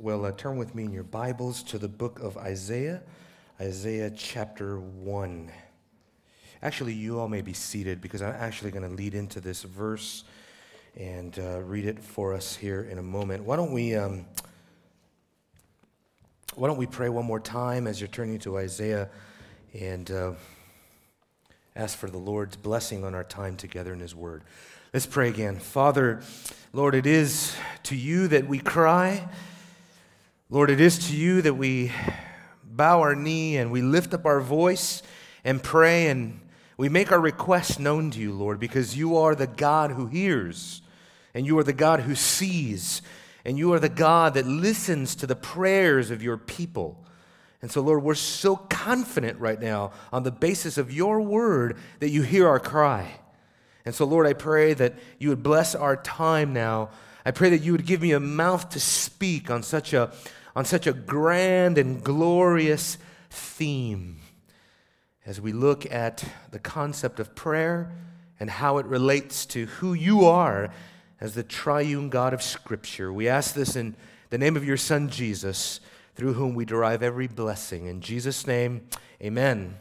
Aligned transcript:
Well, 0.00 0.26
uh, 0.26 0.30
turn 0.30 0.58
with 0.58 0.76
me 0.76 0.84
in 0.84 0.92
your 0.92 1.02
Bibles 1.02 1.60
to 1.64 1.76
the 1.76 1.88
book 1.88 2.20
of 2.20 2.36
Isaiah, 2.36 3.02
Isaiah 3.60 4.12
chapter 4.12 4.78
1. 4.78 5.50
Actually, 6.62 6.92
you 6.92 7.18
all 7.18 7.26
may 7.26 7.42
be 7.42 7.52
seated 7.52 8.00
because 8.00 8.22
I'm 8.22 8.36
actually 8.36 8.70
going 8.70 8.88
to 8.88 8.94
lead 8.94 9.14
into 9.14 9.40
this 9.40 9.64
verse 9.64 10.22
and 10.96 11.36
uh, 11.40 11.62
read 11.62 11.84
it 11.84 11.98
for 11.98 12.32
us 12.32 12.54
here 12.54 12.82
in 12.82 12.98
a 12.98 13.02
moment. 13.02 13.42
Why 13.42 13.56
don't 13.56 13.72
we. 13.72 13.96
Um, 13.96 14.24
why 16.54 16.68
don't 16.68 16.78
we 16.78 16.86
pray 16.86 17.08
one 17.08 17.24
more 17.24 17.40
time 17.40 17.88
as 17.88 18.00
you're 18.00 18.06
turning 18.06 18.38
to 18.40 18.56
Isaiah 18.56 19.08
and 19.74 20.08
uh, 20.12 20.32
ask 21.74 21.98
for 21.98 22.08
the 22.08 22.18
Lord's 22.18 22.54
blessing 22.54 23.04
on 23.04 23.16
our 23.16 23.24
time 23.24 23.56
together 23.56 23.92
in 23.92 23.98
His 23.98 24.14
Word? 24.14 24.44
Let's 24.94 25.06
pray 25.06 25.28
again. 25.28 25.58
Father, 25.58 26.22
Lord, 26.72 26.94
it 26.94 27.04
is 27.04 27.56
to 27.82 27.96
you 27.96 28.28
that 28.28 28.46
we 28.46 28.60
cry. 28.60 29.28
Lord, 30.50 30.70
it 30.70 30.80
is 30.80 31.10
to 31.10 31.14
you 31.14 31.42
that 31.42 31.52
we 31.52 31.92
bow 32.64 33.02
our 33.02 33.14
knee 33.14 33.58
and 33.58 33.70
we 33.70 33.82
lift 33.82 34.14
up 34.14 34.24
our 34.24 34.40
voice 34.40 35.02
and 35.44 35.62
pray 35.62 36.06
and 36.06 36.40
we 36.78 36.88
make 36.88 37.12
our 37.12 37.20
requests 37.20 37.78
known 37.78 38.10
to 38.12 38.18
you, 38.18 38.32
Lord, 38.32 38.58
because 38.58 38.96
you 38.96 39.18
are 39.18 39.34
the 39.34 39.46
God 39.46 39.90
who 39.90 40.06
hears 40.06 40.80
and 41.34 41.44
you 41.44 41.58
are 41.58 41.64
the 41.64 41.74
God 41.74 42.00
who 42.00 42.14
sees 42.14 43.02
and 43.44 43.58
you 43.58 43.74
are 43.74 43.78
the 43.78 43.90
God 43.90 44.32
that 44.34 44.46
listens 44.46 45.14
to 45.16 45.26
the 45.26 45.36
prayers 45.36 46.10
of 46.10 46.22
your 46.22 46.38
people. 46.38 47.04
And 47.60 47.70
so, 47.70 47.82
Lord, 47.82 48.02
we're 48.02 48.14
so 48.14 48.56
confident 48.56 49.38
right 49.38 49.60
now 49.60 49.92
on 50.14 50.22
the 50.22 50.30
basis 50.30 50.78
of 50.78 50.90
your 50.90 51.20
word 51.20 51.76
that 52.00 52.08
you 52.08 52.22
hear 52.22 52.48
our 52.48 52.60
cry. 52.60 53.20
And 53.84 53.94
so, 53.94 54.06
Lord, 54.06 54.26
I 54.26 54.32
pray 54.32 54.72
that 54.72 54.94
you 55.18 55.28
would 55.28 55.42
bless 55.42 55.74
our 55.74 55.98
time 55.98 56.54
now. 56.54 56.88
I 57.26 57.32
pray 57.32 57.50
that 57.50 57.60
you 57.60 57.72
would 57.72 57.84
give 57.84 58.00
me 58.00 58.12
a 58.12 58.20
mouth 58.20 58.70
to 58.70 58.80
speak 58.80 59.50
on 59.50 59.62
such 59.62 59.92
a, 59.92 60.10
on 60.58 60.64
such 60.64 60.88
a 60.88 60.92
grand 60.92 61.78
and 61.78 62.02
glorious 62.02 62.98
theme 63.30 64.18
as 65.24 65.40
we 65.40 65.52
look 65.52 65.86
at 65.92 66.24
the 66.50 66.58
concept 66.58 67.20
of 67.20 67.32
prayer 67.36 67.92
and 68.40 68.50
how 68.50 68.78
it 68.78 68.86
relates 68.86 69.46
to 69.46 69.66
who 69.66 69.94
you 69.94 70.24
are 70.24 70.68
as 71.20 71.36
the 71.36 71.44
triune 71.44 72.08
God 72.08 72.34
of 72.34 72.42
Scripture. 72.42 73.12
We 73.12 73.28
ask 73.28 73.54
this 73.54 73.76
in 73.76 73.94
the 74.30 74.38
name 74.38 74.56
of 74.56 74.64
your 74.64 74.76
Son, 74.76 75.08
Jesus, 75.08 75.78
through 76.16 76.32
whom 76.32 76.56
we 76.56 76.64
derive 76.64 77.04
every 77.04 77.28
blessing. 77.28 77.86
In 77.86 78.00
Jesus' 78.00 78.44
name, 78.44 78.80
amen. 79.22 79.76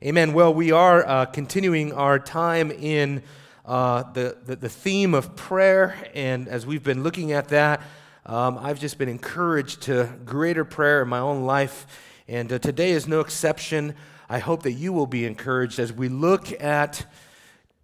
Amen. 0.00 0.32
Well, 0.32 0.54
we 0.54 0.70
are 0.70 1.04
uh, 1.04 1.24
continuing 1.24 1.92
our 1.92 2.20
time 2.20 2.70
in 2.70 3.24
uh, 3.64 4.04
the, 4.12 4.38
the, 4.46 4.54
the, 4.54 4.68
theme 4.68 5.12
of 5.12 5.34
prayer, 5.34 5.96
and 6.14 6.46
as 6.46 6.66
we've 6.66 6.84
been 6.84 7.02
looking 7.02 7.32
at 7.32 7.48
that, 7.48 7.82
um, 8.26 8.58
I've 8.58 8.80
just 8.80 8.96
been 8.96 9.08
encouraged 9.08 9.82
to 9.82 10.08
greater 10.24 10.64
prayer 10.64 11.02
in 11.02 11.08
my 11.08 11.18
own 11.18 11.44
life, 11.44 11.86
and 12.26 12.50
uh, 12.50 12.58
today 12.58 12.92
is 12.92 13.06
no 13.06 13.20
exception. 13.20 13.94
I 14.30 14.38
hope 14.38 14.62
that 14.62 14.72
you 14.72 14.94
will 14.94 15.06
be 15.06 15.26
encouraged 15.26 15.78
as 15.78 15.92
we 15.92 16.08
look 16.08 16.50
at 16.62 17.04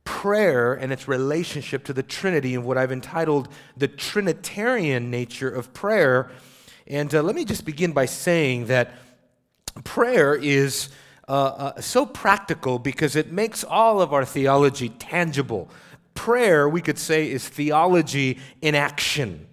prayer 0.04 0.72
and 0.72 0.92
its 0.92 1.06
relationship 1.06 1.84
to 1.84 1.92
the 1.92 2.02
Trinity 2.02 2.54
and 2.54 2.64
what 2.64 2.78
I've 2.78 2.90
entitled 2.90 3.48
the 3.76 3.86
Trinitarian 3.86 5.10
nature 5.10 5.50
of 5.50 5.74
prayer. 5.74 6.30
And 6.86 7.14
uh, 7.14 7.22
let 7.22 7.36
me 7.36 7.44
just 7.44 7.66
begin 7.66 7.92
by 7.92 8.06
saying 8.06 8.66
that 8.66 8.94
prayer 9.84 10.34
is 10.34 10.88
uh, 11.28 11.32
uh, 11.32 11.80
so 11.82 12.06
practical 12.06 12.78
because 12.78 13.14
it 13.14 13.30
makes 13.30 13.62
all 13.62 14.00
of 14.00 14.14
our 14.14 14.24
theology 14.24 14.88
tangible. 14.88 15.68
Prayer, 16.14 16.66
we 16.66 16.80
could 16.80 16.98
say, 16.98 17.30
is 17.30 17.46
theology 17.46 18.38
in 18.62 18.74
action. 18.74 19.46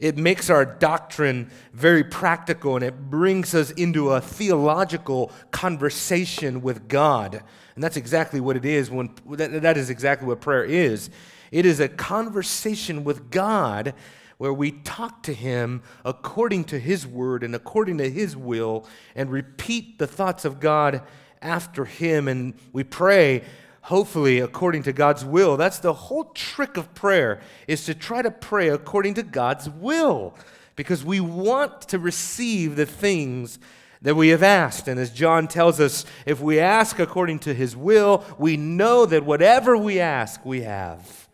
It 0.00 0.16
makes 0.16 0.50
our 0.50 0.64
doctrine 0.64 1.50
very 1.72 2.04
practical 2.04 2.76
and 2.76 2.84
it 2.84 3.10
brings 3.10 3.54
us 3.54 3.70
into 3.72 4.10
a 4.10 4.20
theological 4.20 5.32
conversation 5.50 6.62
with 6.62 6.88
God. 6.88 7.42
And 7.74 7.84
that's 7.84 7.96
exactly 7.96 8.40
what 8.40 8.56
it 8.56 8.64
is 8.64 8.90
when 8.90 9.10
that, 9.30 9.62
that 9.62 9.76
is 9.76 9.90
exactly 9.90 10.26
what 10.26 10.40
prayer 10.40 10.64
is. 10.64 11.10
It 11.50 11.64
is 11.64 11.80
a 11.80 11.88
conversation 11.88 13.04
with 13.04 13.30
God 13.30 13.94
where 14.38 14.52
we 14.52 14.70
talk 14.70 15.22
to 15.22 15.32
him 15.32 15.82
according 16.04 16.64
to 16.64 16.78
his 16.78 17.06
word 17.06 17.42
and 17.42 17.54
according 17.54 17.98
to 17.98 18.10
his 18.10 18.36
will 18.36 18.86
and 19.14 19.30
repeat 19.30 19.98
the 19.98 20.06
thoughts 20.06 20.44
of 20.44 20.60
God 20.60 21.02
after 21.40 21.84
him 21.84 22.28
and 22.28 22.54
we 22.72 22.84
pray 22.84 23.42
hopefully 23.86 24.40
according 24.40 24.82
to 24.82 24.92
God's 24.92 25.24
will. 25.24 25.56
That's 25.56 25.78
the 25.78 25.92
whole 25.92 26.24
trick 26.34 26.76
of 26.76 26.92
prayer 26.92 27.40
is 27.68 27.84
to 27.84 27.94
try 27.94 28.20
to 28.20 28.32
pray 28.32 28.68
according 28.68 29.14
to 29.14 29.22
God's 29.22 29.70
will 29.70 30.34
because 30.74 31.04
we 31.04 31.20
want 31.20 31.82
to 31.82 31.98
receive 32.00 32.74
the 32.74 32.84
things 32.84 33.60
that 34.02 34.16
we 34.16 34.30
have 34.30 34.42
asked. 34.42 34.88
And 34.88 34.98
as 34.98 35.10
John 35.12 35.46
tells 35.46 35.78
us, 35.78 36.04
if 36.26 36.40
we 36.40 36.58
ask 36.58 36.98
according 36.98 37.38
to 37.40 37.54
his 37.54 37.76
will, 37.76 38.24
we 38.38 38.56
know 38.56 39.06
that 39.06 39.24
whatever 39.24 39.76
we 39.76 40.00
ask, 40.00 40.44
we 40.44 40.62
have. 40.62 41.28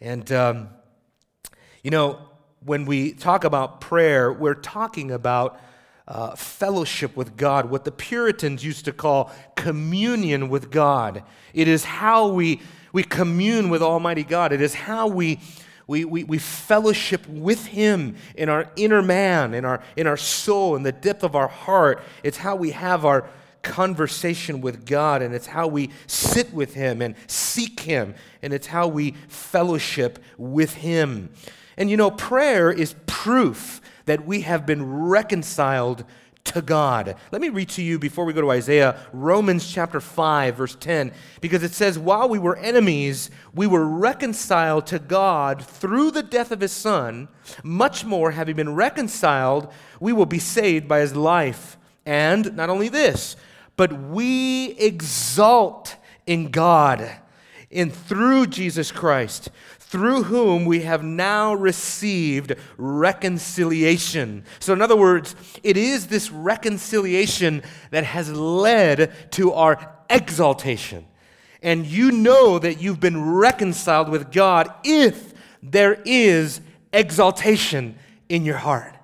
And, 0.00 0.32
um, 0.32 0.70
you 1.82 1.90
know, 1.90 2.20
when 2.64 2.86
we 2.86 3.12
talk 3.12 3.44
about 3.44 3.82
prayer, 3.82 4.32
we're 4.32 4.54
talking 4.54 5.10
about 5.10 5.60
uh, 6.08 6.36
fellowship 6.36 7.16
with 7.16 7.36
God, 7.36 7.70
what 7.70 7.84
the 7.84 7.92
Puritans 7.92 8.64
used 8.64 8.84
to 8.84 8.92
call 8.92 9.32
communion 9.56 10.48
with 10.48 10.70
God. 10.70 11.24
It 11.52 11.68
is 11.68 11.84
how 11.84 12.28
we, 12.28 12.60
we 12.92 13.02
commune 13.02 13.68
with 13.70 13.82
Almighty 13.82 14.22
God, 14.22 14.52
it 14.52 14.60
is 14.60 14.74
how 14.74 15.08
we 15.08 15.40
we, 15.88 16.04
we, 16.04 16.24
we 16.24 16.38
fellowship 16.38 17.28
with 17.28 17.66
Him 17.66 18.16
in 18.34 18.48
our 18.48 18.68
inner 18.74 19.02
man, 19.02 19.54
in 19.54 19.64
our, 19.64 19.80
in 19.94 20.08
our 20.08 20.16
soul, 20.16 20.74
in 20.74 20.82
the 20.82 20.90
depth 20.90 21.22
of 21.22 21.36
our 21.36 21.46
heart. 21.46 22.02
It's 22.24 22.38
how 22.38 22.56
we 22.56 22.72
have 22.72 23.04
our 23.04 23.28
conversation 23.62 24.60
with 24.60 24.84
God, 24.84 25.22
and 25.22 25.32
it's 25.32 25.46
how 25.46 25.68
we 25.68 25.90
sit 26.06 26.52
with 26.52 26.74
Him 26.74 27.00
and 27.02 27.14
seek 27.28 27.80
Him, 27.80 28.14
and 28.42 28.52
it's 28.52 28.66
how 28.66 28.88
we 28.88 29.12
fellowship 29.28 30.18
with 30.36 30.74
Him. 30.74 31.30
And 31.76 31.88
you 31.88 31.96
know, 31.96 32.10
prayer 32.10 32.72
is 32.72 32.96
proof 33.06 33.80
that 34.06 34.26
we 34.26 34.40
have 34.40 34.66
been 34.66 35.04
reconciled 35.04 36.04
to 36.46 36.62
God. 36.62 37.16
Let 37.32 37.40
me 37.40 37.48
read 37.48 37.68
to 37.70 37.82
you 37.82 37.98
before 37.98 38.24
we 38.24 38.32
go 38.32 38.40
to 38.40 38.50
Isaiah, 38.50 38.98
Romans 39.12 39.70
chapter 39.70 40.00
5, 40.00 40.56
verse 40.56 40.76
10, 40.76 41.12
because 41.40 41.62
it 41.62 41.72
says, 41.72 41.98
While 41.98 42.28
we 42.28 42.38
were 42.38 42.56
enemies, 42.56 43.30
we 43.54 43.66
were 43.66 43.84
reconciled 43.84 44.86
to 44.88 44.98
God 44.98 45.64
through 45.64 46.12
the 46.12 46.22
death 46.22 46.52
of 46.52 46.60
his 46.60 46.72
Son. 46.72 47.28
Much 47.62 48.04
more, 48.04 48.30
having 48.30 48.56
been 48.56 48.74
reconciled, 48.74 49.72
we 50.00 50.12
will 50.12 50.26
be 50.26 50.38
saved 50.38 50.88
by 50.88 51.00
his 51.00 51.14
life. 51.14 51.76
And 52.04 52.56
not 52.56 52.70
only 52.70 52.88
this, 52.88 53.36
but 53.76 53.92
we 53.92 54.70
exalt 54.78 55.96
in 56.26 56.50
God 56.50 57.10
and 57.70 57.92
through 57.92 58.46
Jesus 58.46 58.92
Christ 58.92 59.50
through 59.88 60.24
whom 60.24 60.64
we 60.64 60.80
have 60.80 61.04
now 61.04 61.54
received 61.54 62.54
reconciliation. 62.76 64.44
So, 64.58 64.72
in 64.72 64.82
other 64.82 64.96
words, 64.96 65.36
it 65.62 65.76
is 65.76 66.08
this 66.08 66.30
reconciliation 66.30 67.62
that 67.92 68.02
has 68.02 68.32
led 68.32 69.12
to 69.32 69.52
our 69.52 69.94
exaltation. 70.10 71.06
And 71.62 71.86
you 71.86 72.10
know 72.10 72.58
that 72.58 72.80
you've 72.80 73.00
been 73.00 73.30
reconciled 73.34 74.08
with 74.08 74.32
God 74.32 74.72
if 74.82 75.32
there 75.62 76.02
is 76.04 76.60
exaltation 76.92 77.96
in 78.28 78.44
your 78.44 78.56
heart. 78.56 78.94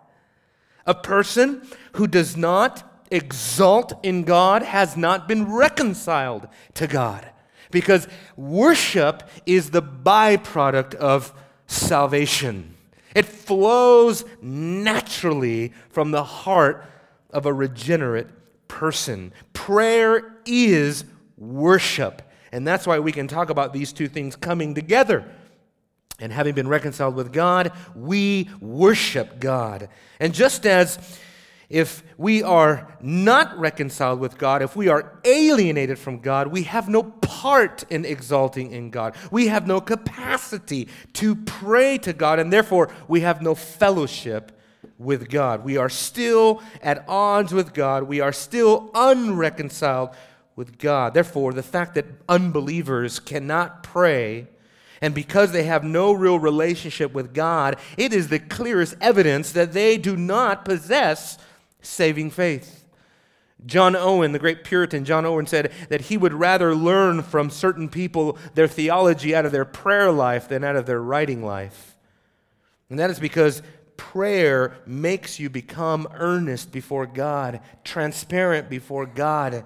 A 0.84 0.94
person 0.94 1.62
who 1.92 2.09
does 2.09 2.37
not 2.37 3.04
exalt 3.10 3.92
in 4.03 4.25
God 4.25 4.62
has 4.62 4.97
not 4.97 5.28
been 5.28 5.53
reconciled 5.53 6.48
to 6.75 6.88
God 6.88 7.31
because 7.72 8.06
worship 8.37 9.28
is 9.47 9.71
the 9.71 9.83
byproduct 9.83 10.94
of 10.94 11.34
salvation. 11.66 12.75
It 13.15 13.27
flows 13.27 14.25
naturally 14.41 15.72
from 15.91 16.12
the 16.12 16.25
heart 16.25 16.86
of 17.30 17.47
a 17.47 17.53
regenerate 17.53 18.28
person. 18.69 19.33
Prayer 19.53 20.36
is 20.47 21.04
worship. 21.36 22.22
And 22.53 22.66
that's 22.66 22.86
why 22.86 22.98
we 22.98 23.13
can 23.13 23.28
talk 23.28 23.51
about 23.51 23.72
these 23.72 23.92
two 23.92 24.09
things 24.09 24.36
coming 24.36 24.75
together. 24.75 25.25
And 26.18 26.33
having 26.33 26.54
been 26.54 26.68
reconciled 26.68 27.16
with 27.16 27.33
God, 27.33 27.72
we 27.97 28.48
worship 28.60 29.41
God. 29.41 29.89
And 30.21 30.33
just 30.33 30.66
as 30.66 30.98
if 31.72 32.04
we 32.19 32.42
are 32.42 32.86
not 33.01 33.59
reconciled 33.59 34.21
with 34.21 34.36
God, 34.36 34.60
if 34.60 34.77
we 34.77 34.89
are 34.89 35.19
alienated 35.24 35.98
from 35.98 36.19
God, 36.19 36.48
we 36.48 36.65
have 36.65 36.86
no 36.86 37.03
part 37.03 37.83
in 37.89 38.04
exalting 38.04 38.72
in 38.72 38.91
God. 38.91 39.16
We 39.30 39.47
have 39.47 39.66
no 39.66 39.80
capacity 39.80 40.89
to 41.15 41.34
pray 41.34 41.97
to 41.98 42.13
God, 42.13 42.39
and 42.39 42.53
therefore 42.53 42.91
we 43.09 43.22
have 43.22 43.41
no 43.41 43.54
fellowship 43.54 44.53
with 44.98 45.30
God. 45.30 45.65
We 45.65 45.78
are 45.78 45.89
still 45.89 46.63
at 46.83 47.07
odds 47.09 47.54
with 47.54 47.72
God. 47.72 48.03
We 48.03 48.21
are 48.21 48.33
still 48.33 48.91
unreconciled 48.95 50.10
with 50.54 50.77
God. 50.77 51.15
Therefore, 51.15 51.54
the 51.54 51.63
fact 51.63 51.95
that 51.95 52.04
unbelievers 52.28 53.18
cannot 53.18 53.83
pray 53.83 54.48
And 55.03 55.15
because 55.15 55.51
they 55.51 55.65
have 55.65 55.83
no 55.83 56.13
real 56.13 56.39
relationship 56.39 57.13
with 57.13 57.34
God, 57.34 57.77
it 57.98 58.15
is 58.15 58.28
the 58.28 58.39
clearest 58.39 58.95
evidence 59.01 59.51
that 59.53 59.72
they 59.72 59.98
do 59.98 60.16
not 60.16 60.65
possess 60.65 61.39
saving 61.82 62.30
faith. 62.30 62.84
John 63.64 63.94
Owen, 63.94 64.32
the 64.32 64.38
great 64.38 64.64
Puritan 64.64 65.04
John 65.04 65.24
Owen, 65.24 65.46
said 65.46 65.70
that 65.88 66.02
he 66.02 66.16
would 66.16 66.34
rather 66.34 66.74
learn 66.74 67.22
from 67.22 67.50
certain 67.50 67.88
people 67.88 68.38
their 68.54 68.66
theology 68.66 69.34
out 69.34 69.46
of 69.46 69.52
their 69.52 69.64
prayer 69.64 70.10
life 70.10 70.48
than 70.48 70.64
out 70.64 70.74
of 70.74 70.86
their 70.86 71.00
writing 71.00 71.44
life. 71.44 71.96
And 72.90 72.98
that 72.98 73.10
is 73.10 73.20
because 73.20 73.62
prayer 73.96 74.76
makes 74.84 75.38
you 75.38 75.48
become 75.48 76.08
earnest 76.14 76.72
before 76.72 77.06
God, 77.06 77.60
transparent 77.84 78.68
before 78.68 79.06
God 79.06 79.64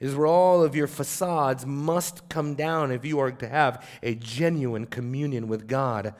is 0.00 0.14
where 0.14 0.26
all 0.26 0.62
of 0.62 0.76
your 0.76 0.86
facades 0.86 1.64
must 1.64 2.28
come 2.28 2.54
down 2.54 2.92
if 2.92 3.06
you 3.06 3.18
are 3.18 3.32
to 3.32 3.48
have 3.48 3.88
a 4.02 4.14
genuine 4.14 4.84
communion 4.84 5.48
with 5.48 5.66
God. 5.66 6.14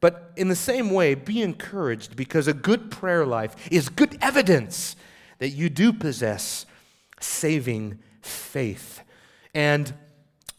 But 0.00 0.32
in 0.36 0.48
the 0.48 0.56
same 0.56 0.90
way, 0.90 1.14
be 1.14 1.42
encouraged 1.42 2.14
because 2.14 2.46
a 2.46 2.54
good 2.54 2.90
prayer 2.90 3.26
life 3.26 3.56
is 3.70 3.88
good 3.88 4.16
evidence 4.20 4.94
that 5.38 5.50
you 5.50 5.68
do 5.68 5.92
possess 5.92 6.66
saving 7.20 7.98
faith. 8.20 9.02
And 9.54 9.92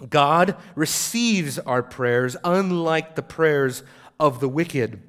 God 0.10 0.56
receives 0.76 1.60
our 1.60 1.84
prayers, 1.84 2.36
unlike 2.44 3.16
the 3.16 3.22
prayers 3.22 3.84
of 4.20 4.40
the 4.40 4.50
wicked. 4.50 5.02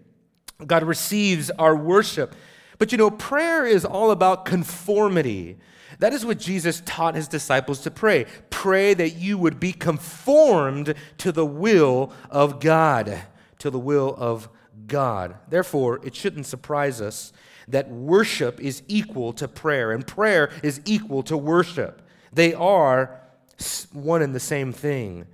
God 0.66 0.82
receives 0.82 1.50
our 1.50 1.74
worship. 1.76 2.34
But 2.78 2.92
you 2.92 2.98
know, 2.98 3.10
prayer 3.10 3.66
is 3.66 3.84
all 3.84 4.10
about 4.10 4.44
conformity. 4.44 5.58
That 5.98 6.12
is 6.12 6.24
what 6.24 6.38
Jesus 6.38 6.82
taught 6.86 7.14
his 7.14 7.28
disciples 7.28 7.80
to 7.80 7.90
pray. 7.90 8.26
Pray 8.48 8.94
that 8.94 9.10
you 9.10 9.36
would 9.38 9.60
be 9.60 9.72
conformed 9.72 10.94
to 11.18 11.30
the 11.30 11.46
will 11.46 12.12
of 12.30 12.58
God, 12.58 13.20
to 13.60 13.70
the 13.70 13.78
will 13.78 14.14
of 14.18 14.48
God. 14.86 15.36
Therefore, 15.48 16.00
it 16.04 16.14
shouldn't 16.14 16.46
surprise 16.46 17.00
us 17.00 17.32
that 17.68 17.88
worship 17.88 18.60
is 18.60 18.82
equal 18.88 19.32
to 19.34 19.48
prayer, 19.48 19.92
and 19.92 20.06
prayer 20.06 20.50
is 20.62 20.80
equal 20.84 21.22
to 21.24 21.36
worship. 21.36 22.02
They 22.32 22.52
are 22.54 23.20
one 23.92 24.22
and 24.22 24.34
the 24.34 24.40
same 24.40 24.72
thing 24.72 25.26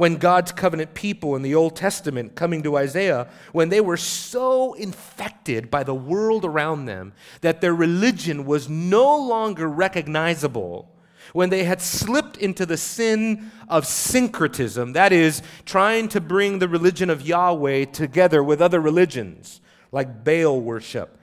when 0.00 0.16
God's 0.16 0.50
covenant 0.52 0.94
people 0.94 1.36
in 1.36 1.42
the 1.42 1.54
Old 1.54 1.76
Testament, 1.76 2.34
coming 2.34 2.62
to 2.62 2.78
Isaiah, 2.78 3.28
when 3.52 3.68
they 3.68 3.82
were 3.82 3.98
so 3.98 4.72
infected 4.72 5.70
by 5.70 5.82
the 5.82 5.94
world 5.94 6.42
around 6.42 6.86
them 6.86 7.12
that 7.42 7.60
their 7.60 7.74
religion 7.74 8.46
was 8.46 8.66
no 8.66 9.14
longer 9.18 9.68
recognizable, 9.68 10.90
when 11.32 11.50
they 11.50 11.64
had 11.64 11.80
slipped 11.80 12.36
into 12.36 12.66
the 12.66 12.76
sin 12.76 13.50
of 13.68 13.86
syncretism, 13.86 14.92
that 14.94 15.12
is, 15.12 15.42
trying 15.64 16.08
to 16.08 16.20
bring 16.20 16.58
the 16.58 16.68
religion 16.68 17.10
of 17.10 17.22
Yahweh 17.22 17.86
together 17.86 18.42
with 18.42 18.60
other 18.60 18.80
religions, 18.80 19.60
like 19.92 20.24
Baal 20.24 20.60
worship. 20.60 21.18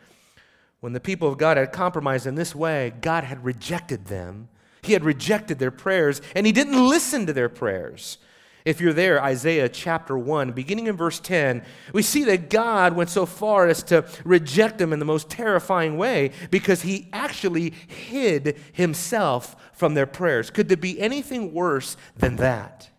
When 0.79 0.93
the 0.93 0.99
people 0.99 1.27
of 1.27 1.37
God 1.37 1.57
had 1.57 1.71
compromised 1.71 2.27
in 2.27 2.35
this 2.35 2.53
way, 2.53 2.93
God 3.01 3.23
had 3.23 3.43
rejected 3.43 4.05
them. 4.05 4.49
He 4.81 4.93
had 4.93 5.03
rejected 5.03 5.59
their 5.59 5.71
prayers, 5.71 6.21
and 6.35 6.45
He 6.45 6.51
didn't 6.51 6.87
listen 6.87 7.25
to 7.25 7.33
their 7.33 7.49
prayers. 7.49 8.17
If 8.67 8.81
you're 8.81 8.91
there, 8.91 9.23
Isaiah 9.23 9.69
chapter 9.69 10.17
1, 10.17 10.51
beginning 10.51 10.87
in 10.87 10.97
verse 10.97 11.21
10, 11.21 11.63
we 11.93 12.01
see 12.01 12.25
that 12.25 12.49
God 12.49 12.97
went 12.97 13.09
so 13.09 13.25
far 13.25 13.65
as 13.65 13.81
to 13.83 14.05
reject 14.25 14.77
them 14.77 14.91
in 14.91 14.99
the 14.99 15.05
most 15.05 15.29
terrifying 15.29 15.95
way 15.95 16.31
because 16.51 16.81
he 16.81 17.07
actually 17.13 17.69
hid 17.87 18.59
himself 18.73 19.55
from 19.71 19.93
their 19.93 20.05
prayers. 20.05 20.49
Could 20.49 20.67
there 20.67 20.75
be 20.75 20.99
anything 20.99 21.53
worse 21.53 21.95
than 22.17 22.35
that? 22.35 22.89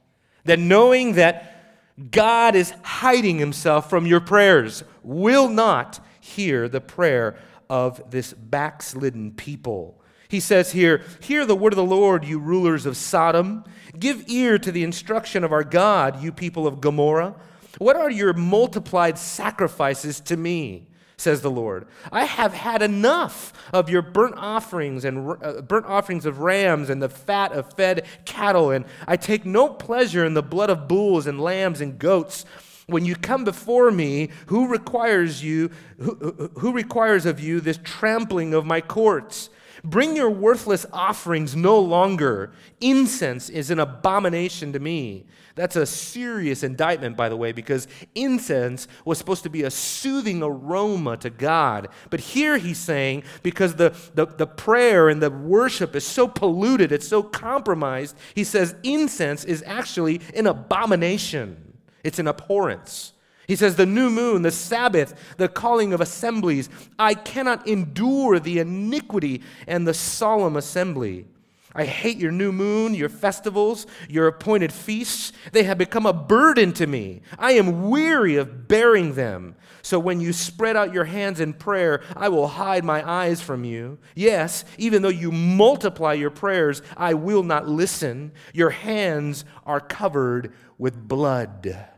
Than 0.44 0.68
knowing 0.68 1.16
that 1.16 2.10
God 2.12 2.54
is 2.54 2.72
hiding 2.82 3.36
himself 3.36 3.90
from 3.90 4.06
your 4.06 4.20
prayers, 4.20 4.84
will 5.02 5.50
not 5.50 6.00
hear 6.18 6.70
the 6.70 6.80
prayer 6.80 7.36
of 7.68 8.10
this 8.10 8.32
backslidden 8.32 9.32
people. 9.32 9.97
He 10.28 10.40
says 10.40 10.72
here, 10.72 11.02
Hear 11.20 11.46
the 11.46 11.56
word 11.56 11.72
of 11.72 11.78
the 11.78 11.84
Lord, 11.84 12.24
you 12.24 12.38
rulers 12.38 12.86
of 12.86 12.96
Sodom. 12.96 13.64
Give 13.98 14.28
ear 14.28 14.58
to 14.58 14.70
the 14.70 14.84
instruction 14.84 15.42
of 15.42 15.52
our 15.52 15.64
God, 15.64 16.22
you 16.22 16.32
people 16.32 16.66
of 16.66 16.80
Gomorrah. 16.80 17.34
What 17.78 17.96
are 17.96 18.10
your 18.10 18.32
multiplied 18.32 19.18
sacrifices 19.18 20.20
to 20.20 20.36
me? 20.36 20.88
says 21.18 21.40
the 21.40 21.50
Lord. 21.50 21.86
I 22.12 22.24
have 22.24 22.54
had 22.54 22.80
enough 22.80 23.52
of 23.72 23.90
your 23.90 24.02
burnt 24.02 24.36
offerings 24.36 25.04
and 25.04 25.36
uh, 25.42 25.62
burnt 25.62 25.86
offerings 25.86 26.24
of 26.24 26.38
rams 26.38 26.88
and 26.88 27.02
the 27.02 27.08
fat 27.08 27.52
of 27.52 27.72
fed 27.74 28.06
cattle, 28.24 28.70
and 28.70 28.84
I 29.06 29.16
take 29.16 29.44
no 29.44 29.68
pleasure 29.68 30.24
in 30.24 30.34
the 30.34 30.42
blood 30.42 30.70
of 30.70 30.86
bulls 30.86 31.26
and 31.26 31.40
lambs 31.40 31.80
and 31.80 31.98
goats. 31.98 32.44
When 32.86 33.04
you 33.04 33.16
come 33.16 33.44
before 33.44 33.90
me, 33.90 34.30
who 34.46 34.68
requires 34.68 35.42
you 35.42 35.70
who, 35.98 36.50
who 36.58 36.72
requires 36.72 37.26
of 37.26 37.40
you 37.40 37.60
this 37.60 37.80
trampling 37.82 38.54
of 38.54 38.64
my 38.64 38.80
courts? 38.80 39.50
Bring 39.88 40.16
your 40.16 40.28
worthless 40.28 40.84
offerings 40.92 41.56
no 41.56 41.78
longer. 41.78 42.52
Incense 42.80 43.48
is 43.48 43.70
an 43.70 43.78
abomination 43.78 44.72
to 44.74 44.78
me. 44.78 45.24
That's 45.54 45.76
a 45.76 45.86
serious 45.86 46.62
indictment, 46.62 47.16
by 47.16 47.30
the 47.30 47.36
way, 47.36 47.52
because 47.52 47.88
incense 48.14 48.86
was 49.06 49.16
supposed 49.16 49.44
to 49.44 49.50
be 49.50 49.62
a 49.62 49.70
soothing 49.70 50.42
aroma 50.42 51.16
to 51.16 51.30
God. 51.30 51.88
But 52.10 52.20
here 52.20 52.58
he's 52.58 52.78
saying, 52.78 53.22
because 53.42 53.76
the, 53.76 53.96
the, 54.14 54.26
the 54.26 54.46
prayer 54.46 55.08
and 55.08 55.22
the 55.22 55.30
worship 55.30 55.96
is 55.96 56.04
so 56.04 56.28
polluted, 56.28 56.92
it's 56.92 57.08
so 57.08 57.22
compromised, 57.22 58.14
he 58.34 58.44
says 58.44 58.76
incense 58.82 59.44
is 59.44 59.64
actually 59.66 60.20
an 60.36 60.46
abomination, 60.46 61.78
it's 62.04 62.18
an 62.18 62.28
abhorrence. 62.28 63.14
He 63.48 63.56
says, 63.56 63.74
The 63.74 63.86
new 63.86 64.10
moon, 64.10 64.42
the 64.42 64.52
Sabbath, 64.52 65.14
the 65.38 65.48
calling 65.48 65.92
of 65.92 66.00
assemblies. 66.00 66.68
I 66.98 67.14
cannot 67.14 67.66
endure 67.66 68.38
the 68.38 68.60
iniquity 68.60 69.42
and 69.66 69.88
the 69.88 69.94
solemn 69.94 70.54
assembly. 70.54 71.26
I 71.74 71.84
hate 71.84 72.18
your 72.18 72.32
new 72.32 72.50
moon, 72.50 72.94
your 72.94 73.08
festivals, 73.08 73.86
your 74.08 74.26
appointed 74.26 74.72
feasts. 74.72 75.32
They 75.52 75.62
have 75.64 75.78
become 75.78 76.06
a 76.06 76.12
burden 76.12 76.72
to 76.74 76.86
me. 76.86 77.22
I 77.38 77.52
am 77.52 77.88
weary 77.88 78.36
of 78.36 78.68
bearing 78.68 79.14
them. 79.14 79.54
So 79.82 79.98
when 79.98 80.20
you 80.20 80.32
spread 80.32 80.76
out 80.76 80.92
your 80.92 81.04
hands 81.04 81.40
in 81.40 81.54
prayer, 81.54 82.02
I 82.16 82.28
will 82.28 82.48
hide 82.48 82.84
my 82.84 83.08
eyes 83.08 83.40
from 83.40 83.64
you. 83.64 83.98
Yes, 84.14 84.64
even 84.76 85.02
though 85.02 85.08
you 85.08 85.30
multiply 85.30 86.14
your 86.14 86.30
prayers, 86.30 86.82
I 86.96 87.14
will 87.14 87.42
not 87.42 87.68
listen. 87.68 88.32
Your 88.52 88.70
hands 88.70 89.44
are 89.64 89.80
covered 89.80 90.52
with 90.78 91.08
blood. 91.08 91.88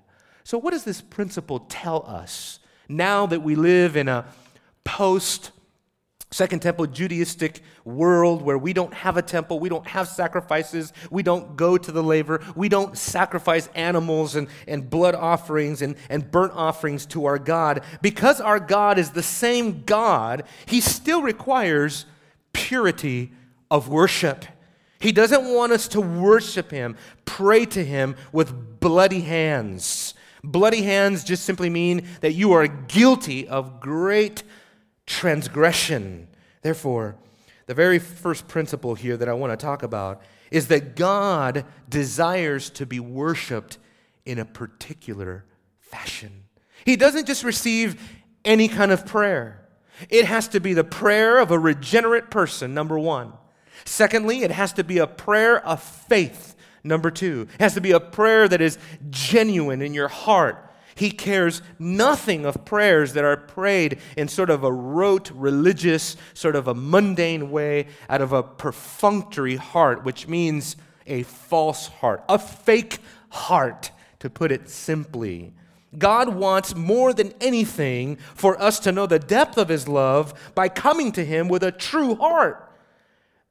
So, 0.50 0.58
what 0.58 0.72
does 0.72 0.82
this 0.82 1.00
principle 1.00 1.60
tell 1.68 2.04
us 2.08 2.58
now 2.88 3.24
that 3.24 3.40
we 3.40 3.54
live 3.54 3.96
in 3.96 4.08
a 4.08 4.24
post 4.82 5.52
Second 6.32 6.60
Temple 6.60 6.88
Judaistic 6.88 7.60
world 7.84 8.42
where 8.42 8.58
we 8.58 8.72
don't 8.72 8.92
have 8.92 9.16
a 9.16 9.22
temple, 9.22 9.60
we 9.60 9.68
don't 9.68 9.86
have 9.86 10.08
sacrifices, 10.08 10.92
we 11.08 11.22
don't 11.22 11.56
go 11.56 11.78
to 11.78 11.92
the 11.92 12.02
laver, 12.02 12.42
we 12.56 12.68
don't 12.68 12.98
sacrifice 12.98 13.68
animals 13.76 14.34
and, 14.34 14.48
and 14.66 14.90
blood 14.90 15.14
offerings 15.14 15.82
and, 15.82 15.94
and 16.08 16.32
burnt 16.32 16.52
offerings 16.56 17.06
to 17.06 17.26
our 17.26 17.38
God. 17.38 17.84
Because 18.02 18.40
our 18.40 18.58
God 18.58 18.98
is 18.98 19.10
the 19.10 19.22
same 19.22 19.84
God, 19.84 20.42
He 20.66 20.80
still 20.80 21.22
requires 21.22 22.06
purity 22.52 23.30
of 23.70 23.88
worship. 23.88 24.44
He 24.98 25.12
doesn't 25.12 25.54
want 25.54 25.70
us 25.70 25.86
to 25.86 26.00
worship 26.00 26.72
Him, 26.72 26.96
pray 27.24 27.66
to 27.66 27.84
Him 27.84 28.16
with 28.32 28.80
bloody 28.80 29.20
hands. 29.20 30.14
Bloody 30.42 30.82
hands 30.82 31.24
just 31.24 31.44
simply 31.44 31.70
mean 31.70 32.06
that 32.20 32.32
you 32.32 32.52
are 32.52 32.66
guilty 32.66 33.46
of 33.46 33.80
great 33.80 34.42
transgression. 35.06 36.28
Therefore, 36.62 37.16
the 37.66 37.74
very 37.74 37.98
first 37.98 38.48
principle 38.48 38.94
here 38.94 39.16
that 39.16 39.28
I 39.28 39.32
want 39.32 39.52
to 39.52 39.56
talk 39.56 39.82
about 39.82 40.22
is 40.50 40.68
that 40.68 40.96
God 40.96 41.64
desires 41.88 42.70
to 42.70 42.86
be 42.86 43.00
worshiped 43.00 43.78
in 44.24 44.38
a 44.38 44.44
particular 44.44 45.44
fashion. 45.78 46.44
He 46.84 46.96
doesn't 46.96 47.26
just 47.26 47.44
receive 47.44 48.00
any 48.44 48.68
kind 48.68 48.90
of 48.90 49.04
prayer, 49.06 49.68
it 50.08 50.24
has 50.24 50.48
to 50.48 50.60
be 50.60 50.72
the 50.72 50.84
prayer 50.84 51.38
of 51.38 51.50
a 51.50 51.58
regenerate 51.58 52.30
person, 52.30 52.72
number 52.72 52.98
one. 52.98 53.34
Secondly, 53.84 54.42
it 54.42 54.50
has 54.50 54.72
to 54.74 54.84
be 54.84 54.98
a 54.98 55.06
prayer 55.06 55.64
of 55.64 55.82
faith. 55.82 56.54
Number 56.82 57.10
two, 57.10 57.48
it 57.54 57.60
has 57.60 57.74
to 57.74 57.80
be 57.80 57.92
a 57.92 58.00
prayer 58.00 58.48
that 58.48 58.60
is 58.60 58.78
genuine 59.10 59.82
in 59.82 59.94
your 59.94 60.08
heart. 60.08 60.66
He 60.94 61.10
cares 61.10 61.62
nothing 61.78 62.44
of 62.44 62.64
prayers 62.64 63.14
that 63.14 63.24
are 63.24 63.36
prayed 63.36 63.98
in 64.16 64.28
sort 64.28 64.50
of 64.50 64.64
a 64.64 64.72
rote, 64.72 65.30
religious, 65.30 66.16
sort 66.34 66.56
of 66.56 66.68
a 66.68 66.74
mundane 66.74 67.50
way 67.50 67.86
out 68.08 68.20
of 68.20 68.32
a 68.32 68.42
perfunctory 68.42 69.56
heart, 69.56 70.04
which 70.04 70.28
means 70.28 70.76
a 71.06 71.22
false 71.22 71.88
heart, 71.88 72.22
a 72.28 72.38
fake 72.38 72.98
heart, 73.30 73.90
to 74.18 74.28
put 74.28 74.52
it 74.52 74.68
simply. 74.68 75.52
God 75.96 76.28
wants 76.28 76.74
more 76.74 77.12
than 77.12 77.32
anything 77.40 78.16
for 78.34 78.60
us 78.60 78.78
to 78.80 78.92
know 78.92 79.06
the 79.06 79.18
depth 79.18 79.58
of 79.58 79.68
His 79.68 79.88
love 79.88 80.52
by 80.54 80.68
coming 80.68 81.12
to 81.12 81.24
Him 81.24 81.48
with 81.48 81.62
a 81.62 81.72
true 81.72 82.14
heart. 82.14 82.70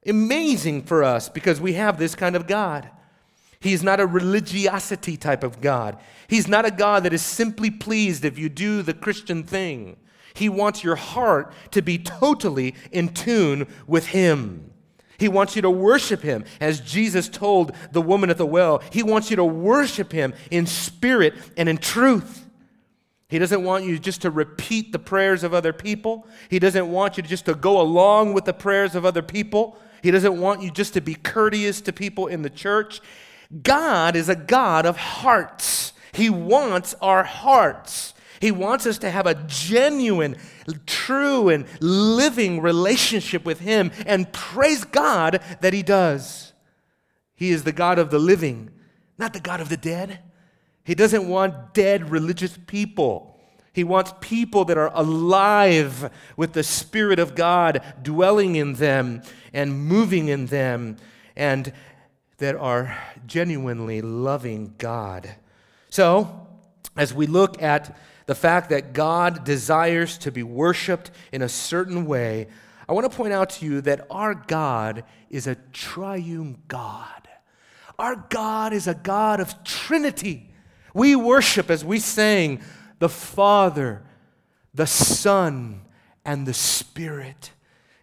Amazing 0.06 0.84
for 0.84 1.04
us 1.04 1.28
because 1.28 1.60
we 1.60 1.74
have 1.74 1.98
this 1.98 2.14
kind 2.14 2.36
of 2.36 2.46
God. 2.46 2.88
He's 3.60 3.82
not 3.82 4.00
a 4.00 4.06
religiosity 4.06 5.16
type 5.18 5.44
of 5.44 5.60
God. 5.60 5.98
He's 6.28 6.48
not 6.48 6.64
a 6.64 6.70
God 6.70 7.04
that 7.04 7.12
is 7.12 7.22
simply 7.22 7.70
pleased 7.70 8.24
if 8.24 8.38
you 8.38 8.48
do 8.48 8.82
the 8.82 8.94
Christian 8.94 9.42
thing. 9.42 9.96
He 10.32 10.48
wants 10.48 10.82
your 10.82 10.96
heart 10.96 11.52
to 11.72 11.82
be 11.82 11.98
totally 11.98 12.74
in 12.90 13.10
tune 13.10 13.66
with 13.86 14.08
Him. 14.08 14.72
He 15.18 15.28
wants 15.28 15.54
you 15.56 15.62
to 15.62 15.70
worship 15.70 16.22
Him, 16.22 16.44
as 16.60 16.80
Jesus 16.80 17.28
told 17.28 17.72
the 17.92 18.00
woman 18.00 18.30
at 18.30 18.38
the 18.38 18.46
well. 18.46 18.82
He 18.90 19.02
wants 19.02 19.28
you 19.28 19.36
to 19.36 19.44
worship 19.44 20.12
Him 20.12 20.32
in 20.50 20.64
spirit 20.64 21.34
and 21.58 21.68
in 21.68 21.76
truth. 21.76 22.46
He 23.28 23.38
doesn't 23.38 23.62
want 23.62 23.84
you 23.84 23.98
just 23.98 24.22
to 24.22 24.30
repeat 24.30 24.92
the 24.92 24.98
prayers 24.98 25.44
of 25.44 25.52
other 25.52 25.74
people. 25.74 26.26
He 26.48 26.58
doesn't 26.58 26.90
want 26.90 27.18
you 27.18 27.22
just 27.22 27.44
to 27.44 27.54
go 27.54 27.78
along 27.80 28.32
with 28.32 28.46
the 28.46 28.54
prayers 28.54 28.94
of 28.94 29.04
other 29.04 29.22
people. 29.22 29.76
He 30.02 30.10
doesn't 30.10 30.40
want 30.40 30.62
you 30.62 30.70
just 30.70 30.94
to 30.94 31.02
be 31.02 31.14
courteous 31.14 31.82
to 31.82 31.92
people 31.92 32.26
in 32.26 32.40
the 32.40 32.50
church. 32.50 33.02
God 33.62 34.16
is 34.16 34.28
a 34.28 34.36
God 34.36 34.86
of 34.86 34.96
hearts. 34.96 35.92
He 36.12 36.30
wants 36.30 36.94
our 37.00 37.24
hearts. 37.24 38.14
He 38.40 38.50
wants 38.50 38.86
us 38.86 38.98
to 38.98 39.10
have 39.10 39.26
a 39.26 39.34
genuine, 39.46 40.36
true, 40.86 41.48
and 41.48 41.66
living 41.80 42.60
relationship 42.62 43.44
with 43.44 43.60
Him. 43.60 43.90
And 44.06 44.32
praise 44.32 44.84
God 44.84 45.42
that 45.60 45.74
He 45.74 45.82
does. 45.82 46.52
He 47.34 47.50
is 47.50 47.64
the 47.64 47.72
God 47.72 47.98
of 47.98 48.10
the 48.10 48.18
living, 48.18 48.70
not 49.18 49.32
the 49.32 49.40
God 49.40 49.60
of 49.60 49.68
the 49.68 49.76
dead. 49.76 50.20
He 50.84 50.94
doesn't 50.94 51.28
want 51.28 51.74
dead 51.74 52.10
religious 52.10 52.58
people. 52.66 53.38
He 53.72 53.84
wants 53.84 54.12
people 54.20 54.64
that 54.66 54.78
are 54.78 54.90
alive 54.94 56.10
with 56.36 56.54
the 56.54 56.62
Spirit 56.62 57.18
of 57.18 57.34
God 57.34 57.82
dwelling 58.02 58.56
in 58.56 58.74
them 58.74 59.22
and 59.52 59.86
moving 59.86 60.28
in 60.28 60.46
them 60.46 60.96
and 61.36 61.72
that 62.40 62.56
are 62.56 62.98
genuinely 63.26 64.02
loving 64.02 64.74
God. 64.76 65.36
So, 65.88 66.46
as 66.96 67.14
we 67.14 67.26
look 67.26 67.62
at 67.62 67.96
the 68.26 68.34
fact 68.34 68.70
that 68.70 68.92
God 68.92 69.44
desires 69.44 70.18
to 70.18 70.32
be 70.32 70.42
worshiped 70.42 71.10
in 71.32 71.42
a 71.42 71.48
certain 71.48 72.04
way, 72.04 72.48
I 72.88 72.92
want 72.92 73.10
to 73.10 73.16
point 73.16 73.32
out 73.32 73.50
to 73.50 73.64
you 73.64 73.80
that 73.82 74.06
our 74.10 74.34
God 74.34 75.04
is 75.30 75.46
a 75.46 75.54
triune 75.72 76.58
God. 76.66 77.28
Our 77.98 78.16
God 78.16 78.72
is 78.72 78.88
a 78.88 78.94
God 78.94 79.40
of 79.40 79.62
Trinity. 79.62 80.50
We 80.92 81.14
worship, 81.14 81.70
as 81.70 81.84
we 81.84 82.00
sang, 82.00 82.62
the 82.98 83.08
Father, 83.08 84.02
the 84.74 84.86
Son, 84.86 85.82
and 86.24 86.46
the 86.46 86.54
Spirit. 86.54 87.52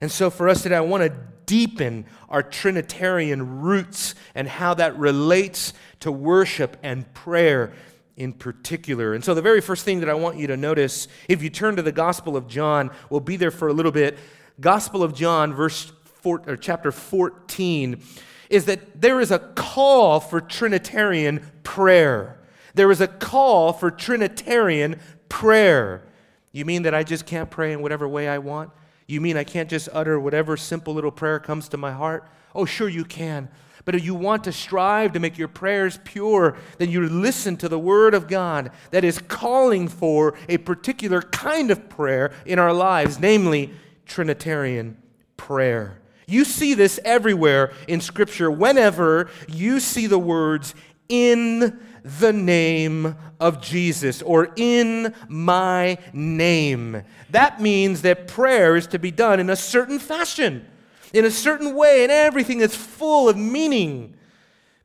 And 0.01 0.11
so 0.11 0.29
for 0.29 0.47
us 0.47 0.63
today, 0.63 0.75
I 0.75 0.81
want 0.81 1.03
to 1.03 1.17
deepen 1.45 2.05
our 2.29 2.43
Trinitarian 2.43 3.61
roots 3.61 4.15
and 4.35 4.47
how 4.47 4.73
that 4.75 4.97
relates 4.97 5.73
to 6.01 6.11
worship 6.11 6.77
and 6.83 7.11
prayer 7.13 7.73
in 8.15 8.33
particular. 8.33 9.13
And 9.13 9.23
so 9.23 9.33
the 9.33 9.41
very 9.41 9.61
first 9.61 9.85
thing 9.85 9.99
that 10.01 10.09
I 10.09 10.13
want 10.13 10.37
you 10.37 10.47
to 10.47 10.57
notice, 10.57 11.07
if 11.29 11.41
you 11.41 11.49
turn 11.49 11.75
to 11.75 11.81
the 11.81 11.91
Gospel 11.91 12.35
of 12.35 12.47
John, 12.47 12.91
we'll 13.09 13.19
be 13.19 13.37
there 13.37 13.51
for 13.51 13.67
a 13.67 13.73
little 13.73 13.91
bit. 13.91 14.17
Gospel 14.59 15.03
of 15.03 15.13
John, 15.13 15.53
verse 15.53 15.91
four, 16.03 16.41
or 16.47 16.57
chapter 16.57 16.91
14, 16.91 18.01
is 18.49 18.65
that 18.65 19.01
there 19.01 19.21
is 19.21 19.31
a 19.31 19.39
call 19.39 20.19
for 20.19 20.41
Trinitarian 20.41 21.49
prayer 21.63 22.37
there 22.77 22.91
is 22.91 23.01
a 23.01 23.07
call 23.07 23.73
for 23.73 23.89
Trinitarian 23.91 24.99
prayer. 25.29 26.03
You 26.51 26.63
mean 26.63 26.83
that 26.83 26.93
I 26.93 27.03
just 27.03 27.25
can't 27.25 27.49
pray 27.49 27.73
in 27.73 27.81
whatever 27.81 28.07
way 28.07 28.29
I 28.29 28.37
want? 28.37 28.69
You 29.07 29.21
mean 29.21 29.37
I 29.37 29.45
can't 29.45 29.69
just 29.69 29.87
utter 29.93 30.19
whatever 30.19 30.57
simple 30.57 30.93
little 30.93 31.11
prayer 31.11 31.39
comes 31.39 31.69
to 31.69 31.77
my 31.77 31.93
heart? 31.93 32.29
Oh, 32.53 32.65
sure 32.65 32.89
you 32.89 33.05
can. 33.05 33.47
But 33.85 33.95
if 33.95 34.03
you 34.03 34.15
want 34.15 34.43
to 34.43 34.51
strive 34.51 35.13
to 35.13 35.19
make 35.21 35.37
your 35.37 35.47
prayers 35.47 35.97
pure, 36.03 36.57
then 36.77 36.91
you 36.91 37.07
listen 37.07 37.55
to 37.57 37.69
the 37.69 37.79
Word 37.79 38.13
of 38.13 38.27
God 38.27 38.71
that 38.91 39.05
is 39.05 39.17
calling 39.17 39.87
for 39.87 40.35
a 40.49 40.57
particular 40.57 41.21
kind 41.21 41.71
of 41.71 41.87
prayer 41.87 42.33
in 42.45 42.59
our 42.59 42.73
lives, 42.73 43.17
namely 43.17 43.71
Trinitarian 44.05 44.97
prayer. 45.37 46.01
You 46.25 46.43
see 46.43 46.73
this 46.73 46.99
everywhere 47.05 47.71
in 47.87 48.01
Scripture. 48.01 48.51
Whenever 48.51 49.29
you 49.47 49.79
see 49.79 50.05
the 50.07 50.19
words 50.19 50.75
in 51.07 51.79
the 52.07 52.31
name 52.31 53.15
of 53.39 53.61
Jesus 53.61 54.21
or 54.21 54.51
in 54.55 55.13
my 55.27 55.97
name. 56.13 57.03
That 57.29 57.61
means 57.61 58.01
that 58.01 58.27
prayer 58.27 58.75
is 58.75 58.87
to 58.87 58.99
be 58.99 59.11
done 59.11 59.39
in 59.39 59.49
a 59.49 59.55
certain 59.55 59.99
fashion, 59.99 60.65
in 61.13 61.25
a 61.25 61.31
certain 61.31 61.75
way, 61.75 62.03
and 62.03 62.11
everything 62.11 62.61
is 62.61 62.75
full 62.75 63.29
of 63.29 63.37
meaning. 63.37 64.15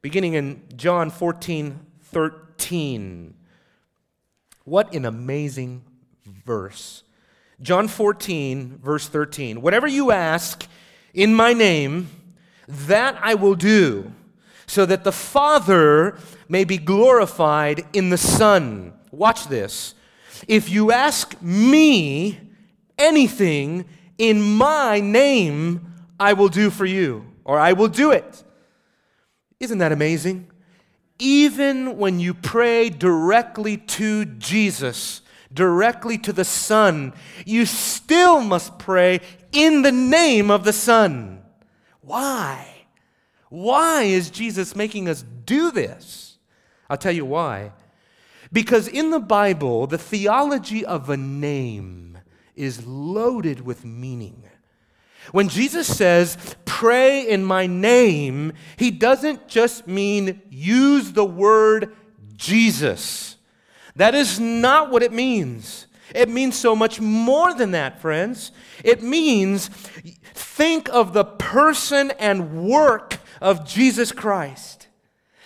Beginning 0.03 0.35
in 0.35 0.63
John 0.77 1.11
14 1.11 1.79
13. 2.03 3.35
What 4.65 4.95
an 4.95 5.05
amazing 5.05 5.83
verse. 6.45 7.05
John 7.61 7.89
14, 7.89 8.79
verse 8.83 9.09
13. 9.09 9.63
Whatever 9.63 9.87
you 9.87 10.11
ask 10.11 10.67
in 11.15 11.35
my 11.35 11.53
name, 11.53 12.11
that 12.69 13.19
I 13.23 13.35
will 13.35 13.55
do 13.55 14.13
so 14.73 14.87
that 14.87 15.05
the 15.05 15.13
Father 15.13 16.17
may 16.49 16.65
be 16.65 16.79
glorified 16.79 17.85
in 17.93 18.09
the 18.09 18.17
Son. 18.17 18.95
Watch 19.11 19.49
this. 19.49 19.95
If 20.49 20.71
you 20.71 20.91
ask 20.91 21.41
me 21.43 22.41
anything 22.97 23.85
in 24.17 24.41
my 24.41 24.99
name, 24.99 25.93
I 26.19 26.33
will 26.33 26.49
do 26.49 26.71
for 26.71 26.87
you, 26.87 27.27
or 27.45 27.59
I 27.59 27.75
will 27.75 27.89
do 27.89 28.13
it. 28.13 28.43
Isn't 29.61 29.77
that 29.77 29.93
amazing? 29.93 30.51
Even 31.19 31.99
when 31.99 32.19
you 32.19 32.33
pray 32.33 32.89
directly 32.89 33.77
to 33.77 34.25
Jesus, 34.25 35.21
directly 35.53 36.17
to 36.17 36.33
the 36.33 36.47
Son, 36.47 37.13
you 37.45 37.67
still 37.67 38.41
must 38.41 38.79
pray 38.79 39.21
in 39.53 39.83
the 39.83 39.93
name 39.93 40.51
of 40.51 40.65
the 40.65 40.73
Son. 40.73 41.43
Why? 42.01 42.72
Why 43.53 44.05
is 44.05 44.31
Jesus 44.31 44.75
making 44.75 45.11
us 45.11 45.27
do 45.45 45.71
this? 45.71 46.39
I'll 46.89 46.97
tell 46.97 47.13
you 47.13 47.27
why. 47.27 47.73
Because 48.51 48.89
in 48.89 49.11
the 49.11 49.21
Bible, 49.21 49.87
the 49.87 49.99
theology 49.99 50.87
of 50.87 51.11
a 51.11 51.19
name 51.19 52.17
is 52.57 52.87
loaded 52.87 53.61
with 53.61 53.85
meaning. 53.85 54.45
When 55.33 55.51
Jesus 55.51 55.87
says, 55.87 56.39
pray 56.65 57.29
in 57.29 57.45
my 57.45 57.67
name, 57.67 58.55
he 58.79 58.91
doesn't 58.91 59.49
just 59.49 59.87
mean 59.87 60.41
use 60.49 61.13
the 61.13 61.27
word 61.27 61.95
Jesus. 62.35 63.37
That 63.97 64.15
is 64.15 64.41
not 64.41 64.91
what 64.91 65.03
it 65.03 65.13
means. 65.13 65.89
It 66.15 66.31
means 66.31 66.57
so 66.57 66.75
much 66.75 67.03
more 67.03 67.53
than 67.53 67.73
that, 67.73 68.01
friends. 68.01 68.51
It 68.83 69.03
means 69.03 69.69
think 70.33 70.89
of 70.89 71.13
the 71.13 71.25
person 71.25 72.13
and 72.13 72.65
work 72.65 73.19
of 73.43 73.67
Jesus 73.67 74.13
Christ. 74.13 74.89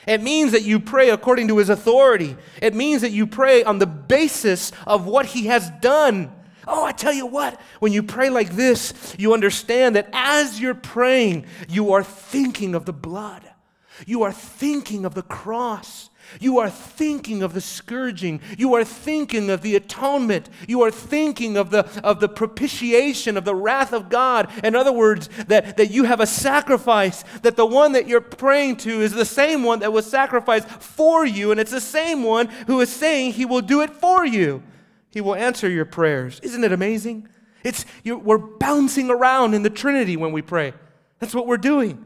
It 0.06 0.22
means 0.22 0.52
that 0.52 0.62
you 0.62 0.78
pray 0.78 1.10
according 1.10 1.48
to 1.48 1.58
his 1.58 1.68
authority. 1.68 2.36
It 2.62 2.74
means 2.74 3.02
that 3.02 3.10
you 3.10 3.26
pray 3.26 3.64
on 3.64 3.78
the 3.78 3.86
basis 3.86 4.70
of 4.86 5.06
what 5.06 5.26
he 5.26 5.46
has 5.46 5.70
done. 5.80 6.30
Oh, 6.68 6.84
I 6.84 6.92
tell 6.92 7.12
you 7.12 7.26
what, 7.26 7.60
when 7.80 7.92
you 7.92 8.02
pray 8.02 8.30
like 8.30 8.50
this, 8.50 9.14
you 9.18 9.34
understand 9.34 9.96
that 9.96 10.08
as 10.12 10.60
you're 10.60 10.74
praying, 10.74 11.46
you 11.68 11.92
are 11.92 12.04
thinking 12.04 12.74
of 12.74 12.84
the 12.84 12.92
blood. 12.92 13.42
You 14.06 14.22
are 14.22 14.32
thinking 14.32 15.04
of 15.04 15.14
the 15.14 15.22
cross. 15.22 16.10
You 16.40 16.58
are 16.58 16.70
thinking 16.70 17.42
of 17.42 17.54
the 17.54 17.60
scourging. 17.60 18.40
You 18.58 18.74
are 18.74 18.84
thinking 18.84 19.50
of 19.50 19.62
the 19.62 19.76
atonement. 19.76 20.48
You 20.68 20.82
are 20.82 20.90
thinking 20.90 21.56
of 21.56 21.70
the, 21.70 21.86
of 22.02 22.20
the 22.20 22.28
propitiation 22.28 23.36
of 23.36 23.44
the 23.44 23.54
wrath 23.54 23.92
of 23.92 24.08
God. 24.08 24.50
In 24.64 24.74
other 24.74 24.92
words, 24.92 25.28
that, 25.48 25.76
that 25.76 25.90
you 25.90 26.04
have 26.04 26.20
a 26.20 26.26
sacrifice, 26.26 27.24
that 27.42 27.56
the 27.56 27.66
one 27.66 27.92
that 27.92 28.08
you're 28.08 28.20
praying 28.20 28.76
to 28.78 29.00
is 29.00 29.12
the 29.12 29.24
same 29.24 29.62
one 29.62 29.80
that 29.80 29.92
was 29.92 30.06
sacrificed 30.06 30.68
for 30.68 31.24
you, 31.24 31.50
and 31.50 31.60
it's 31.60 31.70
the 31.70 31.80
same 31.80 32.22
one 32.22 32.46
who 32.66 32.80
is 32.80 32.90
saying 32.90 33.32
he 33.32 33.44
will 33.44 33.62
do 33.62 33.82
it 33.82 33.90
for 33.90 34.24
you. 34.24 34.62
He 35.10 35.20
will 35.20 35.34
answer 35.34 35.68
your 35.68 35.86
prayers. 35.86 36.40
Isn't 36.40 36.64
it 36.64 36.72
amazing? 36.72 37.28
It's, 37.64 37.84
we're 38.04 38.38
bouncing 38.38 39.10
around 39.10 39.54
in 39.54 39.62
the 39.62 39.70
Trinity 39.70 40.16
when 40.16 40.32
we 40.32 40.42
pray. 40.42 40.74
That's 41.18 41.34
what 41.34 41.46
we're 41.46 41.56
doing. 41.56 42.04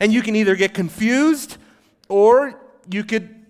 And 0.00 0.12
you 0.12 0.22
can 0.22 0.34
either 0.34 0.56
get 0.56 0.74
confused 0.74 1.56
or 2.08 2.60
you 2.90 3.04
could 3.04 3.46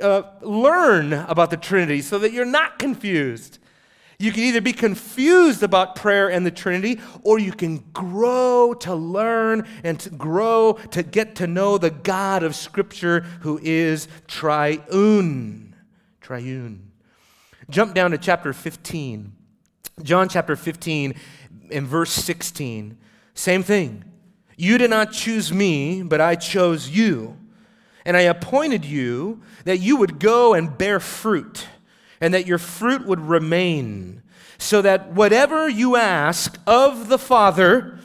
uh, 0.00 0.22
learn 0.42 1.12
about 1.12 1.50
the 1.50 1.56
Trinity 1.56 2.02
so 2.02 2.18
that 2.18 2.32
you're 2.32 2.44
not 2.44 2.78
confused. 2.78 3.58
You 4.20 4.32
can 4.32 4.42
either 4.42 4.60
be 4.60 4.72
confused 4.72 5.62
about 5.62 5.94
prayer 5.94 6.28
and 6.28 6.44
the 6.44 6.50
Trinity, 6.50 7.00
or 7.22 7.38
you 7.38 7.52
can 7.52 7.78
grow 7.92 8.74
to 8.80 8.94
learn 8.94 9.66
and 9.84 9.98
to 10.00 10.10
grow 10.10 10.72
to 10.90 11.04
get 11.04 11.36
to 11.36 11.46
know 11.46 11.78
the 11.78 11.90
God 11.90 12.42
of 12.42 12.56
Scripture 12.56 13.20
who 13.40 13.60
is 13.62 14.08
triune. 14.26 15.76
Triune. 16.20 16.90
Jump 17.70 17.94
down 17.94 18.10
to 18.10 18.18
chapter 18.18 18.52
15. 18.52 19.32
John 20.02 20.28
chapter 20.28 20.56
15 20.56 21.14
in 21.70 21.86
verse 21.86 22.10
16. 22.10 22.98
Same 23.34 23.62
thing. 23.62 24.04
You 24.56 24.78
did 24.78 24.90
not 24.90 25.12
choose 25.12 25.52
me, 25.52 26.02
but 26.02 26.20
I 26.20 26.34
chose 26.34 26.88
you 26.88 27.37
and 28.08 28.16
I 28.16 28.22
appointed 28.22 28.86
you 28.86 29.42
that 29.64 29.80
you 29.80 29.98
would 29.98 30.18
go 30.18 30.54
and 30.54 30.78
bear 30.78 30.98
fruit, 30.98 31.66
and 32.22 32.32
that 32.32 32.46
your 32.46 32.56
fruit 32.56 33.06
would 33.06 33.20
remain, 33.20 34.22
so 34.56 34.80
that 34.80 35.12
whatever 35.12 35.68
you 35.68 35.94
ask 35.94 36.58
of 36.66 37.10
the 37.10 37.18
Father 37.18 37.98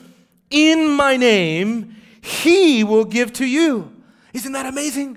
in 0.50 0.90
my 0.90 1.16
name, 1.16 1.96
he 2.20 2.84
will 2.84 3.06
give 3.06 3.32
to 3.32 3.46
you. 3.46 3.90
Isn't 4.34 4.52
that 4.52 4.66
amazing? 4.66 5.16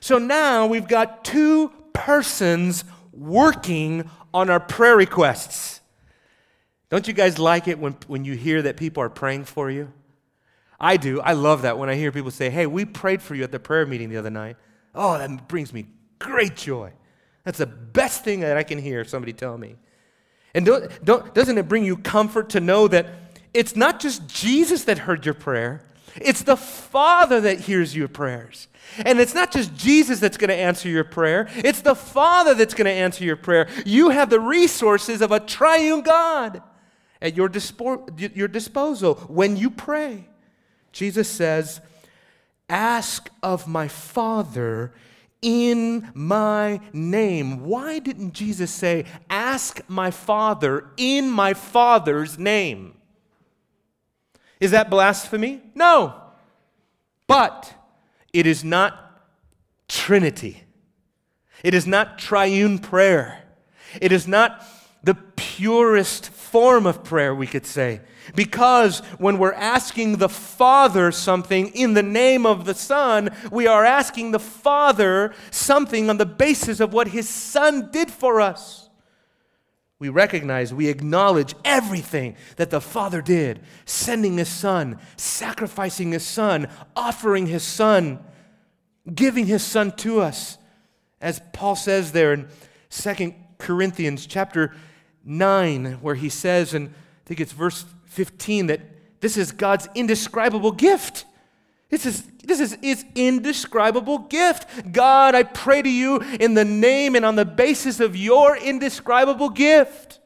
So 0.00 0.18
now 0.18 0.66
we've 0.66 0.88
got 0.88 1.24
two 1.24 1.72
persons 1.92 2.82
working 3.12 4.10
on 4.34 4.50
our 4.50 4.58
prayer 4.58 4.96
requests. 4.96 5.80
Don't 6.90 7.06
you 7.06 7.14
guys 7.14 7.38
like 7.38 7.68
it 7.68 7.78
when, 7.78 7.96
when 8.08 8.24
you 8.24 8.34
hear 8.34 8.62
that 8.62 8.76
people 8.76 9.00
are 9.00 9.08
praying 9.08 9.44
for 9.44 9.70
you? 9.70 9.92
I 10.84 10.98
do. 10.98 11.18
I 11.22 11.32
love 11.32 11.62
that 11.62 11.78
when 11.78 11.88
I 11.88 11.94
hear 11.94 12.12
people 12.12 12.30
say, 12.30 12.50
Hey, 12.50 12.66
we 12.66 12.84
prayed 12.84 13.22
for 13.22 13.34
you 13.34 13.42
at 13.42 13.50
the 13.50 13.58
prayer 13.58 13.86
meeting 13.86 14.10
the 14.10 14.18
other 14.18 14.28
night. 14.28 14.56
Oh, 14.94 15.16
that 15.16 15.48
brings 15.48 15.72
me 15.72 15.86
great 16.18 16.56
joy. 16.56 16.92
That's 17.44 17.56
the 17.56 17.66
best 17.66 18.22
thing 18.22 18.40
that 18.40 18.58
I 18.58 18.64
can 18.64 18.78
hear 18.78 19.02
somebody 19.04 19.32
tell 19.32 19.56
me. 19.56 19.76
And 20.52 20.66
don't, 20.66 21.04
don't, 21.04 21.34
doesn't 21.34 21.56
it 21.56 21.68
bring 21.68 21.84
you 21.84 21.96
comfort 21.96 22.50
to 22.50 22.60
know 22.60 22.86
that 22.88 23.06
it's 23.54 23.74
not 23.74 23.98
just 23.98 24.26
Jesus 24.28 24.84
that 24.84 24.98
heard 24.98 25.24
your 25.24 25.34
prayer, 25.34 25.82
it's 26.16 26.42
the 26.42 26.56
Father 26.56 27.40
that 27.40 27.60
hears 27.60 27.96
your 27.96 28.08
prayers. 28.08 28.68
And 28.98 29.18
it's 29.18 29.34
not 29.34 29.52
just 29.52 29.74
Jesus 29.74 30.20
that's 30.20 30.36
going 30.36 30.48
to 30.48 30.54
answer 30.54 30.90
your 30.90 31.04
prayer, 31.04 31.48
it's 31.56 31.80
the 31.80 31.94
Father 31.94 32.52
that's 32.52 32.74
going 32.74 32.84
to 32.84 32.92
answer 32.92 33.24
your 33.24 33.36
prayer. 33.36 33.68
You 33.86 34.10
have 34.10 34.28
the 34.28 34.38
resources 34.38 35.22
of 35.22 35.32
a 35.32 35.40
triune 35.40 36.02
God 36.02 36.62
at 37.22 37.34
your, 37.34 37.48
dispo- 37.48 38.36
your 38.36 38.48
disposal 38.48 39.14
when 39.28 39.56
you 39.56 39.70
pray. 39.70 40.28
Jesus 40.94 41.28
says, 41.28 41.80
Ask 42.70 43.28
of 43.42 43.66
my 43.68 43.88
Father 43.88 44.94
in 45.42 46.10
my 46.14 46.80
name. 46.94 47.64
Why 47.64 47.98
didn't 47.98 48.32
Jesus 48.32 48.70
say, 48.70 49.04
Ask 49.28 49.82
my 49.88 50.10
Father 50.10 50.86
in 50.96 51.28
my 51.28 51.52
Father's 51.52 52.38
name? 52.38 52.94
Is 54.60 54.70
that 54.70 54.88
blasphemy? 54.88 55.60
No. 55.74 56.14
But 57.26 57.74
it 58.32 58.46
is 58.46 58.64
not 58.64 59.00
Trinity. 59.88 60.62
It 61.62 61.74
is 61.74 61.86
not 61.86 62.18
triune 62.18 62.78
prayer. 62.78 63.42
It 64.00 64.12
is 64.12 64.28
not 64.28 64.64
the 65.02 65.14
purest 65.14 66.30
form 66.54 66.86
of 66.86 67.02
prayer, 67.02 67.34
we 67.34 67.48
could 67.48 67.66
say. 67.66 68.00
Because 68.36 69.00
when 69.18 69.38
we're 69.38 69.54
asking 69.54 70.18
the 70.18 70.28
Father 70.28 71.10
something 71.10 71.66
in 71.74 71.94
the 71.94 72.02
name 72.04 72.46
of 72.46 72.64
the 72.64 72.74
Son, 72.74 73.30
we 73.50 73.66
are 73.66 73.84
asking 73.84 74.30
the 74.30 74.38
Father 74.38 75.34
something 75.50 76.08
on 76.08 76.16
the 76.16 76.24
basis 76.24 76.78
of 76.78 76.92
what 76.92 77.08
His 77.08 77.28
Son 77.28 77.90
did 77.90 78.08
for 78.08 78.40
us. 78.40 78.88
We 79.98 80.08
recognize, 80.10 80.72
we 80.72 80.86
acknowledge 80.86 81.56
everything 81.64 82.36
that 82.54 82.70
the 82.70 82.80
Father 82.80 83.20
did 83.20 83.60
sending 83.84 84.38
His 84.38 84.48
Son, 84.48 85.00
sacrificing 85.16 86.12
His 86.12 86.24
Son, 86.24 86.68
offering 86.94 87.48
His 87.48 87.64
Son, 87.64 88.20
giving 89.12 89.46
His 89.46 89.64
Son 89.64 89.90
to 89.96 90.20
us. 90.20 90.56
As 91.20 91.40
Paul 91.52 91.74
says 91.74 92.12
there 92.12 92.32
in 92.32 92.46
2 92.90 93.34
Corinthians 93.58 94.24
chapter 94.26 94.72
9, 95.24 95.98
where 96.00 96.14
he 96.14 96.28
says, 96.28 96.74
and 96.74 96.88
I 96.88 96.92
think 97.26 97.40
it's 97.40 97.52
verse 97.52 97.84
15, 98.06 98.66
that 98.68 98.80
this 99.20 99.36
is 99.36 99.52
God's 99.52 99.88
indescribable 99.94 100.72
gift. 100.72 101.24
This 101.88 102.06
is, 102.06 102.24
this 102.44 102.60
is 102.60 102.76
its 102.82 103.04
indescribable 103.14 104.18
gift. 104.18 104.92
God, 104.92 105.34
I 105.34 105.44
pray 105.44 105.80
to 105.80 105.90
you 105.90 106.18
in 106.18 106.54
the 106.54 106.64
name 106.64 107.14
and 107.14 107.24
on 107.24 107.36
the 107.36 107.44
basis 107.44 108.00
of 108.00 108.16
your 108.16 108.56
indescribable 108.56 109.50
gift 109.50 110.20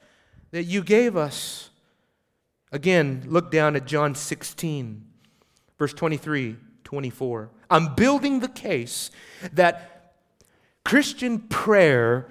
that 0.50 0.64
you 0.64 0.83
gave 0.83 1.17
us. 1.17 1.71
Again, 2.73 3.25
look 3.26 3.50
down 3.50 3.76
at 3.76 3.87
John 3.87 4.14
16, 4.14 5.05
verse 5.78 5.95
23, 5.95 6.57
24. 6.85 7.51
I'm 7.70 7.94
building 7.94 8.40
the 8.40 8.49
case 8.49 9.11
that 9.53 10.14
Christian 10.85 11.40
prayer 11.40 12.31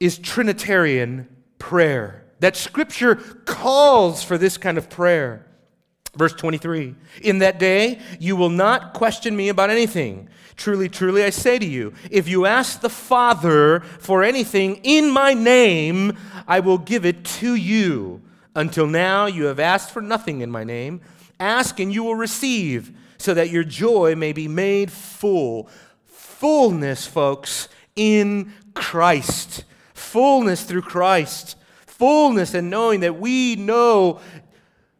is 0.00 0.18
Trinitarian 0.18 1.28
prayer, 1.58 2.24
that 2.40 2.56
Scripture 2.56 3.16
calls 3.44 4.22
for 4.22 4.38
this 4.38 4.56
kind 4.56 4.78
of 4.78 4.88
prayer. 4.88 5.44
Verse 6.16 6.32
23 6.32 6.94
In 7.22 7.38
that 7.38 7.58
day 7.58 8.00
you 8.18 8.36
will 8.36 8.50
not 8.50 8.94
question 8.94 9.36
me 9.36 9.48
about 9.48 9.70
anything. 9.70 10.28
Truly, 10.56 10.88
truly, 10.88 11.22
I 11.22 11.30
say 11.30 11.58
to 11.58 11.66
you, 11.66 11.92
if 12.10 12.26
you 12.26 12.44
ask 12.44 12.80
the 12.80 12.90
Father 12.90 13.80
for 14.00 14.24
anything 14.24 14.80
in 14.82 15.08
my 15.08 15.32
name, 15.32 16.18
I 16.48 16.58
will 16.58 16.78
give 16.78 17.06
it 17.06 17.24
to 17.24 17.54
you. 17.54 18.22
Until 18.56 18.88
now, 18.88 19.26
you 19.26 19.44
have 19.44 19.60
asked 19.60 19.92
for 19.92 20.02
nothing 20.02 20.40
in 20.40 20.50
my 20.50 20.64
name. 20.64 21.00
Ask 21.38 21.78
and 21.78 21.92
you 21.92 22.02
will 22.02 22.16
receive, 22.16 22.90
so 23.18 23.34
that 23.34 23.50
your 23.50 23.62
joy 23.62 24.16
may 24.16 24.32
be 24.32 24.48
made 24.48 24.90
full. 24.90 25.68
Fullness, 26.06 27.06
folks, 27.06 27.68
in 27.94 28.52
Christ 28.74 29.62
fullness 29.98 30.62
through 30.62 30.82
Christ, 30.82 31.56
fullness 31.86 32.54
and 32.54 32.70
knowing 32.70 33.00
that 33.00 33.18
we 33.18 33.56
know 33.56 34.20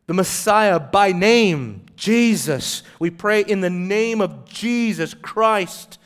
the 0.07 0.15
Messiah 0.15 0.81
by 0.81 1.13
name, 1.13 1.87
Jesus. 1.97 2.83
We 2.99 3.11
pray 3.11 3.43
in 3.43 3.61
the 3.61 3.71
name 3.71 4.21
of 4.21 4.47
Jesus 4.47 5.15
Christ. 5.15 5.99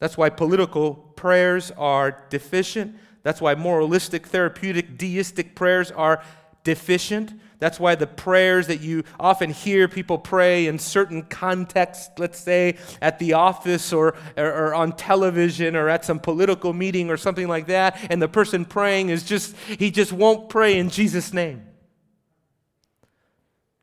That's 0.00 0.16
why 0.16 0.30
political 0.30 0.94
prayers 0.94 1.70
are 1.72 2.24
deficient. 2.30 2.96
That's 3.22 3.40
why 3.40 3.54
moralistic, 3.54 4.26
therapeutic, 4.26 4.98
deistic 4.98 5.54
prayers 5.54 5.90
are 5.90 6.22
deficient. 6.62 7.32
That's 7.58 7.80
why 7.80 7.94
the 7.94 8.06
prayers 8.06 8.66
that 8.66 8.80
you 8.80 9.04
often 9.18 9.50
hear 9.50 9.88
people 9.88 10.18
pray 10.18 10.66
in 10.66 10.78
certain 10.78 11.22
contexts, 11.22 12.10
let's 12.18 12.38
say 12.38 12.76
at 13.00 13.18
the 13.18 13.34
office 13.34 13.92
or, 13.92 14.16
or, 14.36 14.46
or, 14.46 14.74
on 14.74 14.92
television 14.92 15.76
or 15.76 15.88
at 15.88 16.04
some 16.04 16.18
political 16.18 16.72
meeting 16.72 17.10
or 17.10 17.16
something 17.16 17.48
like 17.48 17.66
that, 17.68 17.98
and 18.10 18.20
the 18.20 18.28
person 18.28 18.64
praying 18.64 19.08
is 19.08 19.22
just, 19.22 19.56
he 19.56 19.90
just 19.90 20.12
won't 20.12 20.48
pray 20.48 20.78
in 20.78 20.90
Jesus' 20.90 21.32
name. 21.32 21.64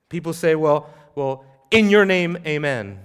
People 0.10 0.34
say, 0.34 0.56
well, 0.56 0.90
well, 1.16 1.46
in 1.72 1.90
your 1.90 2.06
name, 2.06 2.38
amen. 2.46 3.00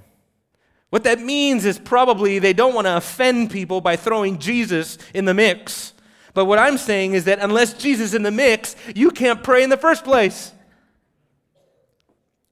What 0.90 1.04
that 1.04 1.20
means 1.20 1.64
is 1.64 1.78
probably 1.78 2.38
they 2.38 2.52
don't 2.52 2.74
want 2.74 2.86
to 2.86 2.96
offend 2.96 3.50
people 3.50 3.80
by 3.80 3.96
throwing 3.96 4.38
Jesus 4.38 4.98
in 5.14 5.24
the 5.24 5.34
mix. 5.34 5.92
But 6.34 6.44
what 6.44 6.58
I'm 6.58 6.78
saying 6.78 7.14
is 7.14 7.24
that 7.24 7.38
unless 7.38 7.74
Jesus 7.74 8.08
is 8.08 8.14
in 8.14 8.22
the 8.22 8.30
mix, 8.30 8.76
you 8.94 9.10
can't 9.10 9.42
pray 9.42 9.62
in 9.62 9.70
the 9.70 9.76
first 9.76 10.04
place. 10.04 10.52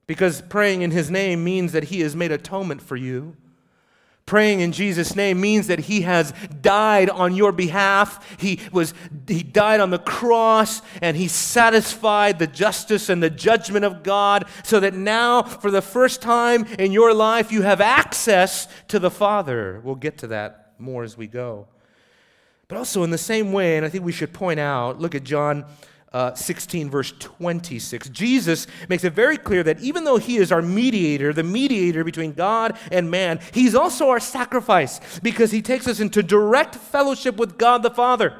Because 0.06 0.42
praying 0.42 0.82
in 0.82 0.90
his 0.90 1.10
name 1.10 1.42
means 1.44 1.72
that 1.72 1.84
he 1.84 2.00
has 2.00 2.14
made 2.14 2.32
atonement 2.32 2.82
for 2.82 2.96
you. 2.96 3.36
Praying 4.26 4.60
in 4.60 4.72
Jesus' 4.72 5.14
name 5.14 5.38
means 5.38 5.66
that 5.66 5.80
he 5.80 6.00
has 6.02 6.32
died 6.62 7.10
on 7.10 7.34
your 7.34 7.52
behalf. 7.52 8.40
He, 8.40 8.58
was, 8.72 8.94
he 9.28 9.42
died 9.42 9.80
on 9.80 9.90
the 9.90 9.98
cross 9.98 10.80
and 11.02 11.14
he 11.14 11.28
satisfied 11.28 12.38
the 12.38 12.46
justice 12.46 13.10
and 13.10 13.22
the 13.22 13.28
judgment 13.28 13.84
of 13.84 14.02
God 14.02 14.46
so 14.62 14.80
that 14.80 14.94
now, 14.94 15.42
for 15.42 15.70
the 15.70 15.82
first 15.82 16.22
time 16.22 16.64
in 16.78 16.90
your 16.90 17.12
life, 17.12 17.52
you 17.52 17.62
have 17.62 17.82
access 17.82 18.66
to 18.88 18.98
the 18.98 19.10
Father. 19.10 19.82
We'll 19.84 19.94
get 19.94 20.16
to 20.18 20.28
that 20.28 20.72
more 20.78 21.04
as 21.04 21.18
we 21.18 21.26
go. 21.26 21.66
But 22.68 22.78
also, 22.78 23.02
in 23.02 23.10
the 23.10 23.18
same 23.18 23.52
way, 23.52 23.76
and 23.76 23.84
I 23.84 23.90
think 23.90 24.04
we 24.04 24.12
should 24.12 24.32
point 24.32 24.58
out, 24.58 24.98
look 24.98 25.14
at 25.14 25.24
John 25.24 25.66
uh, 26.14 26.32
16, 26.32 26.88
verse 26.88 27.12
26. 27.18 28.08
Jesus 28.10 28.68
makes 28.88 29.02
it 29.02 29.12
very 29.12 29.36
clear 29.36 29.64
that 29.64 29.80
even 29.80 30.04
though 30.04 30.16
he 30.16 30.36
is 30.36 30.52
our 30.52 30.62
mediator, 30.62 31.32
the 31.32 31.42
mediator 31.42 32.04
between 32.04 32.32
God 32.32 32.78
and 32.92 33.10
man, 33.10 33.40
he's 33.52 33.74
also 33.74 34.08
our 34.08 34.20
sacrifice 34.20 35.00
because 35.20 35.50
he 35.50 35.60
takes 35.60 35.88
us 35.88 35.98
into 35.98 36.22
direct 36.22 36.76
fellowship 36.76 37.36
with 37.36 37.58
God 37.58 37.82
the 37.82 37.90
Father. 37.90 38.38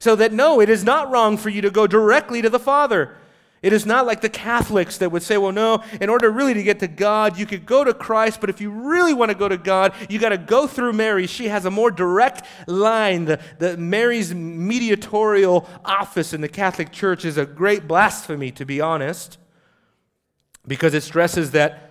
So 0.00 0.16
that 0.16 0.32
no, 0.32 0.60
it 0.60 0.70
is 0.70 0.84
not 0.84 1.10
wrong 1.10 1.36
for 1.36 1.50
you 1.50 1.60
to 1.60 1.70
go 1.70 1.86
directly 1.86 2.40
to 2.40 2.48
the 2.48 2.58
Father. 2.58 3.14
It 3.62 3.72
is 3.72 3.86
not 3.86 4.06
like 4.06 4.20
the 4.20 4.28
Catholics 4.28 4.98
that 4.98 5.10
would 5.10 5.22
say, 5.22 5.38
well, 5.38 5.52
no, 5.52 5.82
in 6.00 6.10
order 6.10 6.30
really 6.30 6.54
to 6.54 6.62
get 6.62 6.78
to 6.80 6.88
God, 6.88 7.38
you 7.38 7.46
could 7.46 7.64
go 7.64 7.84
to 7.84 7.94
Christ, 7.94 8.40
but 8.40 8.50
if 8.50 8.60
you 8.60 8.70
really 8.70 9.14
want 9.14 9.30
to 9.30 9.36
go 9.36 9.48
to 9.48 9.56
God, 9.56 9.94
you 10.08 10.18
got 10.18 10.28
to 10.28 10.38
go 10.38 10.66
through 10.66 10.92
Mary. 10.92 11.26
She 11.26 11.48
has 11.48 11.64
a 11.64 11.70
more 11.70 11.90
direct 11.90 12.46
line. 12.66 13.24
The, 13.24 13.40
the 13.58 13.76
Mary's 13.76 14.34
mediatorial 14.34 15.68
office 15.84 16.34
in 16.34 16.42
the 16.42 16.48
Catholic 16.48 16.92
Church 16.92 17.24
is 17.24 17.38
a 17.38 17.46
great 17.46 17.88
blasphemy, 17.88 18.50
to 18.52 18.66
be 18.66 18.80
honest, 18.80 19.38
because 20.66 20.92
it 20.92 21.02
stresses 21.02 21.52
that 21.52 21.82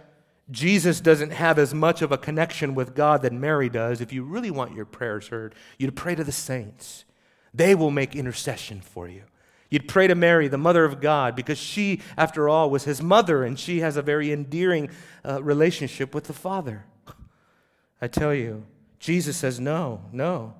Jesus 0.51 1.01
doesn't 1.01 1.31
have 1.31 1.57
as 1.57 1.73
much 1.73 2.03
of 2.03 2.11
a 2.11 2.17
connection 2.17 2.75
with 2.75 2.93
God 2.93 3.23
than 3.23 3.39
Mary 3.39 3.69
does. 3.69 3.99
If 3.99 4.13
you 4.13 4.23
really 4.23 4.51
want 4.51 4.75
your 4.75 4.85
prayers 4.85 5.29
heard, 5.29 5.55
you'd 5.79 5.95
pray 5.95 6.13
to 6.13 6.23
the 6.23 6.31
saints. 6.31 7.05
They 7.53 7.73
will 7.73 7.89
make 7.89 8.15
intercession 8.15 8.81
for 8.81 9.07
you. 9.07 9.23
You'd 9.69 9.87
pray 9.87 10.07
to 10.07 10.15
Mary, 10.15 10.47
the 10.47 10.57
mother 10.57 10.85
of 10.85 11.01
God, 11.01 11.35
because 11.35 11.57
she, 11.57 12.01
after 12.17 12.47
all, 12.47 12.69
was 12.69 12.83
his 12.83 13.01
mother 13.01 13.43
and 13.43 13.57
she 13.59 13.79
has 13.79 13.97
a 13.97 14.01
very 14.01 14.31
endearing 14.31 14.89
uh, 15.23 15.41
relationship 15.41 16.13
with 16.13 16.25
the 16.25 16.33
Father. 16.33 16.85
I 18.01 18.07
tell 18.07 18.33
you. 18.33 18.65
Jesus 18.99 19.37
says, 19.37 19.59
No, 19.59 20.01
no. 20.11 20.53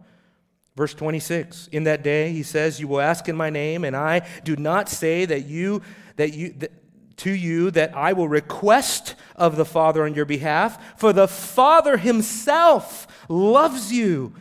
Verse 0.75 0.93
26 0.93 1.67
In 1.71 1.85
that 1.85 2.03
day, 2.03 2.31
he 2.31 2.43
says, 2.43 2.79
You 2.79 2.87
will 2.87 3.01
ask 3.01 3.29
in 3.29 3.35
my 3.35 3.49
name, 3.49 3.83
and 3.83 3.95
I 3.95 4.27
do 4.43 4.55
not 4.55 4.89
say 4.89 5.25
that 5.25 5.45
you, 5.45 5.81
that 6.17 6.33
you, 6.33 6.53
that, 6.57 6.71
to 7.17 7.31
you 7.31 7.71
that 7.71 7.95
I 7.95 8.13
will 8.13 8.27
request 8.27 9.15
of 9.35 9.55
the 9.55 9.65
Father 9.65 10.03
on 10.03 10.13
your 10.13 10.25
behalf, 10.25 10.99
for 10.99 11.13
the 11.13 11.27
Father 11.27 11.97
himself 11.97 13.07
loves 13.29 13.91
you 13.91 14.33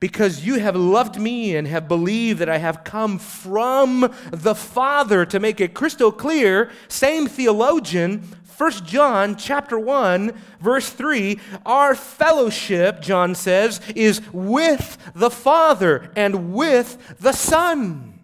because 0.00 0.44
you 0.44 0.60
have 0.60 0.76
loved 0.76 1.20
me 1.20 1.56
and 1.56 1.66
have 1.66 1.88
believed 1.88 2.38
that 2.38 2.48
I 2.48 2.58
have 2.58 2.84
come 2.84 3.18
from 3.18 4.12
the 4.30 4.54
Father 4.54 5.26
to 5.26 5.40
make 5.40 5.60
it 5.60 5.74
crystal 5.74 6.12
clear, 6.12 6.70
same 6.88 7.26
theologian, 7.26 8.28
1 8.58 8.70
John 8.86 9.36
chapter 9.36 9.78
1 9.78 10.32
verse 10.60 10.90
3 10.90 11.38
our 11.64 11.94
fellowship 11.94 13.00
John 13.00 13.36
says 13.36 13.80
is 13.94 14.20
with 14.32 14.98
the 15.14 15.30
Father 15.30 16.10
and 16.16 16.52
with 16.52 17.16
the 17.20 17.30
Son. 17.30 18.18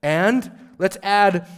And 0.00 0.52
let's 0.78 0.96
add 1.02 1.48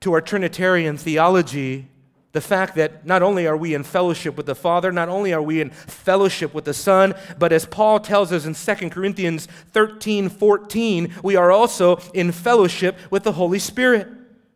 to 0.00 0.12
our 0.12 0.20
trinitarian 0.20 0.96
theology 0.96 1.86
the 2.32 2.40
fact 2.40 2.76
that 2.76 3.04
not 3.04 3.22
only 3.22 3.46
are 3.46 3.56
we 3.56 3.74
in 3.74 3.82
fellowship 3.82 4.36
with 4.36 4.46
the 4.46 4.54
Father, 4.54 4.92
not 4.92 5.08
only 5.08 5.32
are 5.32 5.42
we 5.42 5.60
in 5.60 5.70
fellowship 5.70 6.54
with 6.54 6.64
the 6.64 6.74
Son, 6.74 7.14
but 7.38 7.52
as 7.52 7.66
Paul 7.66 7.98
tells 7.98 8.32
us 8.32 8.46
in 8.46 8.54
2 8.54 8.90
Corinthians 8.90 9.46
13 9.72 10.28
14, 10.28 11.14
we 11.24 11.34
are 11.34 11.50
also 11.50 11.96
in 12.14 12.30
fellowship 12.30 12.96
with 13.10 13.24
the 13.24 13.32
Holy 13.32 13.58
Spirit. 13.58 14.08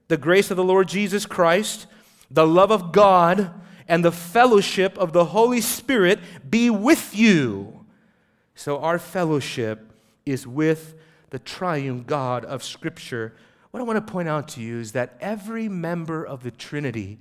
The 0.07 0.17
grace 0.17 0.51
of 0.51 0.57
the 0.57 0.65
Lord 0.65 0.87
Jesus 0.87 1.27
Christ, 1.27 1.87
the 2.31 2.47
love 2.47 2.71
of 2.71 2.93
God, 2.93 3.51
and 3.89 4.05
the 4.05 4.13
fellowship 4.13 4.97
of 4.97 5.13
the 5.13 5.27
Holy 5.27 5.61
Spirit 5.61 6.21
be 6.49 6.71
with 6.71 7.17
you. 7.17 7.85
So 8.55 8.79
our 8.79 8.99
fellowship 8.99 9.93
is 10.25 10.47
with 10.47 10.95
the 11.31 11.39
triune 11.41 12.05
God 12.05 12.45
of 12.45 12.63
Scripture. 12.63 13.35
What 13.73 13.81
I 13.81 13.83
want 13.83 14.07
to 14.07 14.13
point 14.13 14.29
out 14.29 14.47
to 14.51 14.61
you 14.61 14.79
is 14.79 14.93
that 14.93 15.17
every 15.21 15.69
member 15.69 16.25
of 16.25 16.45
the 16.45 16.53
Trinity 16.53 17.19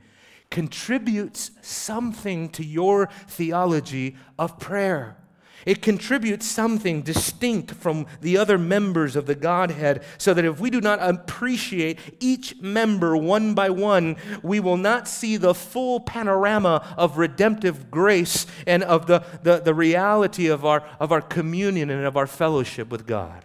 contributes 0.53 1.49
something 1.63 2.47
to 2.47 2.63
your 2.63 3.09
theology 3.27 4.15
of 4.37 4.59
prayer. 4.59 5.17
It 5.65 5.81
contributes 5.81 6.45
something 6.45 7.01
distinct 7.01 7.71
from 7.71 8.05
the 8.21 8.37
other 8.37 8.59
members 8.59 9.15
of 9.15 9.25
the 9.25 9.33
Godhead, 9.33 10.03
so 10.19 10.31
that 10.31 10.45
if 10.45 10.59
we 10.59 10.69
do 10.69 10.79
not 10.79 10.99
appreciate 11.01 11.97
each 12.19 12.61
member 12.61 13.17
one 13.17 13.55
by 13.55 13.71
one, 13.71 14.15
we 14.43 14.59
will 14.59 14.77
not 14.77 15.07
see 15.07 15.37
the 15.37 15.55
full 15.55 15.99
panorama 15.99 16.93
of 16.97 17.17
redemptive 17.17 17.89
grace 17.89 18.45
and 18.67 18.83
of 18.83 19.07
the, 19.07 19.23
the, 19.41 19.59
the 19.59 19.73
reality 19.73 20.47
of 20.47 20.65
our, 20.65 20.87
of 20.99 21.11
our 21.11 21.21
communion 21.21 21.89
and 21.89 22.05
of 22.05 22.15
our 22.15 22.27
fellowship 22.27 22.89
with 22.89 23.07
God. 23.07 23.43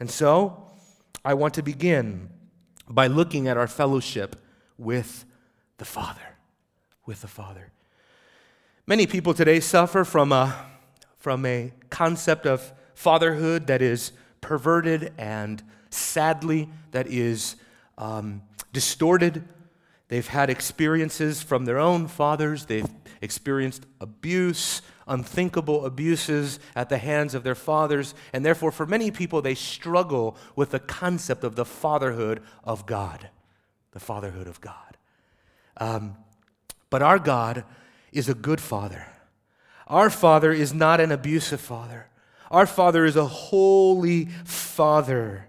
And 0.00 0.10
so, 0.10 0.70
I 1.22 1.34
want 1.34 1.52
to 1.54 1.62
begin 1.62 2.30
by 2.88 3.08
looking 3.08 3.46
at 3.46 3.58
our 3.58 3.68
fellowship 3.68 4.36
with 4.78 5.26
the 5.78 5.84
Father. 5.84 6.20
With 7.06 7.20
the 7.20 7.28
Father. 7.28 7.70
Many 8.86 9.06
people 9.06 9.34
today 9.34 9.60
suffer 9.60 10.04
from 10.04 10.32
a, 10.32 10.54
from 11.16 11.44
a 11.46 11.72
concept 11.90 12.46
of 12.46 12.72
fatherhood 12.94 13.66
that 13.66 13.82
is 13.82 14.12
perverted 14.40 15.12
and 15.16 15.62
sadly 15.90 16.68
that 16.90 17.06
is 17.06 17.56
um, 17.96 18.42
distorted. 18.72 19.44
They've 20.08 20.26
had 20.26 20.50
experiences 20.50 21.42
from 21.42 21.64
their 21.64 21.78
own 21.78 22.08
fathers, 22.08 22.66
they've 22.66 22.88
experienced 23.22 23.86
abuse, 24.00 24.82
unthinkable 25.08 25.86
abuses 25.86 26.58
at 26.76 26.88
the 26.88 26.98
hands 26.98 27.34
of 27.34 27.42
their 27.42 27.54
fathers, 27.54 28.14
and 28.32 28.44
therefore, 28.44 28.70
for 28.70 28.84
many 28.86 29.10
people, 29.10 29.40
they 29.40 29.54
struggle 29.54 30.36
with 30.56 30.70
the 30.70 30.78
concept 30.78 31.42
of 31.42 31.56
the 31.56 31.64
fatherhood 31.64 32.42
of 32.62 32.84
God. 32.84 33.30
The 33.92 34.00
fatherhood 34.00 34.46
of 34.46 34.60
God. 34.60 34.83
Um, 35.76 36.16
but 36.90 37.02
our 37.02 37.18
God 37.18 37.64
is 38.12 38.28
a 38.28 38.34
good 38.34 38.60
father. 38.60 39.06
Our 39.86 40.10
father 40.10 40.52
is 40.52 40.72
not 40.72 41.00
an 41.00 41.12
abusive 41.12 41.60
father. 41.60 42.06
Our 42.50 42.66
father 42.66 43.04
is 43.04 43.16
a 43.16 43.26
holy 43.26 44.26
father. 44.44 45.48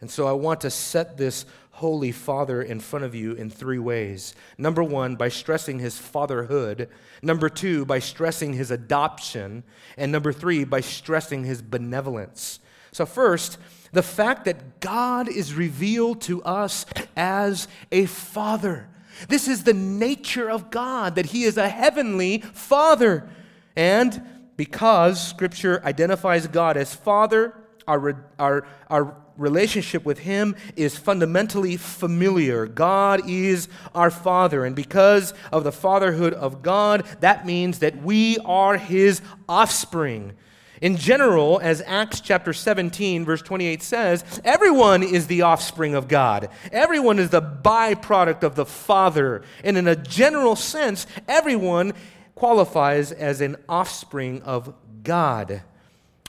And 0.00 0.10
so 0.10 0.26
I 0.26 0.32
want 0.32 0.60
to 0.62 0.70
set 0.70 1.16
this 1.16 1.46
holy 1.72 2.12
father 2.12 2.60
in 2.60 2.78
front 2.78 3.04
of 3.04 3.14
you 3.14 3.32
in 3.32 3.50
three 3.50 3.78
ways. 3.78 4.34
Number 4.58 4.84
one, 4.84 5.16
by 5.16 5.28
stressing 5.28 5.78
his 5.78 5.98
fatherhood. 5.98 6.88
Number 7.22 7.48
two, 7.48 7.84
by 7.84 7.98
stressing 7.98 8.52
his 8.52 8.70
adoption. 8.70 9.64
And 9.96 10.12
number 10.12 10.32
three, 10.32 10.64
by 10.64 10.80
stressing 10.80 11.44
his 11.44 11.62
benevolence. 11.62 12.60
So, 12.92 13.06
first, 13.06 13.56
the 13.92 14.02
fact 14.02 14.44
that 14.44 14.80
God 14.80 15.28
is 15.28 15.54
revealed 15.54 16.20
to 16.22 16.42
us 16.42 16.84
as 17.16 17.66
a 17.90 18.06
father. 18.06 18.88
This 19.28 19.48
is 19.48 19.64
the 19.64 19.74
nature 19.74 20.50
of 20.50 20.70
God, 20.70 21.14
that 21.16 21.26
He 21.26 21.44
is 21.44 21.56
a 21.56 21.68
heavenly 21.68 22.38
Father. 22.38 23.28
And 23.76 24.22
because 24.56 25.26
Scripture 25.26 25.82
identifies 25.84 26.46
God 26.46 26.76
as 26.76 26.94
Father, 26.94 27.54
our, 27.88 28.24
our, 28.38 28.66
our 28.88 29.16
relationship 29.36 30.04
with 30.04 30.20
Him 30.20 30.54
is 30.76 30.96
fundamentally 30.96 31.76
familiar. 31.76 32.66
God 32.66 33.28
is 33.28 33.68
our 33.94 34.10
Father. 34.10 34.64
And 34.64 34.76
because 34.76 35.34
of 35.50 35.64
the 35.64 35.72
fatherhood 35.72 36.34
of 36.34 36.62
God, 36.62 37.06
that 37.20 37.46
means 37.46 37.80
that 37.80 38.02
we 38.02 38.38
are 38.44 38.76
His 38.76 39.20
offspring. 39.48 40.34
In 40.82 40.96
general, 40.96 41.60
as 41.62 41.80
Acts 41.86 42.20
chapter 42.20 42.52
17, 42.52 43.24
verse 43.24 43.40
28 43.40 43.84
says, 43.84 44.24
everyone 44.44 45.04
is 45.04 45.28
the 45.28 45.42
offspring 45.42 45.94
of 45.94 46.08
God. 46.08 46.48
Everyone 46.72 47.20
is 47.20 47.30
the 47.30 47.40
byproduct 47.40 48.42
of 48.42 48.56
the 48.56 48.66
Father. 48.66 49.42
And 49.62 49.78
in 49.78 49.86
a 49.86 49.94
general 49.94 50.56
sense, 50.56 51.06
everyone 51.28 51.92
qualifies 52.34 53.12
as 53.12 53.40
an 53.40 53.58
offspring 53.68 54.42
of 54.42 54.74
God. 55.04 55.62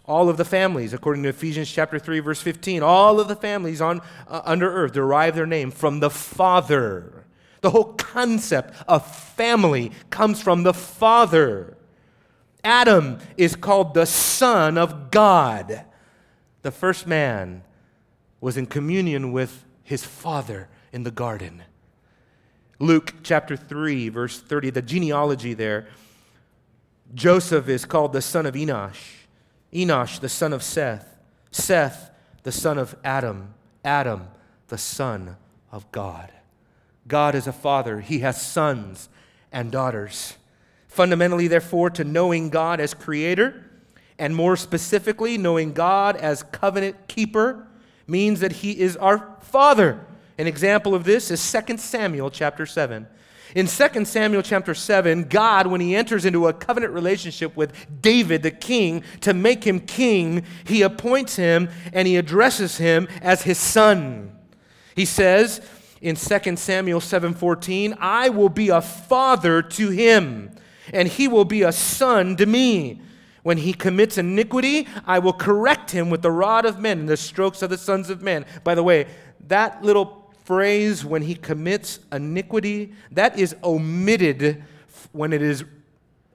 All 0.06 0.30
of 0.30 0.38
the 0.38 0.46
families, 0.46 0.94
according 0.94 1.24
to 1.24 1.30
Ephesians 1.30 1.72
chapter 1.72 1.98
3, 1.98 2.20
verse 2.20 2.42
15, 2.42 2.84
all 2.84 3.20
of 3.20 3.28
the 3.28 3.36
families 3.36 3.82
on, 3.82 4.02
uh, 4.28 4.42
under 4.46 4.72
earth 4.72 4.94
derive 4.94 5.34
their 5.34 5.48
name 5.48 5.72
from 5.72 6.00
the 6.00 6.12
Father. 6.12 7.26
The 7.62 7.72
whole 7.72 7.94
concept 7.94 8.76
of 8.88 9.04
family 9.34 9.94
comes 10.12 10.44
from 10.44 10.62
the 10.62 10.76
Father. 10.76 11.73
Adam 12.64 13.20
is 13.38 13.56
called 13.56 13.94
the 13.94 14.06
Son 14.06 14.78
of 14.78 15.12
God. 15.12 15.84
The 16.62 16.72
first 16.72 17.06
man 17.06 17.64
was 18.40 18.58
in 18.58 18.66
communion 18.66 19.32
with 19.32 19.66
his 19.84 20.04
father 20.04 20.70
in 20.92 21.04
the 21.04 21.12
garden. 21.12 21.64
Luke 22.80 23.16
chapter 23.24 23.56
3, 23.56 24.10
verse 24.10 24.40
30, 24.40 24.72
the 24.72 24.82
genealogy 24.82 25.54
there. 25.54 25.88
Joseph 27.14 27.70
is 27.70 27.86
called 27.86 28.14
the 28.14 28.22
son 28.22 28.46
of 28.46 28.56
Enosh, 28.56 29.26
Enosh, 29.72 30.20
the 30.20 30.30
son 30.30 30.54
of 30.54 30.64
Seth, 30.64 31.18
Seth, 31.52 32.12
the 32.44 32.52
son 32.52 32.78
of 32.78 32.96
Adam, 33.04 33.54
Adam, 33.86 34.28
the 34.68 34.78
son 34.78 35.38
of 35.72 35.90
God. 35.92 36.32
God 37.08 37.36
is 37.36 37.48
a 37.48 37.54
father, 37.54 38.00
he 38.00 38.20
has 38.20 38.42
sons 38.42 39.10
and 39.52 39.72
daughters. 39.72 40.38
Fundamentally, 40.94 41.48
therefore, 41.48 41.90
to 41.90 42.04
knowing 42.04 42.52
God 42.52 42.80
as 42.80 42.94
creator, 42.94 43.66
and 44.20 44.36
more 44.36 44.56
specifically, 44.56 45.40
knowing 45.40 45.74
God 45.74 46.16
as 46.16 46.44
covenant 46.44 47.08
keeper, 47.08 47.68
means 48.06 48.42
that 48.42 48.52
he 48.52 48.80
is 48.80 48.96
our 48.98 49.38
father. 49.42 50.06
An 50.38 50.46
example 50.46 50.94
of 50.94 51.04
this 51.04 51.32
is 51.32 51.52
2 51.52 51.78
Samuel 51.78 52.30
chapter 52.30 52.68
7. 52.68 53.08
In 53.56 53.66
2 53.66 54.06
Samuel 54.06 54.44
chapter 54.44 54.76
7, 54.76 55.24
God, 55.24 55.66
when 55.66 55.82
he 55.82 55.96
enters 55.96 56.26
into 56.26 56.46
a 56.46 56.54
covenant 56.54 56.94
relationship 56.94 57.58
with 57.58 57.74
David, 58.04 58.44
the 58.44 58.52
king, 58.52 59.04
to 59.22 59.34
make 59.34 59.64
him 59.64 59.80
king, 59.80 60.46
he 60.64 60.84
appoints 60.84 61.38
him 61.38 61.70
and 61.92 62.08
he 62.08 62.18
addresses 62.18 62.78
him 62.78 63.08
as 63.20 63.42
his 63.42 63.58
son. 63.58 64.38
He 64.96 65.06
says 65.06 65.60
in 66.02 66.18
2 66.18 66.58
Samuel 66.58 67.00
7:14, 67.00 67.96
"I 68.00 68.30
will 68.30 68.50
be 68.50 68.70
a 68.70 68.82
father 68.82 69.64
to 69.64 69.90
him, 69.90 70.52
and 70.92 71.08
he 71.08 71.28
will 71.28 71.46
be 71.46 71.64
a 71.64 71.72
son 71.72 72.36
to 72.38 72.46
me. 72.46 73.02
When 73.44 73.58
he 73.58 73.74
commits 73.74 74.18
iniquity, 74.18 74.88
I 75.06 75.20
will 75.20 75.34
correct 75.34 75.92
him 75.92 76.10
with 76.10 76.22
the 76.22 76.32
rod 76.32 76.66
of 76.66 76.80
men 76.80 77.00
and 77.00 77.10
the 77.10 77.18
strokes 77.18 77.62
of 77.62 77.70
the 77.70 77.78
sons 77.78 78.10
of 78.10 78.22
men. 78.22 78.46
By 78.64 78.74
the 78.74 78.84
way, 78.84 79.08
that 79.48 79.84
little 79.84 80.32
phrase, 80.46 81.04
when 81.04 81.22
he 81.22 81.36
commits 81.36 82.00
iniquity, 82.12 82.94
that 83.12 83.38
is 83.38 83.56
omitted 83.64 84.64
when 85.12 85.34
it 85.34 85.42
is, 85.42 85.64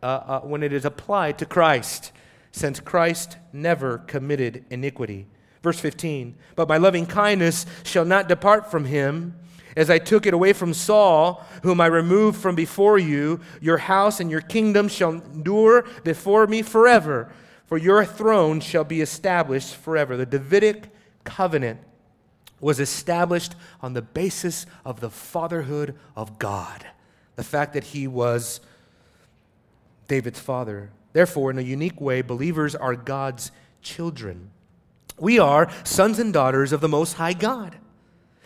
uh, 0.03 0.07
uh, 0.07 0.41
when 0.41 0.63
it 0.63 0.73
is 0.73 0.85
applied 0.85 1.39
to 1.39 1.47
Christ, 1.47 2.13
since 2.53 2.79
Christ 2.79 3.39
never 3.53 3.99
committed 3.99 4.65
iniquity. 4.71 5.27
Verse 5.63 5.81
15, 5.81 6.37
but 6.57 6.69
my 6.69 6.77
loving 6.77 7.07
kindness 7.07 7.67
shall 7.85 8.05
not 8.05 8.29
depart 8.29 8.71
from 8.71 8.85
him 8.85 9.38
as 9.79 9.91
I 9.91 9.99
took 9.99 10.27
it 10.27 10.35
away 10.35 10.53
from 10.53 10.75
Saul, 10.75 11.47
whom 11.63 11.81
I 11.81 11.87
removed 11.87 12.41
from 12.41 12.57
before 12.57 12.99
you, 12.99 13.39
your 13.61 13.79
house 13.79 14.19
and 14.19 14.29
your 14.29 14.41
kingdom 14.41 14.89
shall 14.89 15.13
endure 15.13 15.87
before 16.03 16.49
me 16.49 16.63
forever, 16.63 17.31
for 17.67 17.79
your 17.79 18.05
throne 18.05 18.59
shall 18.59 18.83
be 18.83 19.01
established 19.01 19.77
forever. 19.77 20.17
The 20.17 20.27
Davidic 20.27 20.91
covenant 21.23 21.79
was 22.61 22.81
established 22.81 23.55
on 23.81 23.93
the 23.93 24.03
basis 24.03 24.67
of 24.85 24.99
the 24.99 25.11
fatherhood 25.11 25.95
of 26.17 26.41
God, 26.41 26.85
the 27.37 27.45
fact 27.45 27.73
that 27.75 27.85
he 27.85 28.09
was 28.09 28.59
David's 30.09 30.41
father. 30.41 30.91
Therefore, 31.13 31.53
in 31.53 31.59
a 31.59 31.63
unique 31.63 32.01
way, 32.01 32.21
believers 32.21 32.75
are 32.75 32.97
God's 32.97 33.53
children. 33.81 34.51
We 35.21 35.39
are 35.39 35.71
sons 35.85 36.19
and 36.19 36.33
daughters 36.33 36.73
of 36.73 36.81
the 36.81 36.89
Most 36.89 37.13
High 37.13 37.35
God. 37.35 37.77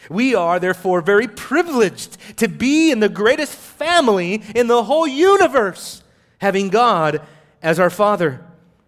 We 0.09 0.35
are, 0.35 0.59
therefore, 0.59 1.01
very 1.01 1.29
privileged 1.29 2.19
to 2.39 2.49
be 2.49 2.91
in 2.91 3.01
the 3.01 3.09
greatest 3.09 3.55
family 3.55 4.43
in 4.55 4.67
the 4.67 4.85
whole 4.85 5.07
universe, 5.07 6.03
having 6.39 6.69
God 6.69 7.23
as 7.63 7.79
our 7.79 7.91
Father. 7.91 8.45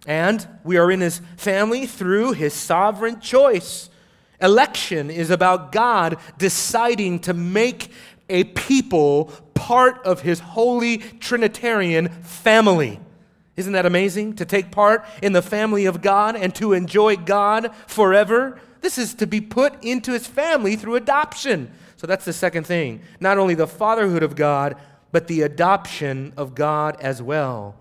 And 0.07 0.47
we 0.65 0.77
are 0.77 0.91
in 0.91 1.01
His 1.01 1.21
family 1.37 1.87
through 1.87 2.33
His 2.33 2.53
sovereign 2.53 3.21
choice. 3.21 3.89
Election 4.41 5.11
is 5.11 5.31
about 5.31 5.73
God 5.73 6.19
deciding 6.39 7.21
to 7.21 7.33
make 7.33 7.91
a 8.29 8.45
people 8.45 9.33
part 9.55 10.05
of 10.05 10.23
His 10.23 10.41
holy 10.41 10.99
Trinitarian 10.99 12.09
family. 12.09 13.01
Isn't 13.57 13.75
that 13.75 13.87
amazing? 13.87 14.35
To 14.37 14.45
take 14.45 14.73
part 14.73 15.07
in 15.23 15.33
the 15.33 15.43
family 15.43 15.87
of 15.87 16.03
God 16.03 16.35
and 16.35 16.55
to 16.57 16.73
enjoy 16.73 17.17
God 17.17 17.73
forever. 17.87 18.61
This 18.85 18.99
is 18.99 19.15
to 19.15 19.27
be 19.27 19.41
put 19.41 19.83
into 19.83 20.13
his 20.13 20.27
family 20.27 20.77
through 20.77 20.97
adoption. 20.97 21.73
So 21.97 22.07
that's 22.07 22.27
the 22.27 22.35
second 22.35 22.67
thing. 22.67 23.01
Not 23.19 23.39
only 23.39 23.55
the 23.55 23.67
fatherhood 23.67 24.23
of 24.23 24.37
God, 24.37 24.77
but 25.11 25.27
the 25.27 25.41
adoption 25.41 26.35
of 26.37 26.55
God 26.55 27.01
as 27.01 27.23
well. 27.23 27.77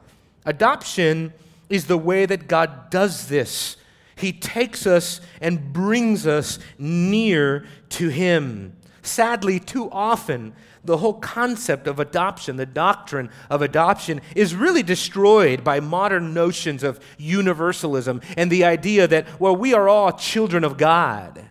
Adoption 0.45 1.33
is 1.69 1.87
the 1.87 1.97
way 1.97 2.25
that 2.25 2.47
God 2.47 2.89
does 2.89 3.27
this. 3.27 3.75
He 4.15 4.31
takes 4.31 4.87
us 4.87 5.19
and 5.41 5.73
brings 5.73 6.25
us 6.25 6.57
near 6.77 7.65
to 7.89 8.07
Him. 8.07 8.73
Sadly, 9.03 9.59
too 9.59 9.89
often, 9.91 10.53
the 10.83 10.97
whole 10.97 11.13
concept 11.13 11.87
of 11.87 11.99
adoption, 11.99 12.55
the 12.55 12.65
doctrine 12.65 13.29
of 13.49 13.61
adoption, 13.61 14.21
is 14.33 14.55
really 14.55 14.81
destroyed 14.81 15.63
by 15.63 15.81
modern 15.81 16.33
notions 16.33 16.83
of 16.83 16.99
universalism 17.17 18.21
and 18.37 18.49
the 18.49 18.63
idea 18.63 19.07
that, 19.07 19.39
well, 19.39 19.55
we 19.55 19.73
are 19.73 19.89
all 19.89 20.13
children 20.13 20.63
of 20.63 20.77
God. 20.77 21.49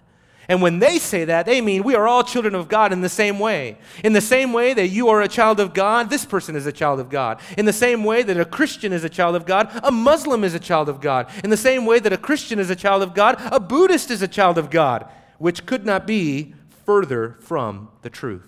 And 0.49 0.61
when 0.61 0.81
they 0.81 0.99
say 0.99 1.25
that, 1.27 1.47
they 1.47 1.61
mean 1.61 1.83
we 1.83 1.95
are 1.95 2.09
all 2.09 2.25
children 2.25 2.55
of 2.55 2.69
God 2.69 2.93
in 2.93 3.01
the 3.01 3.09
same 3.09 3.38
way. 3.38 3.79
In 4.03 4.12
the 4.12 4.21
same 4.21 4.53
way 4.53 4.75
that 4.75 4.88
you 4.88 5.09
are 5.09 5.23
a 5.23 5.29
child 5.29 5.61
of 5.61 5.73
God, 5.73 6.11
this 6.11 6.25
person 6.25 6.57
is 6.57 6.67
a 6.67 6.73
child 6.73 7.01
of 7.01 7.09
God. 7.09 7.41
In 7.57 7.65
the 7.65 7.73
same 7.73 8.03
way 8.03 8.23
that 8.23 8.41
a 8.41 8.45
Christian 8.45 8.93
is 8.93 9.05
a 9.05 9.09
child 9.09 9.37
of 9.37 9.47
God, 9.47 9.71
a 9.83 9.91
Muslim 9.93 10.43
is 10.43 10.55
a 10.55 10.59
child 10.59 10.88
of 10.88 11.01
God. 11.01 11.31
In 11.45 11.51
the 11.51 11.57
same 11.57 11.87
way 11.87 12.01
that 12.01 12.12
a 12.12 12.19
Christian 12.19 12.59
is 12.59 12.71
a 12.71 12.77
child 12.77 13.03
of 13.03 13.15
God, 13.15 13.37
a 13.53 13.61
Buddhist 13.61 14.11
is 14.11 14.21
a 14.21 14.29
child 14.29 14.59
of 14.59 14.69
God, 14.69 15.07
which 15.38 15.65
could 15.65 15.87
not 15.87 16.07
be 16.07 16.55
further 16.85 17.37
from 17.40 17.88
the 18.03 18.11
truth. 18.11 18.47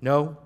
No. 0.00 0.36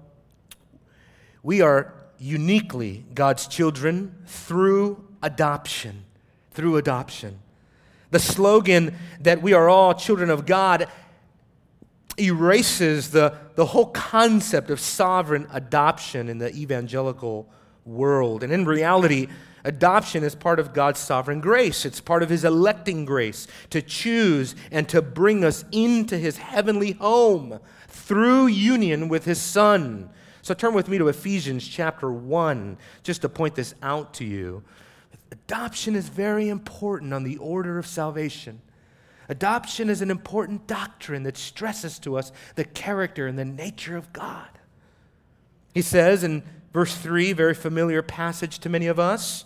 We 1.43 1.61
are 1.61 1.95
uniquely 2.19 3.05
God's 3.15 3.47
children 3.47 4.15
through 4.27 5.05
adoption. 5.23 6.05
Through 6.53 6.77
adoption. 6.77 7.41
The 8.11 8.19
slogan 8.19 8.97
that 9.21 9.43
we 9.43 9.53
are 9.55 9.69
all 9.69 9.95
children 9.95 10.31
of 10.31 10.47
God 10.47 10.87
erases 12.19 13.11
the, 13.11 13.35
the 13.55 13.67
whole 13.67 13.87
concept 13.87 14.71
of 14.71 14.79
sovereign 14.79 15.47
adoption 15.51 16.29
in 16.29 16.39
the 16.39 16.55
evangelical 16.55 17.49
world. 17.85 18.45
And 18.45 18.53
in 18.53 18.65
reality, 18.65 19.29
adoption 19.65 20.25
is 20.25 20.35
part 20.35 20.59
of 20.59 20.73
God's 20.73 21.01
sovereign 21.01 21.41
grace. 21.41 21.85
It's 21.85 22.01
part 22.01 22.23
of 22.23 22.29
His 22.29 22.45
electing 22.45 23.05
grace 23.05 23.47
to 23.71 23.83
choose 23.83 24.55
and 24.71 24.89
to 24.89 25.03
bring 25.03 25.45
us 25.45 25.65
into 25.73 26.19
His 26.19 26.39
heavenly 26.39 26.93
home 26.93 27.61
through 27.93 28.47
union 28.47 29.09
with 29.09 29.25
his 29.25 29.41
Son. 29.41 30.11
So 30.43 30.55
turn 30.55 30.75
with 30.75 30.89
me 30.89 30.99
to 30.99 31.09
Ephesians 31.09 31.67
chapter 31.67 32.13
1, 32.13 32.77
just 33.03 33.23
to 33.23 33.29
point 33.29 33.55
this 33.55 33.75
out 33.83 34.15
to 34.15 34.25
you. 34.25 34.63
Adoption 35.31 35.95
is 35.95 36.09
very 36.09 36.49
important 36.49 37.15
on 37.15 37.23
the 37.23 37.37
order 37.37 37.79
of 37.79 37.87
salvation. 37.87 38.61
Adoption 39.29 39.89
is 39.89 40.03
an 40.03 40.11
important 40.11 40.67
doctrine 40.67 41.23
that 41.23 41.37
stresses 41.37 41.99
to 42.01 42.17
us 42.19 42.33
the 42.57 42.65
character 42.65 43.27
and 43.27 43.39
the 43.39 43.45
nature 43.45 43.97
of 43.97 44.13
God. 44.13 44.49
He 45.73 45.81
says 45.81 46.25
in 46.25 46.43
verse 46.73 46.95
3, 46.97 47.33
very 47.33 47.55
familiar 47.55 48.03
passage 48.03 48.59
to 48.59 48.69
many 48.69 48.89
of 48.89 48.99
us 48.99 49.45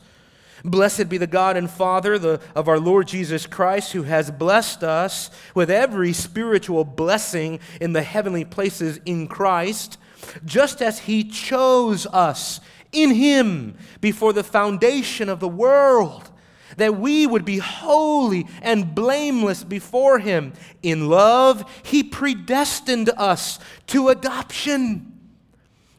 Blessed 0.67 1.09
be 1.09 1.17
the 1.17 1.29
God 1.29 1.57
and 1.57 1.71
Father 1.71 2.19
the, 2.19 2.41
of 2.57 2.67
our 2.67 2.81
Lord 2.81 3.07
Jesus 3.07 3.47
Christ, 3.47 3.93
who 3.93 4.03
has 4.03 4.33
blessed 4.33 4.83
us 4.83 5.31
with 5.55 5.71
every 5.71 6.13
spiritual 6.13 6.85
blessing 6.85 7.61
in 7.81 7.93
the 7.93 8.03
heavenly 8.03 8.45
places 8.45 8.99
in 9.07 9.29
Christ, 9.29 9.97
just 10.45 10.83
as 10.83 10.99
he 10.99 11.23
chose 11.23 12.05
us 12.07 12.61
in 12.91 13.11
him 13.11 13.77
before 14.01 14.33
the 14.33 14.43
foundation 14.43 15.29
of 15.29 15.39
the 15.39 15.49
world, 15.49 16.31
that 16.77 16.97
we 16.97 17.29
would 17.29 17.45
be 17.45 17.59
holy 17.59 18.49
and 18.61 18.93
blameless 18.93 19.63
before 19.63 20.19
him. 20.19 20.53
In 20.83 21.09
love, 21.09 21.65
he 21.85 22.03
predestined 22.03 23.11
us 23.17 23.61
to 23.87 24.09
adoption 24.09 25.13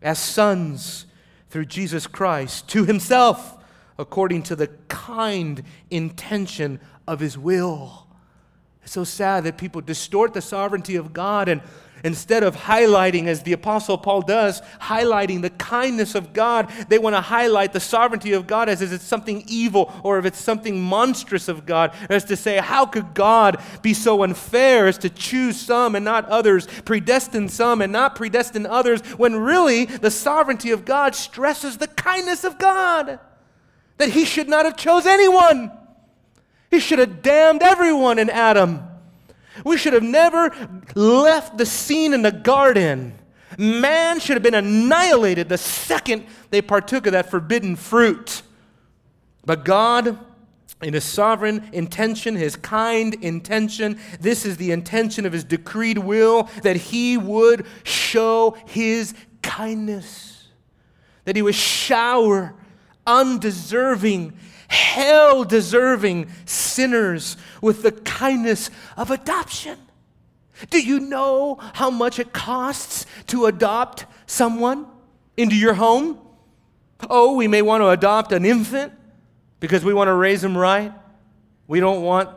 as 0.01 0.19
sons 0.19 1.05
through 1.49 1.65
Jesus 1.65 2.05
Christ 2.05 2.67
to 2.69 2.83
himself 2.83 3.56
according 3.97 4.43
to 4.43 4.55
the 4.55 4.67
kind 4.87 5.63
intention 5.89 6.79
of 7.07 7.19
his 7.19 7.37
will. 7.37 8.07
It's 8.83 8.93
so 8.93 9.03
sad 9.03 9.43
that 9.43 9.57
people 9.57 9.81
distort 9.81 10.33
the 10.33 10.41
sovereignty 10.41 10.95
of 10.95 11.13
God 11.13 11.49
and 11.49 11.61
instead 12.03 12.43
of 12.43 12.55
highlighting, 12.55 13.27
as 13.27 13.43
the 13.43 13.53
Apostle 13.53 13.97
Paul 13.97 14.21
does, 14.21 14.61
highlighting 14.79 15.41
the 15.41 15.49
kindness 15.49 16.15
of 16.15 16.33
God, 16.33 16.71
they 16.89 16.99
want 16.99 17.15
to 17.15 17.21
highlight 17.21 17.73
the 17.73 17.79
sovereignty 17.79 18.33
of 18.33 18.47
God 18.47 18.69
as 18.69 18.81
if 18.81 18.91
it's 18.91 19.03
something 19.03 19.43
evil 19.47 19.91
or 20.03 20.19
if 20.19 20.25
it's 20.25 20.39
something 20.39 20.79
monstrous 20.79 21.47
of 21.47 21.65
God, 21.65 21.93
as 22.09 22.23
to 22.25 22.35
say, 22.35 22.57
how 22.57 22.85
could 22.85 23.13
God 23.13 23.61
be 23.81 23.93
so 23.93 24.23
unfair 24.23 24.87
as 24.87 24.97
to 24.99 25.09
choose 25.09 25.59
some 25.59 25.95
and 25.95 26.05
not 26.05 26.25
others, 26.29 26.67
predestine 26.85 27.49
some 27.49 27.81
and 27.81 27.91
not 27.91 28.15
predestine 28.15 28.65
others, 28.65 29.01
when 29.17 29.35
really 29.35 29.85
the 29.85 30.11
sovereignty 30.11 30.71
of 30.71 30.85
God 30.85 31.15
stresses 31.15 31.77
the 31.77 31.87
kindness 31.87 32.43
of 32.43 32.57
God 32.57 33.19
that 33.97 34.09
he 34.09 34.25
should 34.25 34.47
not 34.47 34.65
have 34.65 34.77
chose 34.77 35.05
anyone. 35.05 35.71
He 36.69 36.79
should 36.79 36.99
have 36.99 37.21
damned 37.21 37.63
everyone 37.63 38.19
in 38.19 38.29
Adam. 38.29 38.81
We 39.63 39.77
should 39.77 39.93
have 39.93 40.03
never 40.03 40.53
left 40.95 41.57
the 41.57 41.65
scene 41.65 42.13
in 42.13 42.21
the 42.21 42.31
garden. 42.31 43.17
Man 43.57 44.19
should 44.19 44.35
have 44.35 44.43
been 44.43 44.53
annihilated 44.53 45.49
the 45.49 45.57
second 45.57 46.25
they 46.51 46.61
partook 46.61 47.07
of 47.07 47.13
that 47.13 47.31
forbidden 47.31 47.75
fruit. 47.75 48.43
But 49.45 49.65
God, 49.65 50.19
in 50.81 50.93
His 50.93 51.05
sovereign 51.05 51.69
intention, 51.73 52.35
His 52.35 52.55
kind 52.55 53.15
intention, 53.23 53.99
this 54.19 54.45
is 54.45 54.57
the 54.57 54.71
intention 54.71 55.25
of 55.25 55.33
His 55.33 55.43
decreed 55.43 55.97
will 55.97 56.49
that 56.61 56.75
He 56.75 57.17
would 57.17 57.65
show 57.83 58.57
His 58.67 59.15
kindness, 59.41 60.49
that 61.25 61.35
He 61.35 61.41
would 61.41 61.55
shower 61.55 62.53
undeserving, 63.07 64.37
hell 64.67 65.43
deserving 65.43 66.29
sinners 66.45 67.37
with 67.61 67.81
the 67.81 67.91
kindness 67.91 68.69
of 68.95 69.09
adoption. 69.09 69.79
Do 70.69 70.79
you 70.79 70.99
know 70.99 71.57
how 71.73 71.89
much 71.89 72.19
it 72.19 72.33
costs 72.33 73.05
to 73.27 73.45
adopt 73.45 74.05
someone 74.25 74.87
into 75.35 75.55
your 75.55 75.75
home? 75.75 76.19
Oh, 77.09 77.35
we 77.35 77.47
may 77.47 77.61
want 77.61 77.81
to 77.81 77.89
adopt 77.89 78.31
an 78.31 78.43
infant 78.43 78.91
because 79.59 79.85
we 79.85 79.93
want 79.93 80.07
to 80.07 80.13
raise 80.13 80.41
them 80.41 80.57
right. 80.57 80.91
We 81.67 81.79
don't 81.79 82.01
want 82.01 82.29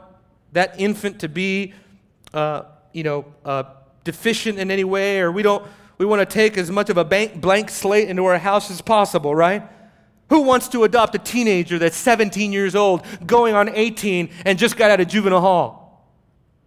that 0.52 0.78
infant 0.78 1.20
to 1.20 1.28
be, 1.28 1.72
uh, 2.34 2.62
you 2.92 3.04
know, 3.04 3.24
uh, 3.44 3.64
deficient 4.04 4.58
in 4.58 4.70
any 4.70 4.84
way, 4.84 5.20
or 5.20 5.32
we 5.32 5.42
don't. 5.42 5.66
We 5.98 6.06
want 6.06 6.20
to 6.20 6.26
take 6.26 6.56
as 6.56 6.70
much 6.70 6.88
of 6.88 6.96
a 6.96 7.04
blank 7.04 7.70
slate 7.70 8.08
into 8.08 8.24
our 8.24 8.38
house 8.38 8.70
as 8.70 8.80
possible, 8.80 9.34
right? 9.34 9.62
Who 10.30 10.42
wants 10.42 10.68
to 10.68 10.84
adopt 10.84 11.14
a 11.16 11.18
teenager 11.18 11.78
that's 11.78 11.96
17 11.96 12.52
years 12.52 12.74
old, 12.74 13.04
going 13.26 13.54
on 13.54 13.68
18, 13.68 14.30
and 14.46 14.58
just 14.58 14.76
got 14.76 14.90
out 14.90 15.00
of 15.00 15.08
juvenile 15.08 15.40
hall? 15.40 16.08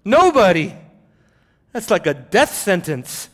Nobody. 0.05 0.73
That's 1.71 1.89
like 1.89 2.05
a 2.05 2.13
death 2.13 2.53
sentence. 2.53 3.29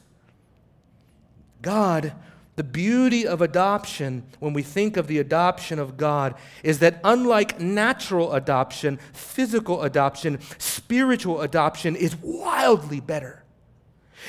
God, 1.64 2.14
the 2.58 2.64
beauty 2.64 3.26
of 3.26 3.42
adoption, 3.42 4.24
when 4.40 4.54
we 4.54 4.62
think 4.62 4.98
of 4.98 5.08
the 5.08 5.18
adoption 5.18 5.80
of 5.80 5.98
God, 5.98 6.36
is 6.62 6.78
that 6.80 7.00
unlike 7.04 7.60
natural 7.60 8.34
adoption, 8.34 9.00
physical 9.14 9.82
adoption, 9.82 10.40
spiritual 10.60 11.42
adoption 11.42 11.96
is 11.96 12.16
wildly 12.18 13.00
better. 13.00 13.44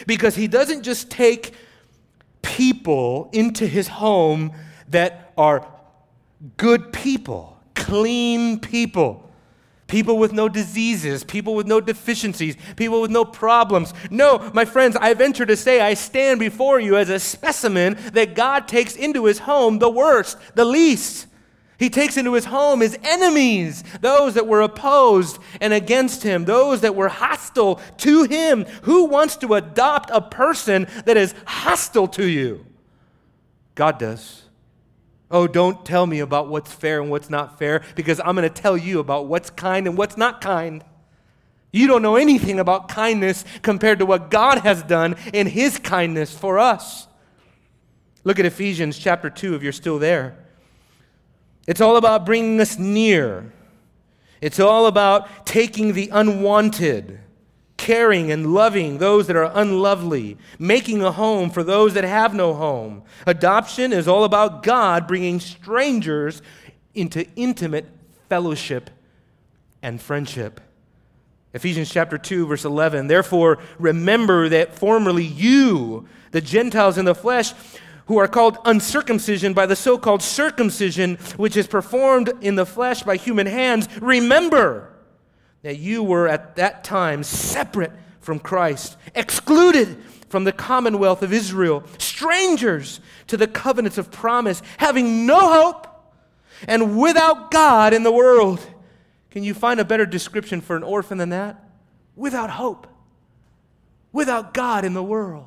Because 0.07 0.35
he 0.35 0.49
doesn't 0.49 0.83
just 0.83 1.11
take 1.11 1.53
people 2.41 3.29
into 3.33 3.67
his 3.67 3.89
home 3.89 4.53
that 4.89 5.33
are 5.37 5.67
good 6.57 6.93
people, 6.93 7.59
clean 7.75 8.61
people. 8.61 9.27
People 9.87 10.19
with 10.19 10.33
no 10.33 10.49
diseases, 10.49 11.25
people 11.25 11.57
with 11.57 11.67
no 11.67 11.81
deficiencies, 11.81 12.57
people 12.77 13.01
with 13.01 13.11
no 13.11 13.25
problems. 13.25 13.93
No, 14.09 14.49
my 14.55 14.65
friends, 14.65 14.95
I 14.95 15.15
venture 15.15 15.45
to 15.45 15.57
say 15.57 15.81
I 15.81 15.95
stand 15.95 16.39
before 16.39 16.79
you 16.79 16.97
as 16.97 17.09
a 17.09 17.19
specimen 17.19 17.99
that 18.13 18.37
God 18.37 18.69
takes 18.69 18.95
into 18.95 19.25
his 19.25 19.41
home 19.41 19.81
the 19.81 19.91
worst, 19.91 20.39
the 20.55 20.65
least. 20.65 21.27
He 21.77 21.91
takes 21.91 22.17
into 22.17 22.35
his 22.35 22.45
home 22.45 22.83
his 22.83 22.97
enemies, 23.03 23.83
those 24.01 24.35
that 24.35 24.47
were 24.47 24.61
opposed 24.61 25.39
and 25.61 25.73
against 25.73 26.23
him, 26.23 26.45
those 26.45 26.83
that 26.83 26.95
were 26.95 27.09
hostile 27.09 27.81
to 27.97 28.25
him. 28.25 28.67
Who 28.83 29.07
wants 29.07 29.37
to 29.39 29.55
adopt 29.55 30.11
a 30.13 30.21
person 30.21 30.87
that 31.07 31.17
is 31.17 31.35
hostile 31.47 32.07
to 32.09 32.29
you? 32.29 32.65
God 33.75 33.99
does. 33.99 34.43
Oh, 35.31 35.47
don't 35.47 35.85
tell 35.85 36.07
me 36.07 36.19
about 36.19 36.49
what's 36.49 36.73
fair 36.73 37.01
and 37.01 37.11
what's 37.11 37.31
not 37.31 37.59
fair 37.59 37.83
because 37.95 38.21
I'm 38.21 38.35
going 38.35 38.49
to 38.49 38.63
tell 38.63 38.77
you 38.77 38.99
about 38.99 39.27
what's 39.27 39.49
kind 39.51 39.87
and 39.87 39.97
what's 39.97 40.17
not 40.17 40.41
kind. 40.41 40.85
You 41.73 41.87
don't 41.87 42.03
know 42.03 42.17
anything 42.17 42.59
about 42.59 42.89
kindness 42.89 43.45
compared 43.63 44.01
to 44.01 44.07
what 44.07 44.31
God 44.31 44.59
has 44.59 44.83
done 44.83 45.15
in 45.33 45.47
His 45.47 45.79
kindness 45.79 46.37
for 46.37 46.59
us. 46.59 47.07
Look 48.25 48.41
at 48.41 48.45
Ephesians 48.45 48.99
chapter 48.99 49.31
2 49.31 49.55
if 49.55 49.63
you're 49.63 49.73
still 49.73 49.99
there. 49.99 50.37
It's 51.67 51.81
all 51.81 51.97
about 51.97 52.27
bringing 52.27 52.61
us 52.61 52.79
near, 52.79 53.53
it's 54.41 54.59
all 54.59 54.87
about 54.87 55.47
taking 55.47 55.93
the 55.93 56.09
unwanted 56.13 57.21
caring 57.81 58.31
and 58.31 58.53
loving 58.53 58.99
those 58.99 59.27
that 59.27 59.37
are 59.37 59.51
unlovely, 59.55 60.37
making 60.59 61.03
a 61.03 61.11
home 61.11 61.49
for 61.49 61.63
those 61.63 61.95
that 61.95 62.05
have 62.05 62.35
no 62.35 62.53
home. 62.53 63.03
Adoption 63.27 63.91
is 63.91 64.07
all 64.07 64.25
about 64.25 64.63
God 64.63 65.09
bringing 65.09 65.41
strangers 65.41 66.43
into 66.95 67.27
intimate 67.37 67.87
fellowship 68.29 68.91
and 69.83 69.99
friendship. 69.99 70.61
Ephesians 71.55 71.91
chapter 71.91 72.19
2 72.19 72.47
verse 72.47 72.67
11 72.67 73.07
Therefore 73.07 73.59
remember 73.79 74.51
that 74.51 74.75
formerly 74.75 75.25
you 75.25 76.07
the 76.33 76.43
Gentiles 76.43 76.99
in 76.99 77.07
the 77.07 77.15
flesh 77.15 77.55
who 78.07 78.19
are 78.19 78.29
called 78.29 78.59
uncircumcision 78.67 79.55
by 79.55 79.65
the 79.65 79.75
so-called 79.75 80.23
circumcision 80.23 81.17
which 81.39 81.57
is 81.57 81.67
performed 81.67 82.31
in 82.43 82.57
the 82.57 82.67
flesh 82.67 83.03
by 83.03 83.17
human 83.17 83.47
hands 83.47 83.89
remember 84.01 84.90
that 85.63 85.79
you 85.79 86.03
were 86.03 86.29
at 86.29 86.57
that 86.57 86.85
time 86.85 87.23
separate 87.23 87.93
from 88.21 88.39
Christ, 88.39 88.97
excluded 89.15 89.97
from 90.29 90.45
the 90.45 90.53
commonwealth 90.53 91.23
of 91.23 91.33
Israel, 91.33 91.83
strangers 91.99 93.01
to 93.27 93.37
the 93.37 93.49
covenants 93.49 93.99
of 93.99 94.11
promise, 94.11 94.63
having 94.79 95.27
no 95.27 95.39
hope 95.39 95.87
and 96.69 96.99
without 96.99 97.51
God 97.51 97.93
in 97.93 98.03
the 98.03 98.13
world. 98.13 98.61
Can 99.31 99.43
you 99.43 99.55
find 99.55 99.81
a 99.81 99.85
better 99.85 100.07
description 100.07 100.61
for 100.61 100.77
an 100.77 100.83
orphan 100.83 101.19
than 101.19 101.31
that? 101.31 101.65
Without 102.17 102.51
hope, 102.51 102.87
without 104.13 104.55
God 104.55 104.85
in 104.85 104.95
the 104.95 105.03
world. 105.03 105.47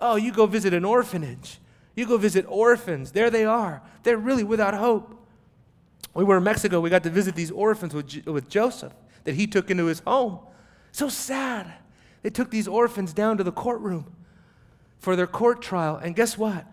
Oh, 0.00 0.16
you 0.16 0.32
go 0.32 0.46
visit 0.46 0.74
an 0.74 0.84
orphanage. 0.84 1.58
You 1.94 2.06
go 2.06 2.16
visit 2.16 2.44
orphans. 2.48 3.12
There 3.12 3.30
they 3.30 3.44
are. 3.44 3.82
They're 4.02 4.16
really 4.16 4.44
without 4.44 4.74
hope. 4.74 5.14
We 6.14 6.24
were 6.24 6.38
in 6.38 6.44
Mexico. 6.44 6.80
We 6.80 6.90
got 6.90 7.04
to 7.04 7.10
visit 7.10 7.34
these 7.34 7.50
orphans 7.50 7.94
with, 7.94 8.26
with 8.26 8.48
Joseph 8.48 8.92
that 9.24 9.34
he 9.34 9.46
took 9.46 9.70
into 9.70 9.86
his 9.86 10.00
home. 10.00 10.40
So 10.90 11.08
sad. 11.08 11.72
They 12.22 12.30
took 12.30 12.50
these 12.50 12.68
orphans 12.68 13.12
down 13.12 13.38
to 13.38 13.44
the 13.44 13.52
courtroom 13.52 14.14
for 14.98 15.16
their 15.16 15.26
court 15.26 15.62
trial. 15.62 15.96
And 15.96 16.14
guess 16.14 16.38
what? 16.38 16.64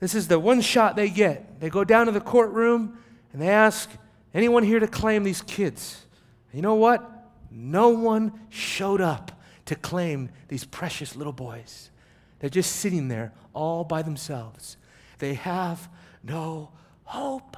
This 0.00 0.14
is 0.14 0.28
the 0.28 0.38
one 0.38 0.60
shot 0.60 0.96
they 0.96 1.10
get. 1.10 1.60
They 1.60 1.70
go 1.70 1.84
down 1.84 2.06
to 2.06 2.12
the 2.12 2.20
courtroom 2.20 2.98
and 3.32 3.42
they 3.42 3.48
ask, 3.48 3.90
anyone 4.32 4.62
here 4.62 4.78
to 4.78 4.86
claim 4.86 5.24
these 5.24 5.42
kids? 5.42 6.04
And 6.50 6.58
you 6.58 6.62
know 6.62 6.74
what? 6.74 7.10
No 7.50 7.88
one 7.90 8.32
showed 8.50 9.00
up 9.00 9.40
to 9.66 9.74
claim 9.74 10.30
these 10.48 10.64
precious 10.64 11.16
little 11.16 11.32
boys. 11.32 11.90
They're 12.38 12.50
just 12.50 12.76
sitting 12.76 13.08
there 13.08 13.32
all 13.54 13.84
by 13.84 14.02
themselves. 14.02 14.76
They 15.18 15.34
have 15.34 15.88
no 16.22 16.70
hope. 17.04 17.56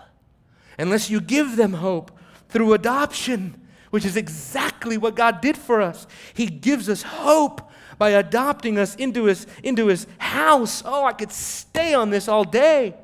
Unless 0.78 1.10
you 1.10 1.20
give 1.20 1.56
them 1.56 1.72
hope 1.74 2.16
through 2.48 2.74
adoption 2.74 3.60
which 3.90 4.04
is 4.04 4.16
exactly 4.16 4.98
what 4.98 5.16
God 5.16 5.40
did 5.40 5.56
for 5.56 5.80
us. 5.80 6.06
He 6.34 6.46
gives 6.46 6.88
us 6.88 7.02
hope 7.02 7.70
by 7.98 8.10
adopting 8.10 8.78
us 8.78 8.94
into 8.96 9.24
his, 9.24 9.46
into 9.62 9.86
his 9.86 10.06
house. 10.18 10.82
Oh, 10.84 11.04
I 11.04 11.12
could 11.12 11.32
stay 11.32 11.94
on 11.94 12.10
this 12.10 12.28
all 12.28 12.44
day. 12.44 12.94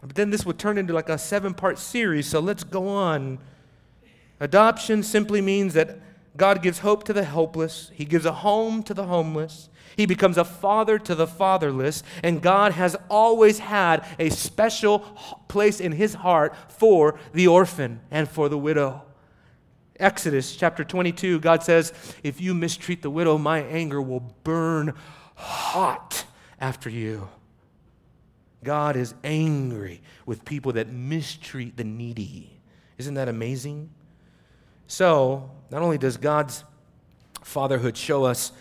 But 0.00 0.14
then 0.14 0.30
this 0.30 0.46
would 0.46 0.58
turn 0.58 0.78
into 0.78 0.92
like 0.92 1.08
a 1.08 1.18
seven 1.18 1.54
part 1.54 1.78
series, 1.78 2.26
so 2.26 2.40
let's 2.40 2.64
go 2.64 2.88
on. 2.88 3.38
Adoption 4.40 5.02
simply 5.02 5.40
means 5.40 5.74
that 5.74 5.98
God 6.36 6.62
gives 6.62 6.80
hope 6.80 7.02
to 7.04 7.12
the 7.12 7.24
helpless, 7.24 7.90
He 7.94 8.04
gives 8.04 8.24
a 8.24 8.32
home 8.32 8.84
to 8.84 8.94
the 8.94 9.04
homeless, 9.04 9.68
He 9.96 10.06
becomes 10.06 10.38
a 10.38 10.44
father 10.44 10.98
to 11.00 11.16
the 11.16 11.26
fatherless, 11.26 12.04
and 12.22 12.40
God 12.40 12.72
has 12.72 12.94
always 13.10 13.58
had 13.58 14.06
a 14.20 14.30
special 14.30 15.00
place 15.48 15.80
in 15.80 15.92
His 15.92 16.14
heart 16.14 16.54
for 16.68 17.18
the 17.32 17.48
orphan 17.48 18.00
and 18.12 18.28
for 18.28 18.48
the 18.48 18.58
widow. 18.58 19.02
Exodus 19.98 20.54
chapter 20.54 20.84
22, 20.84 21.40
God 21.40 21.62
says, 21.62 21.92
If 22.22 22.40
you 22.40 22.54
mistreat 22.54 23.02
the 23.02 23.10
widow, 23.10 23.36
my 23.38 23.60
anger 23.60 24.00
will 24.00 24.34
burn 24.44 24.94
hot 25.34 26.24
after 26.60 26.88
you. 26.88 27.28
God 28.62 28.96
is 28.96 29.14
angry 29.24 30.02
with 30.26 30.44
people 30.44 30.72
that 30.72 30.88
mistreat 30.88 31.76
the 31.76 31.84
needy. 31.84 32.60
Isn't 32.96 33.14
that 33.14 33.28
amazing? 33.28 33.90
So, 34.86 35.50
not 35.70 35.82
only 35.82 35.98
does 35.98 36.16
God's 36.16 36.64
fatherhood 37.42 37.96
show 37.96 38.24
us 38.24 38.52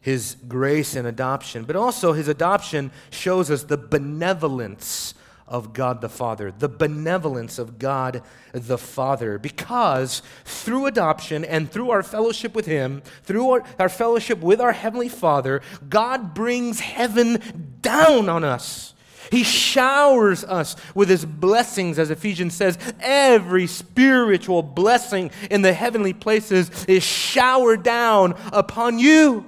his 0.00 0.36
grace 0.48 0.96
and 0.96 1.06
adoption, 1.06 1.64
but 1.64 1.76
also 1.76 2.12
his 2.12 2.28
adoption 2.28 2.90
shows 3.10 3.50
us 3.50 3.62
the 3.62 3.78
benevolence 3.78 5.14
of 5.46 5.72
God 5.72 6.00
the 6.00 6.08
Father, 6.08 6.50
the 6.50 6.68
benevolence 6.68 7.58
of 7.58 7.78
God 7.78 8.22
the 8.52 8.78
Father, 8.78 9.38
because 9.38 10.22
through 10.44 10.86
adoption 10.86 11.44
and 11.44 11.70
through 11.70 11.90
our 11.90 12.02
fellowship 12.02 12.54
with 12.54 12.66
Him, 12.66 13.02
through 13.24 13.50
our, 13.50 13.64
our, 13.78 13.88
fellowship 13.88 14.40
with 14.40 14.60
our 14.60 14.72
Heavenly 14.72 15.08
Father, 15.08 15.60
God 15.88 16.34
brings 16.34 16.80
heaven 16.80 17.78
down 17.82 18.28
on 18.28 18.42
us. 18.44 18.94
He 19.30 19.42
showers 19.42 20.44
us 20.44 20.76
with 20.94 21.08
His 21.08 21.24
blessings, 21.24 21.98
as 21.98 22.10
Ephesians 22.10 22.54
says. 22.54 22.78
Every 23.00 23.66
spiritual 23.66 24.62
blessing 24.62 25.30
in 25.50 25.62
the 25.62 25.72
heavenly 25.72 26.12
places 26.12 26.84
is 26.86 27.02
showered 27.02 27.82
down 27.82 28.34
upon 28.52 28.98
you. 28.98 29.46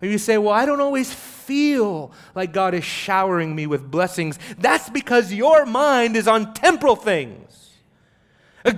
And 0.00 0.10
you 0.10 0.18
say, 0.18 0.38
Well, 0.38 0.52
I 0.52 0.66
don't 0.66 0.80
always 0.80 1.12
feel 1.46 2.12
like 2.34 2.52
God 2.52 2.74
is 2.74 2.84
showering 2.84 3.54
me 3.54 3.66
with 3.66 3.90
blessings, 3.90 4.38
that's 4.58 4.88
because 4.90 5.32
your 5.32 5.66
mind 5.66 6.16
is 6.16 6.28
on 6.28 6.54
temporal 6.54 6.96
things. 6.96 7.52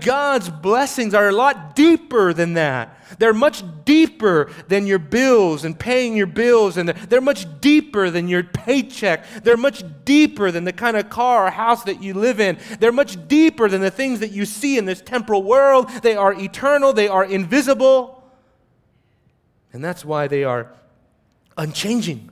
God's 0.01 0.49
blessings 0.49 1.13
are 1.13 1.29
a 1.29 1.33
lot 1.33 1.77
deeper 1.77 2.33
than 2.33 2.55
that. 2.55 2.99
They're 3.19 3.35
much 3.35 3.63
deeper 3.85 4.51
than 4.69 4.87
your 4.87 4.99
bills 4.99 5.65
and 5.65 5.79
paying 5.79 6.17
your 6.17 6.27
bills, 6.27 6.79
and 6.79 6.89
they're 6.89 7.21
much 7.21 7.47
deeper 7.61 8.09
than 8.09 8.27
your 8.27 8.45
paycheck. 8.45 9.27
They're 9.43 9.59
much 9.59 9.85
deeper 10.07 10.51
than 10.51 10.65
the 10.65 10.73
kind 10.73 10.97
of 10.97 11.11
car 11.11 11.47
or 11.47 11.51
house 11.51 11.85
that 11.85 12.03
you 12.03 12.15
live 12.15 12.41
in. 12.41 12.59
They're 12.81 12.93
much 12.93 13.29
deeper 13.29 13.69
than 13.69 13.83
the 13.83 13.91
things 13.91 14.21
that 14.21 14.33
you 14.33 14.47
see 14.47 14.79
in 14.79 14.87
this 14.87 15.03
temporal 15.03 15.43
world. 15.43 15.91
They 16.03 16.17
are 16.17 16.33
eternal, 16.33 16.95
they 16.95 17.09
are 17.09 17.25
invisible, 17.25 18.25
and 19.73 19.85
that's 19.85 20.05
why 20.05 20.29
they 20.29 20.45
are 20.45 20.73
unchanging. 21.59 22.31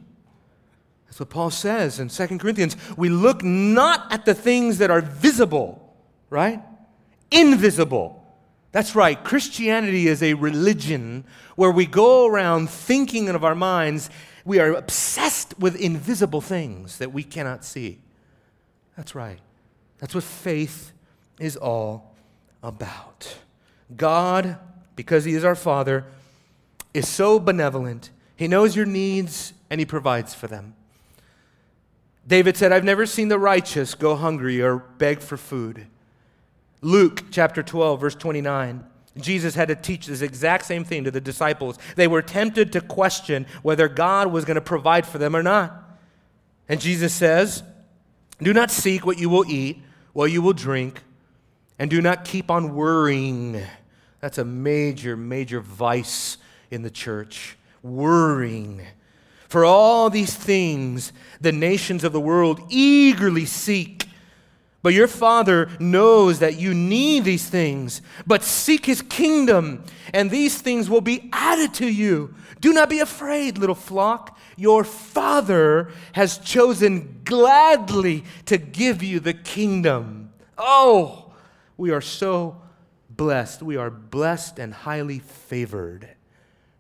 That's 1.13 1.21
what 1.21 1.29
Paul 1.29 1.51
says 1.51 1.99
in 2.01 2.09
2 2.09 2.39
Corinthians. 2.39 2.75
We 2.97 3.11
look 3.11 3.45
not 3.45 4.11
at 4.11 4.25
the 4.25 4.33
things 4.33 4.79
that 4.79 4.91
are 4.91 5.03
visible, 5.03 5.95
right? 6.31 6.63
Invisible. 7.31 8.25
That's 8.71 8.95
right. 8.95 9.23
Christianity 9.23 10.09
is 10.09 10.23
a 10.23 10.33
religion 10.33 11.25
where 11.55 11.71
we 11.71 11.85
go 11.85 12.27
around 12.27 12.71
thinking 12.71 13.29
of 13.29 13.45
our 13.45 13.55
minds, 13.55 14.09
we 14.47 14.59
are 14.59 14.73
obsessed 14.73 15.53
with 15.59 15.77
invisible 15.77 16.41
things 16.41 16.97
that 16.97 17.13
we 17.13 17.23
cannot 17.23 17.63
see. 17.63 17.99
That's 18.97 19.15
right. 19.15 19.41
That's 19.99 20.15
what 20.15 20.25
faith 20.25 20.93
is 21.39 21.59
all 21.59 22.15
about. 22.63 23.37
God, 23.95 24.57
because 24.97 25.27
He 25.27 25.35
is 25.35 25.45
our 25.45 25.57
Father, 25.57 26.07
is 26.95 27.07
so 27.07 27.39
benevolent. 27.39 28.09
He 28.35 28.49
knows 28.49 28.75
your 28.75 28.87
needs 28.87 29.53
and 29.69 29.79
He 29.79 29.85
provides 29.85 30.35
for 30.35 30.47
them. 30.47 30.75
David 32.27 32.57
said, 32.57 32.73
I've 32.73 32.85
never 32.85 33.07
seen 33.07 33.29
the 33.29 33.39
righteous 33.39 33.95
go 33.95 34.15
hungry 34.15 34.63
or 34.63 34.79
beg 34.79 35.21
for 35.21 35.37
food. 35.37 35.87
Luke 36.81 37.25
chapter 37.31 37.63
12, 37.63 38.01
verse 38.01 38.15
29. 38.15 38.85
Jesus 39.19 39.55
had 39.55 39.69
to 39.69 39.75
teach 39.75 40.07
this 40.07 40.23
exact 40.23 40.65
same 40.65 40.85
thing 40.85 41.05
to 41.05 41.11
the 41.11 41.21
disciples. 41.21 41.79
They 41.97 42.09
were 42.09 42.23
tempted 42.23 42.73
to 42.73 42.81
question 42.81 43.47
whether 43.63 43.89
God 43.89 44.33
was 44.33 44.45
going 44.45 44.55
to 44.55 44.63
provide 44.63 45.07
for 45.07 45.19
them 45.19 45.37
or 45.37 45.43
not. 45.43 45.79
And 46.69 46.81
Jesus 46.81 47.13
says, 47.13 47.63
Do 48.41 48.53
not 48.55 48.71
seek 48.71 49.05
what 49.05 49.19
you 49.19 49.29
will 49.29 49.45
eat, 49.47 49.83
what 50.13 50.31
you 50.31 50.41
will 50.41 50.55
drink, 50.55 51.03
and 51.79 51.91
do 51.91 52.01
not 52.01 52.25
keep 52.25 52.51
on 52.51 52.75
worrying. 52.75 53.63
That's 54.21 54.39
a 54.39 54.45
major, 54.45 55.17
major 55.17 55.61
vice 55.61 56.39
in 56.71 56.83
the 56.83 56.91
church. 56.91 57.59
Worrying. 57.83 58.87
For 59.53 59.67
all 59.67 60.09
these 60.09 60.35
things, 60.35 61.13
the 61.39 61.53
nations 61.53 62.05
of 62.05 62.13
the 62.15 62.21
world 62.21 62.63
eagerly 62.71 63.45
seek. 63.45 64.07
But 64.81 64.95
your 64.95 65.07
Father 65.07 65.69
knows 65.79 66.39
that 66.39 66.57
you 66.57 66.73
need 66.73 67.25
these 67.25 67.51
things. 67.51 68.01
But 68.27 68.43
seek 68.45 68.87
His 68.87 69.03
kingdom, 69.03 69.85
and 70.15 70.31
these 70.31 70.63
things 70.63 70.89
will 70.89 71.03
be 71.03 71.29
added 71.35 71.75
to 71.75 71.87
you. 71.87 72.35
Do 72.63 72.73
not 72.73 72.89
be 72.89 73.01
afraid, 73.01 73.59
little 73.59 73.75
flock. 73.75 74.39
Your 74.57 74.85
Father 74.85 75.91
has 76.13 76.39
chosen 76.39 77.21
gladly 77.23 78.25
to 78.47 78.57
give 78.57 79.03
you 79.03 79.21
the 79.21 79.35
kingdom. 79.35 80.33
Oh, 80.57 81.35
we 81.77 81.91
are 81.91 82.01
so 82.01 82.57
blessed. 83.11 83.63
We 83.63 83.77
are 83.77 83.91
blessed 83.91 84.59
and 84.59 84.73
highly 84.73 85.19
favored. 85.19 86.09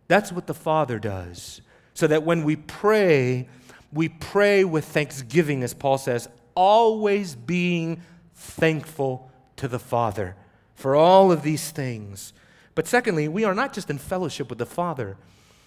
That's 0.08 0.32
what 0.32 0.46
the 0.46 0.54
Father 0.54 0.98
does. 0.98 1.60
So 1.94 2.06
that 2.06 2.22
when 2.22 2.44
we 2.44 2.56
pray, 2.56 3.48
we 3.92 4.08
pray 4.08 4.64
with 4.64 4.84
thanksgiving, 4.86 5.62
as 5.62 5.74
Paul 5.74 5.98
says, 5.98 6.28
always 6.54 7.34
being 7.34 8.02
thankful 8.34 9.30
to 9.56 9.68
the 9.68 9.78
Father 9.78 10.36
for 10.74 10.96
all 10.96 11.30
of 11.30 11.42
these 11.42 11.70
things. 11.70 12.32
But 12.74 12.86
secondly, 12.86 13.28
we 13.28 13.44
are 13.44 13.54
not 13.54 13.72
just 13.72 13.90
in 13.90 13.98
fellowship 13.98 14.48
with 14.48 14.58
the 14.58 14.66
Father, 14.66 15.16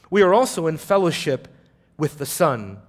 we 0.10 0.22
are 0.22 0.34
also 0.34 0.68
in 0.68 0.78
fellowship 0.78 1.48
with 1.98 2.18
the 2.18 2.26
Son. 2.26 2.80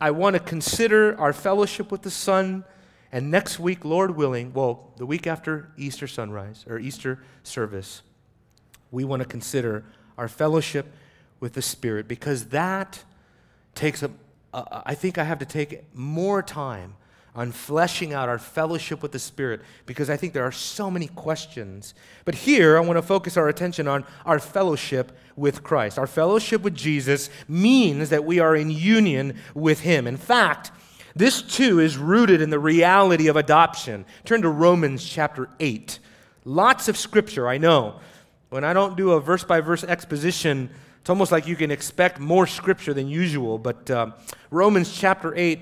I 0.00 0.10
want 0.10 0.34
to 0.34 0.40
consider 0.40 1.18
our 1.18 1.32
fellowship 1.32 1.90
with 1.90 2.02
the 2.02 2.10
Son. 2.10 2.64
And 3.12 3.30
next 3.30 3.58
week, 3.58 3.84
Lord 3.84 4.10
willing, 4.16 4.52
well, 4.52 4.92
the 4.96 5.06
week 5.06 5.26
after 5.26 5.70
Easter 5.78 6.06
sunrise 6.06 6.66
or 6.68 6.78
Easter 6.78 7.22
service, 7.44 8.02
we 8.90 9.04
want 9.04 9.22
to 9.22 9.28
consider 9.28 9.84
our 10.18 10.28
fellowship 10.28 10.92
with 11.40 11.54
the 11.54 11.62
Spirit 11.62 12.08
because 12.08 12.46
that 12.46 13.02
takes 13.74 14.02
a, 14.02 14.06
a 14.06 14.10
uh, 14.54 14.64
uh, 14.70 14.82
I 14.86 14.94
think 14.94 15.18
I 15.18 15.24
have 15.24 15.38
to 15.40 15.44
take 15.44 15.84
more 15.94 16.42
time 16.42 16.94
on 17.34 17.52
fleshing 17.52 18.14
out 18.14 18.30
our 18.30 18.38
fellowship 18.38 19.02
with 19.02 19.12
the 19.12 19.18
Spirit 19.18 19.60
because 19.84 20.08
I 20.08 20.16
think 20.16 20.32
there 20.32 20.44
are 20.44 20.52
so 20.52 20.90
many 20.90 21.08
questions. 21.08 21.92
But 22.24 22.34
here, 22.34 22.78
I 22.78 22.80
want 22.80 22.96
to 22.96 23.02
focus 23.02 23.36
our 23.36 23.48
attention 23.48 23.86
on 23.86 24.04
our 24.24 24.38
fellowship 24.38 25.12
with 25.36 25.62
Christ. 25.62 25.98
Our 25.98 26.06
fellowship 26.06 26.62
with 26.62 26.74
Jesus 26.74 27.28
means 27.46 28.08
that 28.08 28.24
we 28.24 28.38
are 28.38 28.56
in 28.56 28.70
union 28.70 29.36
with 29.54 29.80
Him. 29.80 30.06
In 30.06 30.16
fact, 30.16 30.70
this 31.14 31.42
too 31.42 31.78
is 31.78 31.98
rooted 31.98 32.40
in 32.40 32.50
the 32.50 32.58
reality 32.58 33.28
of 33.28 33.36
adoption. 33.36 34.06
Turn 34.24 34.40
to 34.42 34.48
Romans 34.48 35.04
chapter 35.04 35.50
8. 35.60 35.98
Lots 36.46 36.88
of 36.88 36.96
scripture, 36.96 37.48
I 37.48 37.58
know. 37.58 38.00
When 38.48 38.64
I 38.64 38.72
don't 38.72 38.96
do 38.96 39.12
a 39.12 39.20
verse 39.20 39.44
by 39.44 39.60
verse 39.60 39.84
exposition, 39.84 40.70
it's 41.06 41.10
almost 41.10 41.30
like 41.30 41.46
you 41.46 41.54
can 41.54 41.70
expect 41.70 42.18
more 42.18 42.48
scripture 42.48 42.92
than 42.92 43.06
usual. 43.06 43.58
But 43.58 43.88
uh, 43.88 44.10
Romans 44.50 44.92
chapter 44.92 45.32
8, 45.36 45.60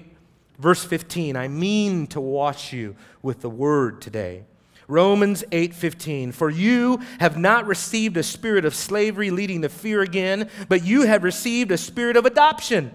Verse 0.59 0.83
15, 0.83 1.37
I 1.37 1.49
mean 1.49 2.07
to 2.07 2.21
wash 2.23 2.73
you 2.73 2.97
with 3.21 3.43
the 3.43 3.51
word 3.51 4.01
today. 4.01 4.45
Romans 4.89 5.45
8:15 5.53 6.33
For 6.33 6.49
you 6.49 7.03
have 7.21 7.37
not 7.37 7.67
received 7.67 8.17
a 8.17 8.23
spirit 8.23 8.65
of 8.65 8.75
slavery 8.75 9.31
leading 9.31 9.61
to 9.61 9.69
fear 9.69 10.01
again, 10.01 10.49
but 10.71 10.83
you 10.83 11.03
have 11.03 11.23
received 11.23 11.71
a 11.71 11.77
spirit 11.77 12.17
of 12.17 12.25
adoption 12.25 12.91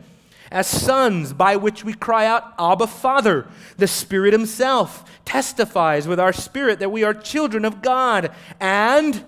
as 0.52 0.66
sons 0.66 1.34
by 1.34 1.56
which 1.56 1.84
we 1.84 1.94
cry 1.94 2.26
out 2.26 2.56
Abba 2.58 2.88
Father. 2.88 3.46
The 3.78 3.88
Spirit 3.88 4.34
himself 4.34 5.04
testifies 5.24 6.08
with 6.08 6.20
our 6.20 6.34
spirit 6.34 6.80
that 6.80 6.92
we 6.92 7.04
are 7.04 7.14
children 7.14 7.64
of 7.64 7.84
God, 7.84 8.32
and 8.60 9.24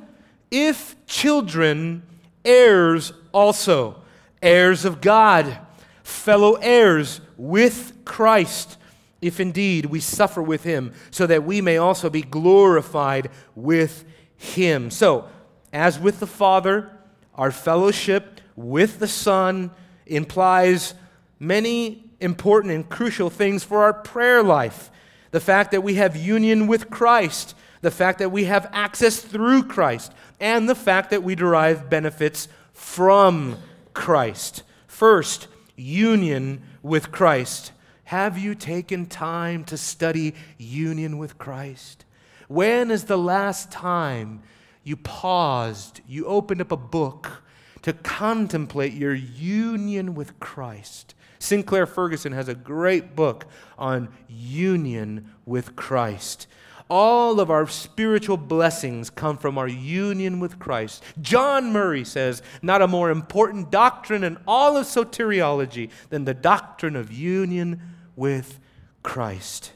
if 0.50 0.96
children, 1.06 2.02
heirs 2.44 3.14
also, 3.32 4.02
heirs 4.42 4.86
of 4.86 5.02
God, 5.02 5.60
fellow 6.04 6.54
heirs 6.56 7.22
with 7.38 7.94
Christ, 8.06 8.78
if 9.22 9.40
indeed 9.40 9.86
we 9.86 10.00
suffer 10.00 10.42
with 10.42 10.64
him, 10.64 10.94
so 11.12 11.28
that 11.28 11.44
we 11.44 11.62
may 11.62 11.78
also 11.78 12.10
be 12.10 12.22
glorified 12.22 13.30
with 13.56 14.04
him. 14.36 14.90
So, 14.90 15.28
as 15.72 16.00
with 16.00 16.20
the 16.20 16.28
Father, 16.28 16.92
our 17.36 17.52
fellowship 17.52 18.42
with 18.56 19.00
the 19.00 19.08
Son 19.08 19.72
implies 20.06 20.94
many 21.40 22.04
important 22.20 22.74
and 22.74 22.88
crucial 22.88 23.30
things 23.30 23.64
for 23.64 23.84
our 23.84 23.94
prayer 23.94 24.44
life. 24.44 24.92
The 25.32 25.40
fact 25.40 25.72
that 25.72 25.82
we 25.82 25.96
have 25.96 26.16
union 26.16 26.68
with 26.68 26.90
Christ, 26.90 27.56
the 27.82 27.92
fact 27.92 28.20
that 28.20 28.32
we 28.32 28.46
have 28.46 28.70
access 28.74 29.20
through 29.20 29.64
Christ, 29.64 30.14
and 30.42 30.68
the 30.68 30.76
fact 30.76 31.12
that 31.12 31.24
we 31.24 31.36
derive 31.36 31.90
benefits 31.90 32.50
from 32.74 33.58
Christ. 33.94 34.64
First, 34.88 35.48
union 35.78 36.64
with 36.82 37.12
Christ. 37.12 37.72
Have 38.06 38.38
you 38.38 38.56
taken 38.56 39.06
time 39.06 39.64
to 39.66 39.78
study 39.78 40.36
union 40.58 41.18
with 41.18 41.38
Christ? 41.38 42.04
When 42.48 42.92
is 42.92 43.06
the 43.06 43.18
last 43.18 43.72
time 43.72 44.42
you 44.84 44.98
paused, 44.98 46.02
you 46.08 46.26
opened 46.26 46.60
up 46.60 46.72
a 46.72 46.78
book 46.78 47.44
to 47.84 47.94
contemplate 47.94 48.94
your 48.94 49.14
union 49.14 50.16
with 50.16 50.38
Christ? 50.40 51.14
Sinclair 51.40 51.86
Ferguson 51.86 52.34
has 52.34 52.48
a 52.48 52.56
great 52.56 53.16
book 53.16 53.46
on 53.78 54.10
union 54.28 55.32
with 55.46 55.76
Christ. 55.76 56.48
All 56.92 57.40
of 57.40 57.50
our 57.50 57.68
spiritual 57.68 58.36
blessings 58.36 59.10
come 59.10 59.38
from 59.38 59.58
our 59.58 59.68
union 59.70 60.42
with 60.42 60.60
Christ. 60.60 61.02
John 61.22 61.72
Murray 61.72 62.04
says, 62.04 62.42
not 62.62 62.82
a 62.82 62.88
more 62.88 63.10
important 63.10 63.72
doctrine 63.72 64.26
in 64.26 64.38
all 64.46 64.76
of 64.76 64.86
soteriology 64.86 65.90
than 66.10 66.26
the 66.26 66.34
doctrine 66.34 66.98
of 66.98 67.10
union 67.10 67.82
with 68.18 68.60
Christ. 69.04 69.72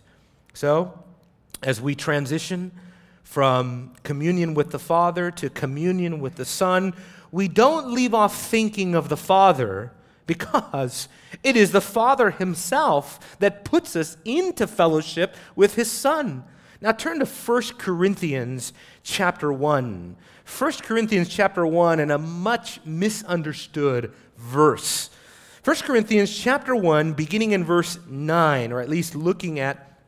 So, 0.53 1.05
as 1.63 1.79
we 1.79 1.95
transition 1.95 2.73
from 3.23 3.93
communion 4.03 4.53
with 4.53 4.71
the 4.71 4.79
Father 4.79 5.31
to 5.31 5.49
communion 5.49 6.19
with 6.19 6.35
the 6.35 6.43
Son, 6.43 6.93
we 7.31 7.47
don't 7.47 7.93
leave 7.93 8.13
off 8.13 8.35
thinking 8.35 8.93
of 8.93 9.07
the 9.07 9.15
Father 9.15 9.93
because 10.27 11.07
it 11.43 11.55
is 11.55 11.71
the 11.71 11.79
Father 11.79 12.31
Himself 12.31 13.37
that 13.39 13.63
puts 13.63 13.95
us 13.95 14.17
into 14.25 14.67
fellowship 14.67 15.33
with 15.55 15.75
His 15.75 15.89
Son. 15.89 16.43
Now 16.81 16.91
turn 16.91 17.19
to 17.19 17.25
1 17.25 17.61
Corinthians 17.77 18.73
chapter 19.03 19.51
1. 19.51 20.15
1 20.45 20.71
Corinthians 20.83 21.29
chapter 21.29 21.65
1 21.65 21.99
and 21.99 22.11
a 22.11 22.17
much 22.17 22.79
misunderstood 22.85 24.11
verse. 24.37 25.09
1 25.63 25.77
Corinthians 25.77 26.35
chapter 26.37 26.75
1 26.75 27.13
beginning 27.13 27.51
in 27.51 27.63
verse 27.63 27.97
9 28.07 28.71
or 28.71 28.81
at 28.81 28.89
least 28.89 29.15
looking 29.15 29.59
at 29.59 29.99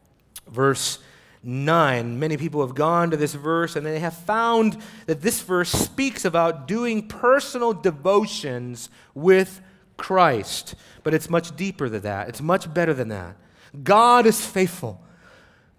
verse 0.48 1.00
9. 1.42 2.20
Many 2.20 2.36
people 2.36 2.62
have 2.62 2.76
gone 2.76 3.12
to 3.12 3.18
this 3.18 3.34
verse 3.34 3.76
and 3.76 3.86
they 3.86 4.00
have 4.00 4.14
found 4.14 4.78
that 5.06 5.22
this 5.22 5.42
verse 5.42 5.70
speaks 5.72 6.26
about 6.26 6.68
doing 6.68 7.08
personal 7.08 7.74
devotions 7.74 8.90
with 9.16 9.62
Christ. 9.96 10.76
But 11.04 11.14
it's 11.14 11.30
much 11.30 11.56
deeper 11.56 11.88
than 11.88 12.02
that. 12.02 12.28
It's 12.28 12.42
much 12.42 12.72
better 12.74 12.94
than 12.94 13.08
that. 13.08 13.38
God 13.84 14.26
is 14.26 14.46
faithful 14.46 15.02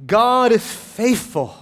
God 0.05 0.53
is 0.53 0.67
faithful, 0.71 1.55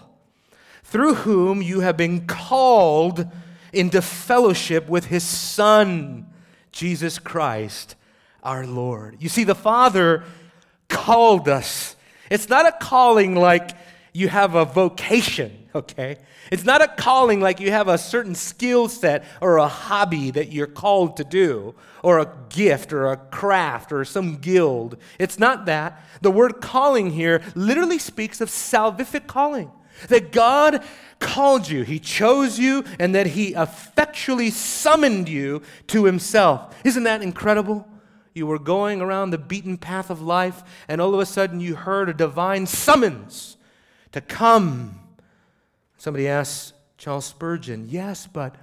through 0.84 1.14
whom 1.14 1.62
you 1.62 1.80
have 1.80 1.96
been 1.96 2.26
called 2.26 3.26
into 3.72 4.00
fellowship 4.00 4.88
with 4.88 5.06
his 5.06 5.24
Son, 5.24 6.26
Jesus 6.72 7.18
Christ, 7.18 7.96
our 8.42 8.66
Lord. 8.66 9.16
You 9.20 9.28
see, 9.28 9.44
the 9.44 9.54
Father 9.54 10.24
called 10.88 11.48
us. 11.48 11.96
It's 12.30 12.48
not 12.48 12.66
a 12.66 12.72
calling 12.72 13.34
like 13.34 13.70
you 14.12 14.28
have 14.28 14.54
a 14.54 14.64
vocation, 14.64 15.68
okay? 15.74 16.16
It's 16.50 16.64
not 16.64 16.82
a 16.82 16.88
calling 16.88 17.40
like 17.40 17.60
you 17.60 17.70
have 17.70 17.88
a 17.88 17.98
certain 17.98 18.34
skill 18.34 18.88
set 18.88 19.24
or 19.40 19.56
a 19.56 19.68
hobby 19.68 20.30
that 20.30 20.52
you're 20.52 20.66
called 20.66 21.16
to 21.16 21.24
do, 21.24 21.74
or 22.02 22.18
a 22.18 22.32
gift 22.48 22.92
or 22.92 23.06
a 23.06 23.16
craft 23.16 23.92
or 23.92 24.04
some 24.04 24.36
guild. 24.36 24.96
It's 25.18 25.38
not 25.38 25.66
that. 25.66 26.00
The 26.20 26.30
word 26.30 26.60
calling 26.60 27.10
here 27.10 27.42
literally 27.54 27.98
speaks 27.98 28.40
of 28.40 28.48
salvific 28.48 29.26
calling. 29.26 29.70
That 30.08 30.30
God 30.30 30.84
called 31.18 31.68
you, 31.68 31.82
He 31.82 31.98
chose 31.98 32.58
you, 32.58 32.84
and 32.98 33.14
that 33.14 33.28
He 33.28 33.54
effectually 33.54 34.50
summoned 34.50 35.28
you 35.28 35.62
to 35.88 36.04
Himself. 36.04 36.76
Isn't 36.84 37.04
that 37.04 37.22
incredible? 37.22 37.88
You 38.34 38.46
were 38.46 38.58
going 38.58 39.00
around 39.00 39.30
the 39.30 39.38
beaten 39.38 39.78
path 39.78 40.10
of 40.10 40.20
life, 40.20 40.62
and 40.88 41.00
all 41.00 41.14
of 41.14 41.20
a 41.20 41.26
sudden 41.26 41.58
you 41.60 41.74
heard 41.74 42.10
a 42.10 42.14
divine 42.14 42.66
summons 42.66 43.56
to 44.12 44.20
come. 44.20 45.00
Somebody 45.96 46.28
asks, 46.28 46.72
Charles 46.98 47.26
Spurgeon, 47.26 47.86
Yes, 47.88 48.26
but 48.26 48.56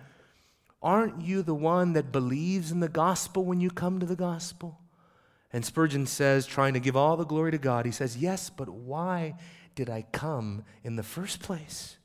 aren't 0.81 1.21
you 1.21 1.41
the 1.41 1.55
one 1.55 1.93
that 1.93 2.11
believes 2.11 2.71
in 2.71 2.79
the 2.79 2.89
gospel 2.89 3.43
when 3.43 3.61
you 3.61 3.69
come 3.69 3.99
to 3.99 4.05
the 4.05 4.15
gospel? 4.15 4.79
And 5.51 5.63
Spurgeon 5.63 6.07
says, 6.07 6.47
trying 6.47 6.73
to 6.73 6.79
give 6.79 6.95
all 6.95 7.15
the 7.15 7.25
glory 7.25 7.51
to 7.51 7.57
God, 7.57 7.85
he 7.85 7.91
says, 7.91 8.17
Yes, 8.17 8.49
but 8.49 8.69
why 8.69 9.35
did 9.75 9.89
I 9.89 10.05
come 10.11 10.63
in 10.83 10.95
the 10.95 11.03
first 11.03 11.41
place? 11.41 11.97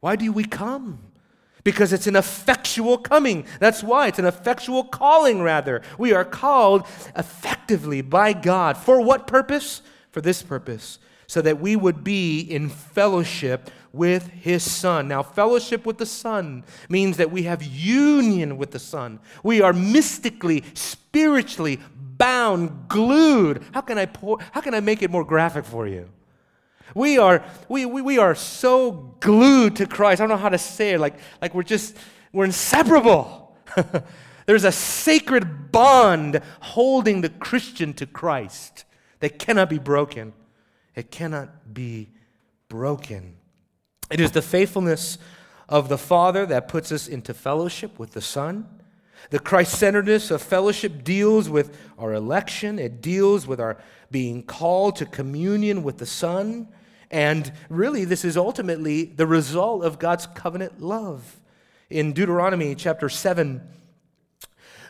Why 0.00 0.16
do 0.16 0.32
we 0.32 0.44
come? 0.44 1.00
Because 1.64 1.92
it's 1.92 2.06
an 2.06 2.16
effectual 2.16 2.96
coming. 2.98 3.44
That's 3.58 3.82
why. 3.82 4.06
It's 4.06 4.18
an 4.18 4.24
effectual 4.24 4.84
calling, 4.84 5.42
rather. 5.42 5.82
We 5.98 6.12
are 6.12 6.24
called 6.24 6.86
effectively 7.16 8.00
by 8.00 8.32
God. 8.32 8.76
For 8.76 9.00
what 9.00 9.26
purpose? 9.26 9.82
For 10.10 10.20
this 10.20 10.42
purpose 10.42 10.98
so 11.28 11.42
that 11.42 11.60
we 11.60 11.76
would 11.76 12.02
be 12.02 12.40
in 12.40 12.70
fellowship 12.70 13.70
with 13.92 14.28
his 14.28 14.68
Son. 14.68 15.08
Now, 15.08 15.22
fellowship 15.22 15.86
with 15.86 15.98
the 15.98 16.06
Son 16.06 16.64
means 16.88 17.16
that 17.16 17.30
we 17.30 17.44
have 17.44 17.62
union 17.62 18.56
with 18.56 18.70
the 18.70 18.78
Son. 18.78 19.20
We 19.42 19.60
are 19.60 19.72
mystically, 19.72 20.64
spiritually 20.74 21.80
bound, 21.96 22.88
glued. 22.88 23.62
How 23.72 23.80
can 23.80 23.98
I, 23.98 24.06
pour, 24.06 24.38
how 24.52 24.60
can 24.60 24.74
I 24.74 24.80
make 24.80 25.02
it 25.02 25.10
more 25.10 25.24
graphic 25.24 25.64
for 25.64 25.86
you? 25.86 26.08
We 26.94 27.18
are, 27.18 27.44
we, 27.68 27.86
we, 27.86 28.02
we 28.02 28.18
are 28.18 28.34
so 28.34 29.14
glued 29.20 29.76
to 29.76 29.86
Christ. 29.86 30.20
I 30.20 30.26
don't 30.26 30.30
know 30.30 30.42
how 30.42 30.48
to 30.48 30.58
say 30.58 30.94
it, 30.94 31.00
like, 31.00 31.18
like 31.40 31.54
we're 31.54 31.62
just, 31.62 31.96
we're 32.32 32.44
inseparable. 32.44 33.56
There's 34.46 34.64
a 34.64 34.72
sacred 34.72 35.70
bond 35.72 36.40
holding 36.60 37.20
the 37.20 37.28
Christian 37.28 37.92
to 37.94 38.06
Christ 38.06 38.84
that 39.20 39.38
cannot 39.38 39.68
be 39.68 39.78
broken. 39.78 40.32
It 40.94 41.10
cannot 41.10 41.74
be 41.74 42.10
broken. 42.68 43.37
It 44.10 44.20
is 44.20 44.32
the 44.32 44.42
faithfulness 44.42 45.18
of 45.68 45.88
the 45.88 45.98
Father 45.98 46.46
that 46.46 46.68
puts 46.68 46.90
us 46.90 47.08
into 47.08 47.34
fellowship 47.34 47.98
with 47.98 48.12
the 48.12 48.22
Son. 48.22 48.66
The 49.30 49.38
Christ 49.38 49.78
centeredness 49.78 50.30
of 50.30 50.40
fellowship 50.40 51.04
deals 51.04 51.48
with 51.50 51.76
our 51.98 52.14
election, 52.14 52.78
it 52.78 53.02
deals 53.02 53.46
with 53.46 53.60
our 53.60 53.76
being 54.10 54.42
called 54.42 54.96
to 54.96 55.06
communion 55.06 55.82
with 55.82 55.98
the 55.98 56.06
Son. 56.06 56.68
And 57.10 57.52
really, 57.68 58.04
this 58.04 58.24
is 58.24 58.36
ultimately 58.36 59.04
the 59.04 59.26
result 59.26 59.84
of 59.84 59.98
God's 59.98 60.26
covenant 60.26 60.80
love. 60.80 61.40
In 61.90 62.12
Deuteronomy 62.12 62.74
chapter 62.74 63.08
7, 63.08 63.60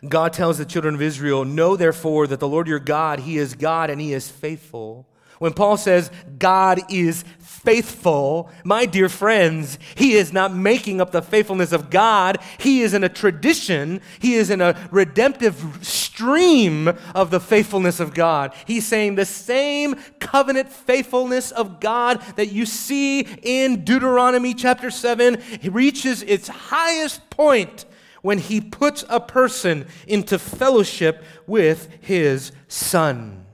God 0.09 0.33
tells 0.33 0.59
the 0.59 0.65
children 0.65 0.95
of 0.95 1.03
Israel, 1.03 1.45
Know 1.45 1.77
therefore 1.77 2.29
that 2.29 2.39
the 2.39 2.49
Lord 2.49 2.69
your 2.69 2.79
God, 2.79 3.21
He 3.21 3.39
is 3.39 3.55
God 3.55 3.91
and 3.91 4.01
He 4.01 4.13
is 4.13 4.29
faithful 4.29 5.09
when 5.39 5.53
Paul 5.53 5.77
says 5.77 6.11
God 6.39 6.81
is 6.91 7.25
faithful, 7.39 8.51
my 8.65 8.87
dear 8.87 9.09
friends, 9.09 9.79
he 9.95 10.13
is 10.13 10.33
not 10.33 10.55
making 10.55 11.01
up 11.01 11.11
the 11.11 11.23
faithfulness 11.23 11.73
of 11.73 11.91
God. 11.91 12.39
He 12.59 12.83
is 12.83 12.95
in 12.95 13.05
a 13.05 13.09
tradition, 13.09 14.01
he 14.21 14.35
is 14.35 14.51
in 14.51 14.61
a 14.61 14.89
redemptive 14.91 15.79
stream 15.83 16.89
of 17.15 17.31
the 17.31 17.41
faithfulness 17.41 18.01
of 18.01 18.15
God. 18.15 18.55
He's 18.67 18.87
saying 18.87 19.15
the 19.15 19.25
same 19.25 19.97
covenant 20.19 20.73
faithfulness 20.73 21.51
of 21.51 21.81
God 21.81 22.23
that 22.37 22.53
you 22.53 22.65
see 22.67 23.21
in 23.43 23.85
Deuteronomy 23.85 24.55
chapter 24.55 24.91
7 24.91 25.43
reaches 25.65 26.23
its 26.23 26.49
highest 26.49 27.29
point 27.31 27.85
when 28.23 28.39
he 28.39 28.61
puts 28.61 29.05
a 29.09 29.21
person 29.21 29.87
into 30.07 30.39
fellowship 30.39 31.25
with 31.47 31.89
his 32.01 32.53
son. 32.69 33.47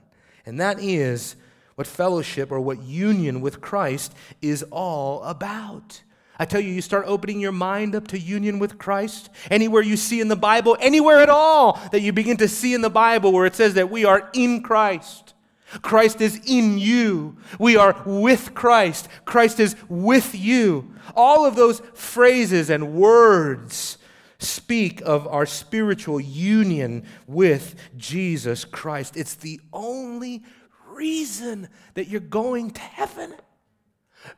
And 0.46 0.60
that 0.60 0.80
is 0.80 1.36
what 1.74 1.86
fellowship 1.86 2.52
or 2.52 2.60
what 2.60 2.82
union 2.82 3.40
with 3.40 3.60
Christ 3.60 4.14
is 4.40 4.62
all 4.70 5.22
about. 5.24 6.02
I 6.38 6.44
tell 6.44 6.60
you, 6.60 6.70
you 6.70 6.82
start 6.82 7.04
opening 7.06 7.38
your 7.38 7.52
mind 7.52 7.94
up 7.94 8.08
to 8.08 8.18
union 8.18 8.58
with 8.58 8.76
Christ. 8.76 9.30
Anywhere 9.50 9.82
you 9.82 9.96
see 9.96 10.20
in 10.20 10.28
the 10.28 10.36
Bible, 10.36 10.76
anywhere 10.80 11.20
at 11.20 11.28
all 11.28 11.80
that 11.92 12.00
you 12.00 12.12
begin 12.12 12.36
to 12.38 12.48
see 12.48 12.74
in 12.74 12.80
the 12.80 12.90
Bible 12.90 13.32
where 13.32 13.46
it 13.46 13.54
says 13.54 13.74
that 13.74 13.90
we 13.90 14.04
are 14.04 14.30
in 14.32 14.62
Christ. 14.62 15.34
Christ 15.82 16.20
is 16.20 16.40
in 16.46 16.78
you. 16.78 17.36
We 17.58 17.76
are 17.76 18.00
with 18.04 18.54
Christ. 18.54 19.08
Christ 19.24 19.60
is 19.60 19.76
with 19.88 20.34
you. 20.34 20.94
All 21.16 21.46
of 21.46 21.56
those 21.56 21.80
phrases 21.94 22.70
and 22.70 22.94
words 22.94 23.98
speak 24.38 25.00
of 25.02 25.26
our 25.26 25.46
spiritual 25.46 26.20
union 26.20 27.04
with 27.26 27.76
Jesus 27.96 28.64
Christ. 28.64 29.16
It's 29.16 29.34
the 29.34 29.60
only 29.72 30.42
reason 30.94 31.68
that 31.94 32.08
you're 32.08 32.20
going 32.20 32.70
to 32.72 32.80
heaven. 32.80 33.34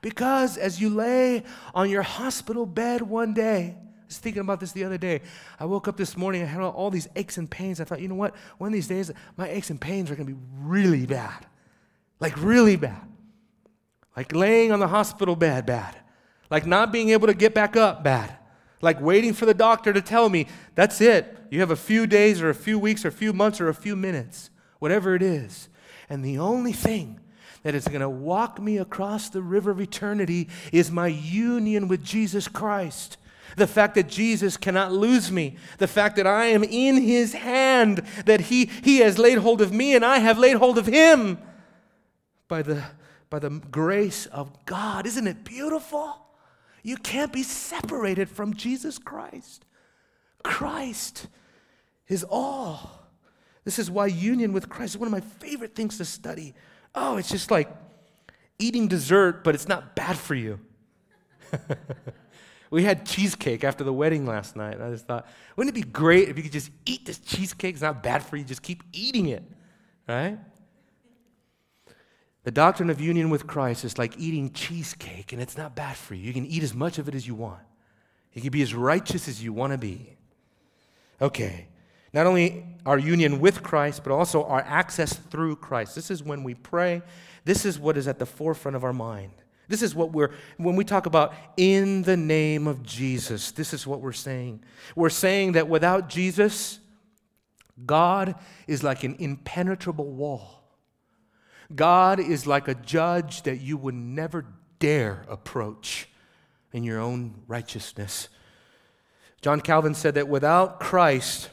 Because 0.01 0.57
as 0.57 0.81
you 0.81 0.91
lay 0.91 1.45
on 1.75 1.91
your 1.91 2.03
hospital 2.03 2.67
bed 2.67 3.03
one 3.03 3.35
day, 3.35 3.77
I 3.79 4.07
was 4.07 4.19
thinking 4.19 4.41
about 4.41 4.61
this 4.61 4.73
the 4.73 4.85
other 4.85 4.99
day. 4.99 5.23
I 5.59 5.65
woke 5.65 5.89
up 5.89 5.97
this 5.97 6.17
morning, 6.17 6.43
I 6.43 6.47
had 6.47 6.61
all 6.61 6.91
these 6.91 7.09
aches 7.17 7.39
and 7.39 7.51
pains. 7.51 7.81
I 7.81 7.85
thought, 7.85 8.01
you 8.01 8.09
know 8.09 8.15
what? 8.15 8.35
One 8.59 8.69
of 8.69 8.73
these 8.73 8.89
days, 8.89 9.11
my 9.37 9.49
aches 9.49 9.71
and 9.71 9.81
pains 9.81 10.11
are 10.11 10.17
going 10.17 10.29
to 10.29 10.35
be 10.35 10.41
really 10.59 11.07
bad. 11.07 11.47
Like, 12.21 12.37
really 12.37 12.77
bad. 12.77 13.03
Like 14.17 14.35
laying 14.35 14.73
on 14.73 14.81
the 14.81 14.89
hospital 14.89 15.37
bed, 15.37 15.67
bad. 15.67 15.95
Like 16.51 16.67
not 16.67 16.91
being 16.91 17.11
able 17.11 17.27
to 17.27 17.35
get 17.35 17.55
back 17.55 17.77
up, 17.77 18.03
bad. 18.03 18.37
Like 18.81 19.01
waiting 19.01 19.35
for 19.35 19.47
the 19.47 19.55
doctor 19.55 19.93
to 19.93 20.01
tell 20.01 20.29
me, 20.29 20.47
that's 20.75 21.01
it. 21.01 21.37
You 21.51 21.61
have 21.61 21.71
a 21.71 21.77
few 21.77 22.07
days 22.07 22.41
or 22.41 22.49
a 22.49 22.55
few 22.55 22.79
weeks 22.79 23.05
or 23.05 23.09
a 23.09 23.13
few 23.13 23.33
months 23.33 23.61
or 23.61 23.69
a 23.69 23.75
few 23.75 23.95
minutes, 23.95 24.51
whatever 24.79 25.15
it 25.15 25.23
is. 25.23 25.69
And 26.09 26.25
the 26.25 26.39
only 26.39 26.73
thing 26.73 27.21
that 27.63 27.75
is 27.75 27.89
going 27.89 28.01
to 28.01 28.09
walk 28.09 28.61
me 28.61 28.79
across 28.79 29.29
the 29.29 29.43
river 29.43 29.71
of 29.71 29.81
eternity 29.81 30.49
is 30.73 30.91
my 30.91 31.09
union 31.09 31.89
with 31.89 32.05
Jesus 32.05 32.47
Christ. 32.47 33.17
The 33.57 33.67
fact 33.67 33.95
that 33.95 34.09
Jesus 34.09 34.57
cannot 34.57 34.93
lose 34.93 35.33
me, 35.33 35.57
the 35.79 35.89
fact 35.89 36.17
that 36.17 36.27
I 36.27 36.47
am 36.47 36.63
in 36.63 36.97
his 37.03 37.33
hand, 37.33 38.03
that 38.25 38.43
he, 38.43 38.67
he 38.83 38.99
has 38.99 39.19
laid 39.19 39.39
hold 39.39 39.61
of 39.61 39.73
me 39.73 39.95
and 39.95 40.05
I 40.05 40.19
have 40.19 40.39
laid 40.39 40.57
hold 40.57 40.79
of 40.79 40.87
him 40.87 41.39
by 42.49 42.63
the, 42.63 42.85
by 43.31 43.39
the 43.39 43.51
grace 43.51 44.27
of 44.27 44.65
God. 44.67 45.07
Isn't 45.07 45.27
it 45.27 45.45
beautiful? 45.45 46.19
You 46.83 46.97
can't 46.97 47.33
be 47.33 47.43
separated 47.43 48.29
from 48.29 48.55
Jesus 48.55 48.99
Christ. 48.99 49.65
Christ 50.45 51.27
is 52.07 52.25
all. 52.29 52.96
This 53.67 53.81
is 53.81 53.91
why 53.91 54.07
union 54.07 54.53
with 54.53 54.69
Christ 54.69 54.95
is 54.95 54.99
one 54.99 55.09
of 55.09 55.13
my 55.13 55.21
favorite 55.21 55.75
things 55.75 55.99
to 55.99 56.05
study. 56.05 56.55
Oh, 56.95 57.17
it's 57.17 57.29
just 57.29 57.51
like 57.51 57.69
eating 58.61 58.87
dessert, 58.87 59.43
but 59.43 59.57
it's 59.57 59.67
not 59.67 59.97
bad 59.97 60.17
for 60.17 60.37
you. 60.37 60.61
we 62.71 62.85
had 62.85 63.05
cheesecake 63.05 63.65
after 63.65 63.83
the 63.83 63.93
wedding 63.93 64.25
last 64.25 64.55
night, 64.55 64.75
and 64.75 64.85
I 64.85 64.91
just 64.93 65.09
thought, 65.09 65.27
wouldn't 65.57 65.77
it 65.77 65.81
be 65.81 65.91
great 65.91 66.29
if 66.29 66.37
you 66.37 66.45
could 66.45 66.53
just 66.53 66.71
eat 66.87 67.07
this 67.07 67.19
cheesecake? 67.19 67.75
It's 67.75 67.83
not 67.83 68.05
bad 68.05 68.23
for 68.23 68.37
you, 68.37 68.45
just 68.45 68.63
keep 68.63 68.85
eating 68.93 69.27
it, 69.27 69.43
right? 70.09 70.39
The 72.45 72.53
doctrine 72.53 72.89
of 72.89 73.01
union 73.01 73.31
with 73.31 73.49
Christ 73.49 73.85
is 73.85 73.99
like 73.99 74.17
eating 74.17 74.53
cheesecake, 74.53 75.33
and 75.33 75.43
it's 75.43 75.59
not 75.59 75.75
bad 75.75 75.97
for 75.97 76.15
you. 76.15 76.23
You 76.23 76.33
can 76.33 76.47
eat 76.47 76.63
as 76.63 76.73
much 76.73 76.99
of 76.99 77.09
it 77.09 77.17
as 77.17 77.27
you 77.27 77.35
want, 77.35 77.65
you 78.33 78.43
can 78.43 78.53
be 78.53 78.63
as 78.63 78.75
righteous 78.75 79.27
as 79.27 79.43
you 79.43 79.53
want 79.53 79.73
to 79.73 79.79
be. 79.79 80.13
Okay, 81.21 81.67
not 82.17 82.27
only 82.27 82.65
our 82.87 82.99
union 82.99 83.41
with 83.41 83.63
Christ, 83.63 84.03
but 84.03 84.11
also 84.11 84.43
our 84.45 84.63
access 84.63 85.13
through 85.13 85.57
Christ. 85.57 85.95
This 85.95 86.11
is 86.11 86.23
when 86.23 86.45
we 86.45 86.55
pray. 86.55 87.03
This 87.45 87.67
is 87.67 87.79
what 87.79 87.99
is 87.99 88.09
at 88.09 88.19
the 88.19 88.25
forefront 88.25 88.75
of 88.75 88.85
our 88.85 88.95
mind. 88.95 89.33
This 89.69 89.83
is 89.83 89.95
what 89.95 90.13
we're, 90.13 90.31
when 90.57 90.77
we 90.77 90.85
talk 90.85 91.05
about 91.05 91.35
in 91.59 92.03
the 92.03 92.17
name 92.17 92.69
of 92.69 92.83
Jesus, 92.83 93.51
this 93.51 93.75
is 93.75 93.87
what 93.87 94.01
we're 94.01 94.13
saying. 94.13 94.63
We're 94.95 95.11
saying 95.11 95.53
that 95.53 95.69
without 95.69 96.09
Jesus, 96.09 96.79
God 97.85 98.35
is 98.67 98.83
like 98.83 99.05
an 99.05 99.17
impenetrable 99.19 100.11
wall. 100.11 100.63
God 101.75 102.19
is 102.19 102.47
like 102.47 102.67
a 102.67 102.75
judge 102.75 103.43
that 103.43 103.61
you 103.61 103.77
would 103.77 103.95
never 103.95 104.47
dare 104.79 105.27
approach 105.29 106.09
in 106.73 106.83
your 106.83 106.99
own 106.99 107.43
righteousness. 107.47 108.31
John 109.43 109.61
Calvin 109.61 109.93
said 109.93 110.15
that 110.15 110.29
without 110.29 110.81
Christ, 110.81 111.51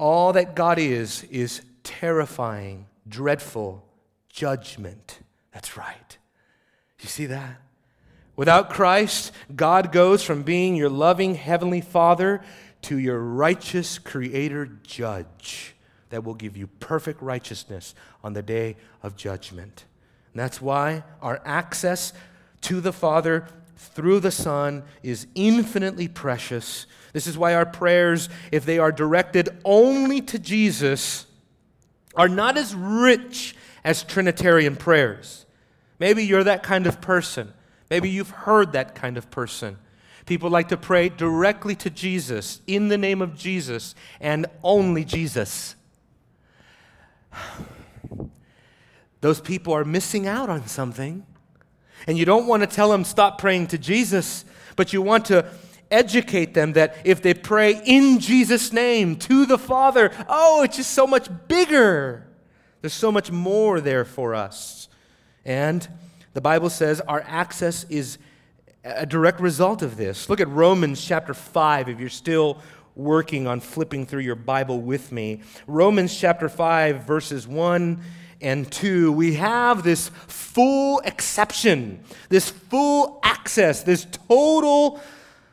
all 0.00 0.32
that 0.32 0.56
God 0.56 0.78
is, 0.78 1.24
is 1.24 1.60
terrifying, 1.82 2.86
dreadful 3.06 3.84
judgment. 4.30 5.20
That's 5.52 5.76
right. 5.76 6.16
You 7.00 7.08
see 7.08 7.26
that? 7.26 7.60
Without 8.34 8.70
Christ, 8.70 9.32
God 9.54 9.92
goes 9.92 10.22
from 10.22 10.42
being 10.42 10.74
your 10.74 10.88
loving 10.88 11.34
Heavenly 11.34 11.82
Father 11.82 12.40
to 12.82 12.98
your 12.98 13.18
righteous 13.18 13.98
Creator 13.98 14.78
Judge 14.82 15.74
that 16.08 16.24
will 16.24 16.34
give 16.34 16.56
you 16.56 16.66
perfect 16.66 17.20
righteousness 17.20 17.94
on 18.24 18.32
the 18.32 18.42
day 18.42 18.76
of 19.02 19.16
judgment. 19.16 19.84
And 20.32 20.40
that's 20.40 20.62
why 20.62 21.04
our 21.20 21.42
access 21.44 22.14
to 22.62 22.80
the 22.80 22.92
Father 22.92 23.46
through 23.94 24.20
the 24.20 24.30
Son 24.30 24.84
is 25.02 25.26
infinitely 25.34 26.08
precious 26.08 26.86
this 27.12 27.26
is 27.26 27.36
why 27.36 27.54
our 27.54 27.66
prayers, 27.66 28.28
if 28.52 28.64
they 28.64 28.78
are 28.78 28.92
directed 28.92 29.48
only 29.64 30.20
to 30.22 30.38
Jesus, 30.38 31.26
are 32.14 32.28
not 32.28 32.56
as 32.56 32.74
rich 32.74 33.56
as 33.84 34.02
Trinitarian 34.02 34.76
prayers. 34.76 35.46
Maybe 35.98 36.24
you're 36.24 36.44
that 36.44 36.62
kind 36.62 36.86
of 36.86 37.00
person. 37.00 37.52
Maybe 37.90 38.08
you've 38.08 38.30
heard 38.30 38.72
that 38.72 38.94
kind 38.94 39.16
of 39.16 39.30
person. 39.30 39.78
People 40.26 40.50
like 40.50 40.68
to 40.68 40.76
pray 40.76 41.08
directly 41.08 41.74
to 41.76 41.90
Jesus, 41.90 42.60
in 42.66 42.88
the 42.88 42.98
name 42.98 43.20
of 43.20 43.36
Jesus, 43.36 43.94
and 44.20 44.46
only 44.62 45.04
Jesus. 45.04 45.74
Those 49.20 49.40
people 49.40 49.74
are 49.74 49.84
missing 49.84 50.26
out 50.26 50.48
on 50.48 50.66
something. 50.66 51.26
And 52.06 52.18
you 52.18 52.24
don't 52.24 52.46
want 52.46 52.62
to 52.62 52.66
tell 52.66 52.90
them, 52.90 53.04
stop 53.04 53.38
praying 53.38 53.68
to 53.68 53.78
Jesus, 53.78 54.44
but 54.76 54.92
you 54.92 55.02
want 55.02 55.26
to 55.26 55.46
educate 55.90 56.54
them 56.54 56.74
that 56.74 56.96
if 57.04 57.20
they 57.20 57.34
pray 57.34 57.80
in 57.84 58.18
Jesus' 58.20 58.72
name 58.72 59.16
to 59.16 59.46
the 59.46 59.58
Father, 59.58 60.12
oh, 60.28 60.62
it's 60.62 60.76
just 60.76 60.92
so 60.92 61.06
much 61.06 61.28
bigger. 61.48 62.26
There's 62.80 62.94
so 62.94 63.12
much 63.12 63.30
more 63.30 63.80
there 63.80 64.04
for 64.04 64.34
us. 64.34 64.88
And 65.44 65.86
the 66.32 66.40
Bible 66.40 66.70
says 66.70 67.00
our 67.02 67.22
access 67.26 67.84
is 67.84 68.18
a 68.84 69.04
direct 69.04 69.40
result 69.40 69.82
of 69.82 69.96
this. 69.96 70.28
Look 70.30 70.40
at 70.40 70.48
Romans 70.48 71.04
chapter 71.04 71.34
5 71.34 71.88
if 71.88 72.00
you're 72.00 72.08
still 72.08 72.58
working 72.96 73.46
on 73.46 73.60
flipping 73.60 74.06
through 74.06 74.22
your 74.22 74.34
Bible 74.34 74.80
with 74.80 75.12
me. 75.12 75.42
Romans 75.66 76.16
chapter 76.16 76.48
5, 76.48 77.04
verses 77.04 77.46
1 77.46 78.02
and 78.40 78.70
2. 78.70 79.12
We 79.12 79.34
have 79.34 79.82
this 79.82 80.10
full 80.26 81.00
exception, 81.00 82.02
this 82.28 82.50
full 82.50 83.20
access, 83.22 83.82
this 83.82 84.06
total 84.28 85.00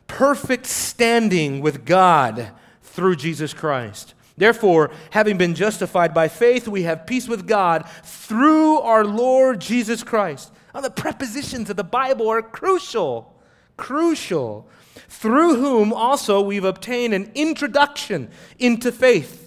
perfect 0.08 0.66
standing 0.66 1.62
with 1.62 1.86
God 1.86 2.52
through 2.82 3.18
Jesus 3.18 3.54
Christ. 3.54 4.14
Therefore, 4.38 4.92
having 5.12 5.38
been 5.38 5.56
justified 5.56 6.14
by 6.14 6.28
faith, 6.28 6.68
we 6.68 6.84
have 6.84 7.08
peace 7.08 7.28
with 7.28 7.48
God 7.48 7.90
through 8.04 8.80
our 8.80 9.04
Lord 9.04 9.60
Jesus 9.60 10.04
Christ. 10.04 10.52
Now, 10.74 10.82
the 10.82 10.92
prepositions 10.92 11.72
of 11.72 11.76
the 11.76 11.84
Bible 11.84 12.30
are 12.30 12.44
crucial. 12.44 13.36
Crucial. 13.78 14.68
Through 15.10 15.56
whom 15.56 15.92
also 15.92 16.42
we've 16.42 16.64
obtained 16.64 17.16
an 17.16 17.32
introduction 17.34 18.30
into 18.60 18.92
faith, 18.92 19.47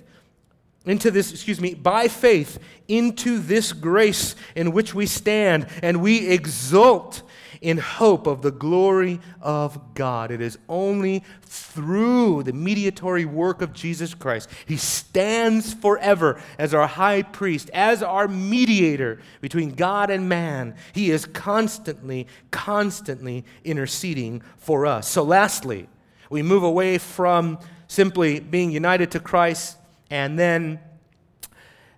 into 0.87 1.11
this, 1.11 1.31
excuse 1.31 1.61
me, 1.61 1.74
by 1.74 2.09
faith, 2.09 2.59
into 2.89 3.39
this 3.39 3.72
grace 3.72 4.35
in 4.55 4.72
which 4.72 4.95
we 4.95 5.07
stand, 5.07 5.66
and 5.83 6.01
we 6.03 6.28
exult 6.28 7.22
in 7.61 7.76
hope 7.76 8.26
of 8.26 8.41
the 8.41 8.51
glory 8.51 9.20
of 9.43 9.95
God. 9.95 10.31
It 10.31 10.41
is 10.41 10.59
only 10.68 11.22
through 11.43 12.43
the 12.45 12.55
mediatory 12.55 13.26
work 13.26 13.61
of 13.61 13.74
Jesus 13.74 14.14
Christ. 14.14 14.49
He 14.64 14.78
stands 14.78 15.74
forever 15.74 16.41
as 16.59 16.72
our 16.72 16.87
high 16.87 17.22
priest, 17.22 17.68
as 17.74 18.03
our 18.03 18.26
mediator 18.28 19.20
between 19.43 19.74
God 19.74 20.11
and 20.11 20.28
man. 20.28 20.74
He 20.95 21.11
is 21.11 21.26
constantly, 21.26 22.26
constantly 22.51 23.45
interceding 23.64 24.43
for 24.57 24.87
us. 24.87 25.07
So, 25.07 25.22
lastly, 25.22 25.89
we 26.31 26.43
move 26.43 26.62
away 26.62 26.97
from 26.97 27.59
simply 27.89 28.41
being 28.41 28.70
united 28.70 29.11
to 29.11 29.20
Christ 29.20 29.76
and 30.11 30.38
then 30.38 30.80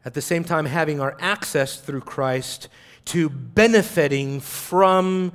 at 0.04 0.14
the 0.14 0.22
same 0.22 0.44
time 0.44 0.66
having 0.66 1.00
our 1.00 1.16
access 1.20 1.80
through 1.80 2.02
Christ 2.02 2.68
to 3.06 3.28
benefiting 3.28 4.40
from 4.40 5.32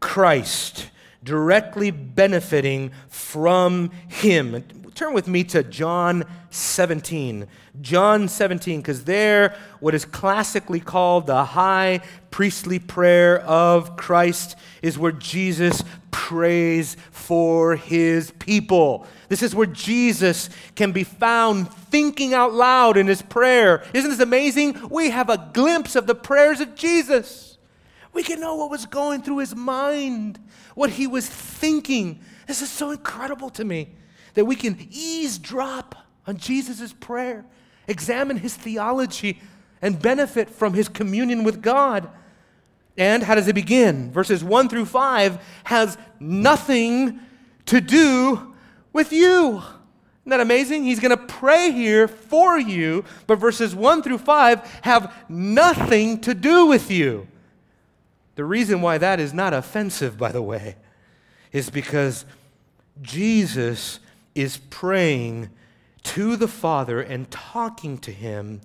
Christ, 0.00 0.90
directly 1.22 1.90
benefiting 1.90 2.92
from 3.08 3.90
Him. 4.08 4.64
Turn 4.94 5.12
with 5.12 5.26
me 5.26 5.42
to 5.44 5.64
John 5.64 6.22
17. 6.50 7.48
John 7.80 8.28
17, 8.28 8.80
because 8.80 9.02
there, 9.02 9.56
what 9.80 9.92
is 9.92 10.04
classically 10.04 10.78
called 10.78 11.26
the 11.26 11.44
high 11.44 12.00
priestly 12.30 12.78
prayer 12.78 13.40
of 13.40 13.96
Christ 13.96 14.56
is 14.82 14.96
where 14.96 15.10
Jesus 15.10 15.82
prays 16.12 16.96
for 17.10 17.74
his 17.74 18.30
people. 18.38 19.04
This 19.28 19.42
is 19.42 19.52
where 19.52 19.66
Jesus 19.66 20.48
can 20.76 20.92
be 20.92 21.02
found 21.02 21.72
thinking 21.72 22.32
out 22.32 22.52
loud 22.52 22.96
in 22.96 23.08
his 23.08 23.20
prayer. 23.20 23.82
Isn't 23.92 24.10
this 24.10 24.20
amazing? 24.20 24.88
We 24.90 25.10
have 25.10 25.28
a 25.28 25.50
glimpse 25.52 25.96
of 25.96 26.06
the 26.06 26.14
prayers 26.14 26.60
of 26.60 26.76
Jesus. 26.76 27.58
We 28.12 28.22
can 28.22 28.38
know 28.38 28.54
what 28.54 28.70
was 28.70 28.86
going 28.86 29.22
through 29.22 29.38
his 29.38 29.56
mind, 29.56 30.38
what 30.76 30.90
he 30.90 31.08
was 31.08 31.28
thinking. 31.28 32.20
This 32.46 32.62
is 32.62 32.70
so 32.70 32.92
incredible 32.92 33.50
to 33.50 33.64
me 33.64 33.88
that 34.34 34.44
we 34.44 34.56
can 34.56 34.76
eavesdrop 34.90 35.94
on 36.26 36.36
Jesus' 36.36 36.92
prayer, 36.92 37.44
examine 37.86 38.36
his 38.36 38.54
theology, 38.54 39.40
and 39.82 40.00
benefit 40.00 40.48
from 40.48 40.74
his 40.74 40.88
communion 40.88 41.44
with 41.44 41.62
God. 41.62 42.08
And 42.96 43.22
how 43.22 43.34
does 43.34 43.48
it 43.48 43.54
begin? 43.54 44.12
Verses 44.12 44.44
1 44.44 44.68
through 44.68 44.86
5 44.86 45.44
has 45.64 45.98
nothing 46.20 47.20
to 47.66 47.80
do 47.80 48.54
with 48.92 49.12
you. 49.12 49.62
Isn't 50.22 50.30
that 50.30 50.40
amazing? 50.40 50.84
He's 50.84 51.00
going 51.00 51.10
to 51.10 51.22
pray 51.22 51.70
here 51.70 52.08
for 52.08 52.58
you, 52.58 53.04
but 53.26 53.36
verses 53.36 53.74
1 53.74 54.02
through 54.02 54.18
5 54.18 54.80
have 54.82 55.14
nothing 55.28 56.20
to 56.20 56.32
do 56.32 56.66
with 56.66 56.90
you. 56.90 57.28
The 58.36 58.44
reason 58.44 58.80
why 58.80 58.98
that 58.98 59.20
is 59.20 59.34
not 59.34 59.52
offensive, 59.52 60.16
by 60.16 60.32
the 60.32 60.42
way, 60.42 60.76
is 61.52 61.68
because 61.68 62.24
Jesus 63.02 64.00
is 64.34 64.56
praying 64.56 65.50
to 66.02 66.36
the 66.36 66.48
Father 66.48 67.00
and 67.00 67.30
talking 67.30 67.98
to 67.98 68.10
him 68.10 68.60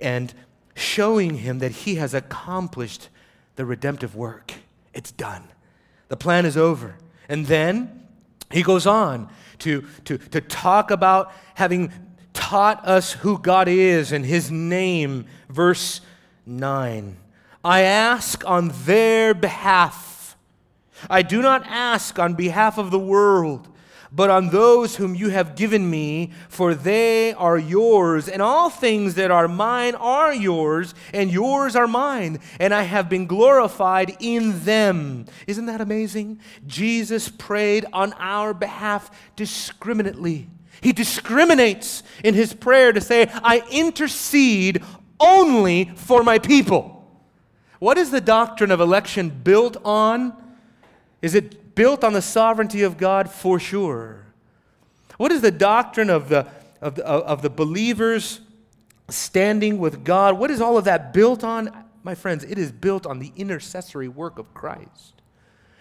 and 0.00 0.32
showing 0.74 1.38
him 1.38 1.58
that 1.58 1.72
he 1.72 1.96
has 1.96 2.14
accomplished 2.14 3.08
the 3.56 3.64
redemptive 3.64 4.14
work. 4.14 4.54
It's 4.94 5.12
done. 5.12 5.44
The 6.08 6.16
plan 6.16 6.46
is 6.46 6.56
over. 6.56 6.96
And 7.28 7.46
then 7.46 8.06
he 8.50 8.62
goes 8.62 8.86
on 8.86 9.28
to, 9.60 9.84
to, 10.04 10.18
to 10.18 10.40
talk 10.40 10.90
about 10.90 11.32
having 11.54 11.92
taught 12.32 12.86
us 12.86 13.12
who 13.12 13.38
God 13.38 13.68
is 13.68 14.12
and 14.12 14.24
his 14.24 14.50
name. 14.50 15.26
Verse 15.48 16.00
9. 16.46 17.16
I 17.64 17.82
ask 17.82 18.44
on 18.48 18.72
their 18.84 19.34
behalf. 19.34 20.36
I 21.08 21.22
do 21.22 21.42
not 21.42 21.64
ask 21.66 22.18
on 22.18 22.34
behalf 22.34 22.78
of 22.78 22.90
the 22.90 22.98
world, 22.98 23.68
but 24.14 24.28
on 24.28 24.50
those 24.50 24.96
whom 24.96 25.14
you 25.14 25.30
have 25.30 25.56
given 25.56 25.88
me, 25.88 26.32
for 26.50 26.74
they 26.74 27.32
are 27.32 27.56
yours, 27.56 28.28
and 28.28 28.42
all 28.42 28.68
things 28.68 29.14
that 29.14 29.30
are 29.30 29.48
mine 29.48 29.94
are 29.94 30.34
yours, 30.34 30.94
and 31.14 31.30
yours 31.30 31.74
are 31.74 31.86
mine, 31.86 32.38
and 32.60 32.74
I 32.74 32.82
have 32.82 33.08
been 33.08 33.26
glorified 33.26 34.14
in 34.20 34.64
them. 34.64 35.24
Isn't 35.46 35.66
that 35.66 35.80
amazing? 35.80 36.40
Jesus 36.66 37.30
prayed 37.30 37.86
on 37.92 38.12
our 38.18 38.52
behalf 38.52 39.10
discriminately. 39.34 40.48
He 40.82 40.92
discriminates 40.92 42.02
in 42.22 42.34
his 42.34 42.52
prayer 42.52 42.92
to 42.92 43.00
say, 43.00 43.30
I 43.42 43.62
intercede 43.70 44.82
only 45.18 45.86
for 45.96 46.22
my 46.22 46.38
people. 46.38 46.98
What 47.78 47.96
is 47.96 48.10
the 48.10 48.20
doctrine 48.20 48.70
of 48.70 48.80
election 48.80 49.30
built 49.30 49.76
on? 49.84 50.36
Is 51.22 51.34
it 51.34 51.61
built 51.74 52.04
on 52.04 52.12
the 52.12 52.22
sovereignty 52.22 52.82
of 52.82 52.98
God? 52.98 53.30
For 53.30 53.58
sure. 53.58 54.26
What 55.16 55.32
is 55.32 55.40
the 55.40 55.50
doctrine 55.50 56.10
of 56.10 56.28
the, 56.28 56.46
of 56.80 56.96
the, 56.96 57.04
of 57.04 57.42
the 57.42 57.50
believers 57.50 58.40
standing 59.08 59.78
with 59.78 60.04
God? 60.04 60.38
What 60.38 60.50
is 60.50 60.60
all 60.60 60.78
of 60.78 60.84
that 60.84 61.12
built 61.12 61.44
on? 61.44 61.84
My 62.02 62.14
friends, 62.14 62.44
it 62.44 62.58
is 62.58 62.72
built 62.72 63.06
on 63.06 63.18
the 63.18 63.32
intercessory 63.36 64.08
work 64.08 64.38
of 64.38 64.52
Christ. 64.54 65.22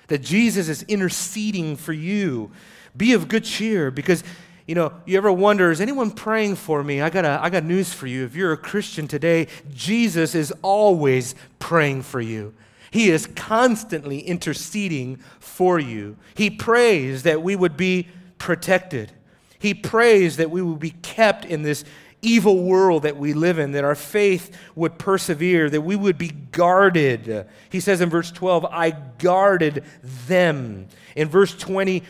That 0.07 0.19
Jesus 0.19 0.67
is 0.69 0.83
interceding 0.83 1.75
for 1.75 1.93
you. 1.93 2.51
Be 2.95 3.13
of 3.13 3.27
good 3.27 3.43
cheer 3.43 3.89
because 3.89 4.23
you 4.67 4.75
know, 4.75 4.93
you 5.05 5.17
ever 5.17 5.31
wonder, 5.31 5.71
is 5.71 5.81
anyone 5.81 6.11
praying 6.11 6.55
for 6.55 6.83
me? 6.83 7.01
I 7.01 7.09
got, 7.09 7.25
a, 7.25 7.39
I 7.41 7.49
got 7.49 7.63
news 7.63 7.91
for 7.91 8.07
you. 8.07 8.23
If 8.23 8.35
you're 8.35 8.53
a 8.53 8.57
Christian 8.57 9.07
today, 9.07 9.47
Jesus 9.73 10.35
is 10.35 10.53
always 10.61 11.35
praying 11.59 12.03
for 12.03 12.21
you. 12.21 12.53
He 12.91 13.09
is 13.09 13.25
constantly 13.25 14.19
interceding 14.19 15.17
for 15.39 15.79
you. 15.79 16.17
He 16.35 16.49
prays 16.49 17.23
that 17.23 17.41
we 17.41 17.55
would 17.55 17.77
be 17.77 18.09
protected. 18.37 19.13
He 19.57 19.73
prays 19.73 20.37
that 20.37 20.51
we 20.51 20.61
would 20.61 20.79
be 20.79 20.91
kept 21.01 21.45
in 21.45 21.63
this 21.63 21.85
evil 22.21 22.63
world 22.63 23.03
that 23.03 23.17
we 23.17 23.33
live 23.33 23.57
in, 23.57 23.71
that 23.71 23.83
our 23.83 23.95
faith 23.95 24.55
would 24.75 24.99
persevere, 24.99 25.69
that 25.69 25.81
we 25.81 25.95
would 25.95 26.17
be 26.17 26.29
guarded. 26.51 27.47
He 27.69 27.79
says 27.79 28.01
in 28.01 28.09
verse 28.09 28.29
12, 28.29 28.65
I 28.65 28.91
guarded 28.91 29.83
them. 30.27 30.87
In 31.15 31.29
verse 31.29 31.55
20, 31.55 32.03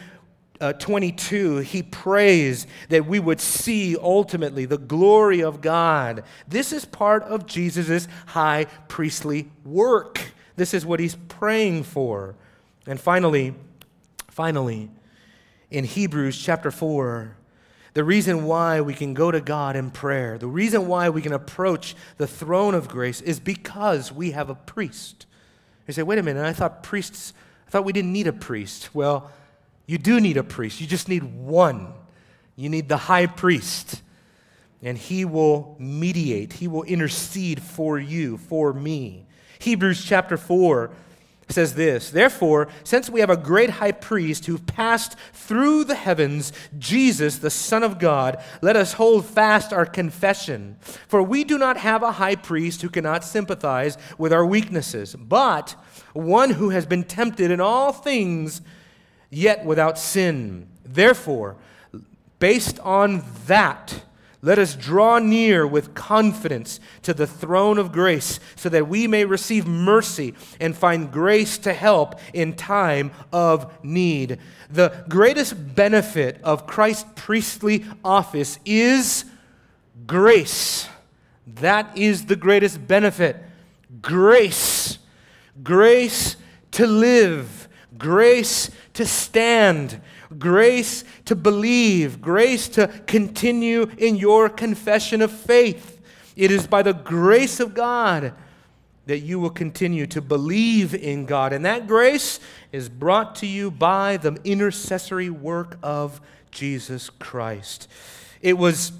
uh, 0.59 0.73
22, 0.73 1.57
he 1.57 1.83
prays 1.83 2.67
that 2.89 3.05
we 3.05 3.19
would 3.19 3.39
see 3.39 3.95
ultimately 3.97 4.65
the 4.65 4.77
glory 4.77 5.41
of 5.41 5.61
God. 5.61 6.23
This 6.47 6.73
is 6.73 6.85
part 6.85 7.23
of 7.23 7.45
Jesus' 7.45 8.07
high 8.27 8.65
priestly 8.87 9.49
work. 9.63 10.19
This 10.55 10.73
is 10.73 10.85
what 10.85 10.99
he's 10.99 11.15
praying 11.15 11.83
for. 11.83 12.35
And 12.87 12.99
finally, 12.99 13.55
finally, 14.29 14.89
in 15.69 15.85
Hebrews 15.85 16.37
chapter 16.37 16.71
4, 16.71 17.37
the 17.93 18.03
reason 18.03 18.45
why 18.45 18.81
we 18.81 18.93
can 18.93 19.13
go 19.13 19.31
to 19.31 19.41
God 19.41 19.75
in 19.75 19.91
prayer, 19.91 20.37
the 20.37 20.47
reason 20.47 20.87
why 20.87 21.09
we 21.09 21.21
can 21.21 21.33
approach 21.33 21.95
the 22.17 22.27
throne 22.27 22.73
of 22.73 22.87
grace 22.87 23.21
is 23.21 23.39
because 23.39 24.11
we 24.11 24.31
have 24.31 24.49
a 24.49 24.55
priest. 24.55 25.25
You 25.87 25.93
say, 25.93 26.03
wait 26.03 26.19
a 26.19 26.23
minute, 26.23 26.45
I 26.45 26.53
thought 26.53 26.83
priests, 26.83 27.33
I 27.67 27.71
thought 27.71 27.83
we 27.83 27.91
didn't 27.93 28.13
need 28.13 28.27
a 28.27 28.33
priest. 28.33 28.95
Well, 28.95 29.31
You 29.87 29.97
do 29.97 30.21
need 30.21 30.37
a 30.37 30.43
priest, 30.43 30.79
you 30.79 30.87
just 30.87 31.09
need 31.09 31.23
one. 31.23 31.93
You 32.55 32.69
need 32.69 32.87
the 32.87 32.95
high 32.97 33.25
priest, 33.25 34.01
and 34.81 34.97
he 34.97 35.25
will 35.25 35.75
mediate, 35.79 36.53
he 36.53 36.67
will 36.67 36.83
intercede 36.83 37.61
for 37.61 37.99
you, 37.99 38.37
for 38.37 38.73
me. 38.73 39.25
Hebrews 39.61 40.03
chapter 40.03 40.37
4 40.37 40.89
says 41.49 41.75
this 41.75 42.09
Therefore, 42.09 42.67
since 42.83 43.09
we 43.09 43.19
have 43.19 43.29
a 43.29 43.37
great 43.37 43.69
high 43.69 43.91
priest 43.91 44.45
who 44.45 44.57
passed 44.57 45.15
through 45.33 45.83
the 45.83 45.95
heavens, 45.95 46.51
Jesus, 46.79 47.37
the 47.37 47.49
Son 47.49 47.83
of 47.83 47.99
God, 47.99 48.43
let 48.61 48.75
us 48.75 48.93
hold 48.93 49.25
fast 49.25 49.71
our 49.71 49.85
confession. 49.85 50.77
For 51.07 51.21
we 51.21 51.43
do 51.43 51.57
not 51.57 51.77
have 51.77 52.01
a 52.01 52.13
high 52.13 52.35
priest 52.35 52.81
who 52.81 52.89
cannot 52.89 53.23
sympathize 53.23 53.97
with 54.17 54.33
our 54.33 54.45
weaknesses, 54.45 55.15
but 55.15 55.75
one 56.13 56.51
who 56.51 56.69
has 56.69 56.85
been 56.85 57.03
tempted 57.03 57.51
in 57.51 57.61
all 57.61 57.93
things, 57.93 58.61
yet 59.29 59.63
without 59.63 59.99
sin. 59.99 60.67
Therefore, 60.83 61.55
based 62.39 62.79
on 62.79 63.23
that, 63.45 64.03
let 64.41 64.57
us 64.57 64.75
draw 64.75 65.19
near 65.19 65.67
with 65.67 65.93
confidence 65.93 66.79
to 67.03 67.13
the 67.13 67.27
throne 67.27 67.77
of 67.77 67.91
grace 67.91 68.39
so 68.55 68.69
that 68.69 68.87
we 68.87 69.07
may 69.07 69.25
receive 69.25 69.67
mercy 69.67 70.33
and 70.59 70.75
find 70.75 71.11
grace 71.11 71.57
to 71.59 71.73
help 71.73 72.19
in 72.33 72.53
time 72.53 73.11
of 73.31 73.71
need. 73.83 74.39
The 74.69 75.05
greatest 75.07 75.75
benefit 75.75 76.39
of 76.43 76.65
Christ's 76.65 77.05
priestly 77.15 77.85
office 78.03 78.57
is 78.65 79.25
grace. 80.07 80.87
That 81.45 81.95
is 81.95 82.25
the 82.25 82.35
greatest 82.35 82.87
benefit. 82.87 83.37
Grace. 84.01 84.97
Grace 85.61 86.35
to 86.71 86.87
live, 86.87 87.67
grace 87.97 88.71
to 88.93 89.05
stand 89.05 90.01
grace 90.37 91.03
to 91.25 91.35
believe, 91.35 92.21
grace 92.21 92.67
to 92.69 92.87
continue 93.07 93.89
in 93.97 94.15
your 94.15 94.49
confession 94.49 95.21
of 95.21 95.31
faith. 95.31 96.01
It 96.35 96.51
is 96.51 96.67
by 96.67 96.81
the 96.81 96.93
grace 96.93 97.59
of 97.59 97.73
God 97.73 98.33
that 99.05 99.19
you 99.19 99.39
will 99.39 99.49
continue 99.49 100.05
to 100.07 100.21
believe 100.21 100.93
in 100.93 101.25
God. 101.25 101.53
And 101.53 101.65
that 101.65 101.87
grace 101.87 102.39
is 102.71 102.87
brought 102.87 103.35
to 103.37 103.47
you 103.47 103.71
by 103.71 104.17
the 104.17 104.37
intercessory 104.43 105.29
work 105.29 105.77
of 105.83 106.21
Jesus 106.51 107.09
Christ. 107.09 107.89
It 108.41 108.57
was 108.57 108.91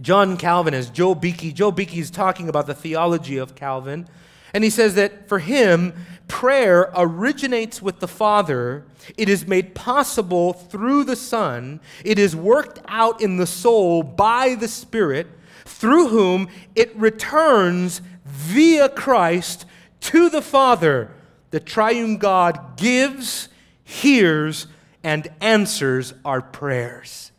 John 0.00 0.36
Calvin, 0.36 0.74
as 0.74 0.90
Joe 0.90 1.14
Beeke. 1.14 1.54
Joe 1.54 1.70
Beeke 1.70 1.96
is 1.96 2.10
talking 2.10 2.48
about 2.48 2.66
the 2.66 2.74
theology 2.74 3.36
of 3.36 3.54
Calvin. 3.54 4.08
And 4.54 4.64
he 4.64 4.70
says 4.70 4.94
that 4.94 5.28
for 5.28 5.38
him, 5.38 5.94
prayer 6.28 6.90
originates 6.96 7.82
with 7.82 8.00
the 8.00 8.08
Father, 8.08 8.84
it 9.16 9.28
is 9.28 9.46
made 9.46 9.74
possible 9.74 10.52
through 10.52 11.04
the 11.04 11.16
Son, 11.16 11.80
it 12.04 12.18
is 12.18 12.36
worked 12.36 12.80
out 12.88 13.20
in 13.20 13.36
the 13.36 13.46
soul 13.46 14.02
by 14.02 14.54
the 14.54 14.68
Spirit, 14.68 15.26
through 15.64 16.08
whom 16.08 16.48
it 16.74 16.94
returns 16.96 18.00
via 18.24 18.88
Christ 18.88 19.64
to 20.00 20.28
the 20.28 20.42
Father. 20.42 21.10
The 21.50 21.60
triune 21.60 22.16
God 22.18 22.76
gives, 22.76 23.48
hears, 23.84 24.66
and 25.04 25.28
answers 25.40 26.14
our 26.24 26.40
prayers. 26.40 27.32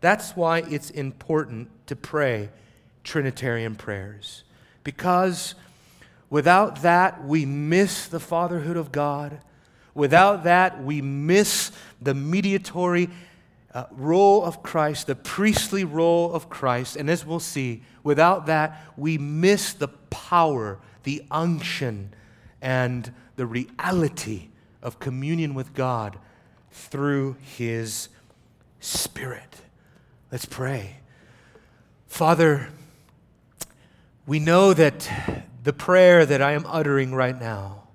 That's 0.00 0.32
why 0.36 0.58
it's 0.58 0.90
important 0.90 1.68
to 1.86 1.96
pray 1.96 2.50
Trinitarian 3.04 3.76
prayers. 3.76 4.44
Because 4.82 5.54
Without 6.28 6.82
that, 6.82 7.24
we 7.24 7.44
miss 7.44 8.06
the 8.06 8.20
fatherhood 8.20 8.76
of 8.76 8.92
God. 8.92 9.38
Without 9.94 10.44
that, 10.44 10.82
we 10.82 11.00
miss 11.00 11.70
the 12.02 12.14
mediatory 12.14 13.08
uh, 13.72 13.84
role 13.92 14.44
of 14.44 14.62
Christ, 14.62 15.06
the 15.06 15.14
priestly 15.14 15.84
role 15.84 16.32
of 16.32 16.48
Christ. 16.48 16.96
And 16.96 17.08
as 17.08 17.24
we'll 17.24 17.40
see, 17.40 17.82
without 18.02 18.46
that, 18.46 18.82
we 18.96 19.18
miss 19.18 19.72
the 19.72 19.88
power, 19.88 20.78
the 21.04 21.22
unction, 21.30 22.12
and 22.60 23.12
the 23.36 23.46
reality 23.46 24.48
of 24.82 24.98
communion 24.98 25.54
with 25.54 25.74
God 25.74 26.18
through 26.70 27.36
His 27.56 28.08
Spirit. 28.80 29.62
Let's 30.32 30.46
pray. 30.46 30.96
Father, 32.06 32.68
we 34.26 34.38
know 34.38 34.74
that 34.74 35.08
the 35.66 35.72
prayer 35.72 36.24
that 36.24 36.40
I 36.40 36.52
am 36.52 36.64
uttering 36.68 37.12
right 37.12 37.36
now 37.36 37.88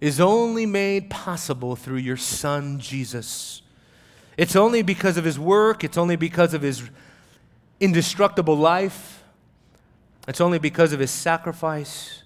is 0.00 0.18
only 0.18 0.64
made 0.64 1.10
possible 1.10 1.76
through 1.76 1.98
your 1.98 2.16
Son, 2.16 2.78
Jesus. 2.78 3.60
It's 4.38 4.56
only 4.56 4.80
because 4.80 5.18
of 5.18 5.26
his 5.26 5.38
work, 5.38 5.84
it's 5.84 5.98
only 5.98 6.16
because 6.16 6.54
of 6.54 6.62
his 6.62 6.88
indestructible 7.80 8.56
life, 8.56 9.22
it's 10.26 10.40
only 10.40 10.58
because 10.58 10.94
of 10.94 11.00
his 11.00 11.10
sacrifice 11.10 12.22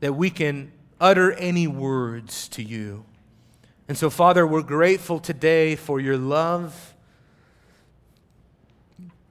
that 0.00 0.12
we 0.12 0.28
can 0.28 0.72
utter 1.00 1.32
any 1.32 1.66
words 1.66 2.48
to 2.48 2.62
you. 2.62 3.06
And 3.88 3.96
so, 3.96 4.10
Father, 4.10 4.46
we're 4.46 4.60
grateful 4.60 5.20
today 5.20 5.74
for 5.74 6.00
your 6.00 6.18
love. 6.18 6.94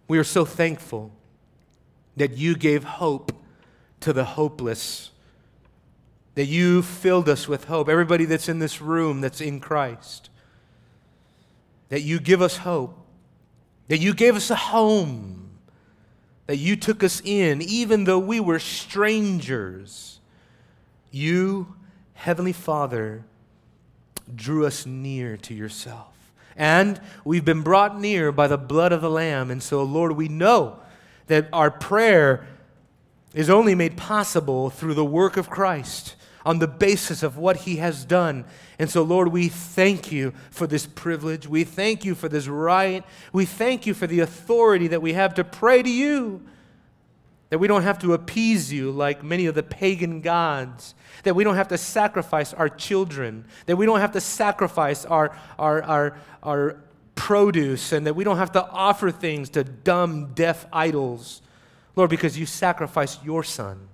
We 0.08 0.18
are 0.18 0.24
so 0.24 0.44
thankful 0.44 1.12
that 2.18 2.36
you 2.36 2.56
gave 2.56 2.84
hope 2.84 3.32
to 4.06 4.14
the 4.14 4.24
hopeless. 4.24 5.10
That 6.36 6.46
you 6.46 6.84
filled 6.84 7.28
us 7.28 7.48
with 7.48 7.66
hope. 7.66 7.90
Everybody 7.90 8.26
that's 8.26 8.48
in 8.48 8.60
this 8.60 8.80
room 8.80 9.20
that's 9.20 9.42
in 9.42 9.60
Christ. 9.60 10.30
That 11.90 12.02
you 12.02 12.20
give 12.20 12.40
us 12.40 12.58
hope. 12.58 13.00
That 13.88 13.98
you 13.98 14.14
gave 14.14 14.36
us 14.36 14.52
a 14.52 14.56
home. 14.56 15.50
That 16.46 16.58
you 16.58 16.76
took 16.76 17.04
us 17.04 17.20
in, 17.26 17.64
even 17.64 18.04
though 18.04 18.20
we 18.20 18.40
were 18.40 18.60
strangers. 18.60 20.20
You, 21.10 21.76
Heavenly 22.14 22.54
Father, 22.54 23.24
drew 24.36 24.68
us 24.68 24.86
near 24.86 25.36
to 25.38 25.56
yourself. 25.56 26.14
And 26.56 27.02
we've 27.24 27.46
been 27.46 27.64
brought 27.64 28.00
near 28.00 28.32
by 28.32 28.46
the 28.46 28.58
blood 28.58 28.92
of 28.92 29.02
the 29.02 29.10
Lamb. 29.10 29.50
And 29.50 29.64
so, 29.64 29.82
Lord, 29.82 30.12
we 30.12 30.28
know 30.28 30.80
that 31.26 31.48
our 31.52 31.72
prayer 31.72 32.46
is 33.36 33.50
only 33.50 33.76
made 33.76 33.98
possible 33.98 34.72
through 34.72 34.96
the 34.96 35.06
work 35.06 35.38
of 35.38 35.50
Christ 35.50 36.16
on 36.46 36.60
the 36.60 36.68
basis 36.68 37.22
of 37.22 37.38
what 37.38 37.58
he 37.58 37.76
has 37.78 38.06
done. 38.06 38.46
And 38.80 38.90
so, 38.90 39.04
Lord, 39.04 39.28
we 39.28 39.50
thank 39.50 40.12
you 40.12 40.32
for 40.52 40.68
this 40.68 40.86
privilege. 40.86 41.48
We 41.48 41.64
thank 41.64 42.06
you 42.06 42.16
for 42.16 42.30
this 42.30 42.48
right. 42.48 43.04
We 43.34 43.46
thank 43.46 43.86
you 43.86 43.94
for 43.94 44.08
the 44.08 44.22
authority 44.22 44.88
that 44.88 45.02
we 45.02 45.14
have 45.14 45.34
to 45.36 45.44
pray 45.44 45.84
to 45.84 45.90
you. 45.90 46.42
That 47.50 47.60
we 47.60 47.68
don't 47.68 47.84
have 47.84 48.00
to 48.00 48.14
appease 48.14 48.72
you 48.72 48.92
like 48.92 49.24
many 49.24 49.48
of 49.48 49.56
the 49.56 49.64
pagan 49.64 50.22
gods. 50.22 50.96
That 51.24 51.36
we 51.36 51.44
don't 51.44 51.56
have 51.56 51.68
to 51.70 51.78
sacrifice 51.78 52.54
our 52.54 52.70
children. 52.70 53.46
That 53.66 53.76
we 53.76 53.86
don't 53.86 54.00
have 54.00 54.14
to 54.14 54.22
sacrifice 54.22 55.04
our, 55.06 55.36
our, 55.60 55.84
our, 55.84 56.18
our 56.42 56.78
produce. 57.16 57.92
And 57.92 58.08
that 58.08 58.16
we 58.16 58.24
don't 58.24 58.38
have 58.38 58.52
to 58.54 58.66
offer 58.70 59.12
things 59.12 59.50
to 59.52 59.64
dumb, 59.64 60.34
deaf 60.34 60.68
idols. 60.72 61.42
Lord, 61.96 62.10
because 62.10 62.38
you 62.38 62.46
sacrificed 62.46 63.24
your 63.24 63.44
son. 63.44 63.88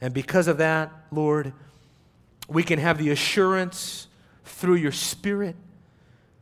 And 0.00 0.12
because 0.12 0.48
of 0.48 0.58
that, 0.58 0.90
Lord, 1.10 1.52
we 2.48 2.62
can 2.62 2.78
have 2.78 2.98
the 2.98 3.10
assurance 3.10 4.08
through 4.44 4.74
your 4.74 4.92
Spirit 4.92 5.56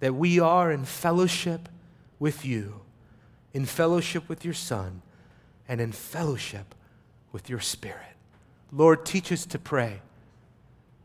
that 0.00 0.14
we 0.14 0.40
are 0.40 0.72
in 0.72 0.84
fellowship 0.84 1.68
with 2.18 2.44
you, 2.44 2.80
in 3.52 3.66
fellowship 3.66 4.28
with 4.28 4.44
your 4.44 4.54
Son, 4.54 5.02
and 5.68 5.80
in 5.80 5.92
fellowship 5.92 6.74
with 7.32 7.50
your 7.50 7.60
Spirit. 7.60 8.16
Lord, 8.72 9.04
teach 9.04 9.30
us 9.30 9.44
to 9.46 9.58
pray. 9.58 10.00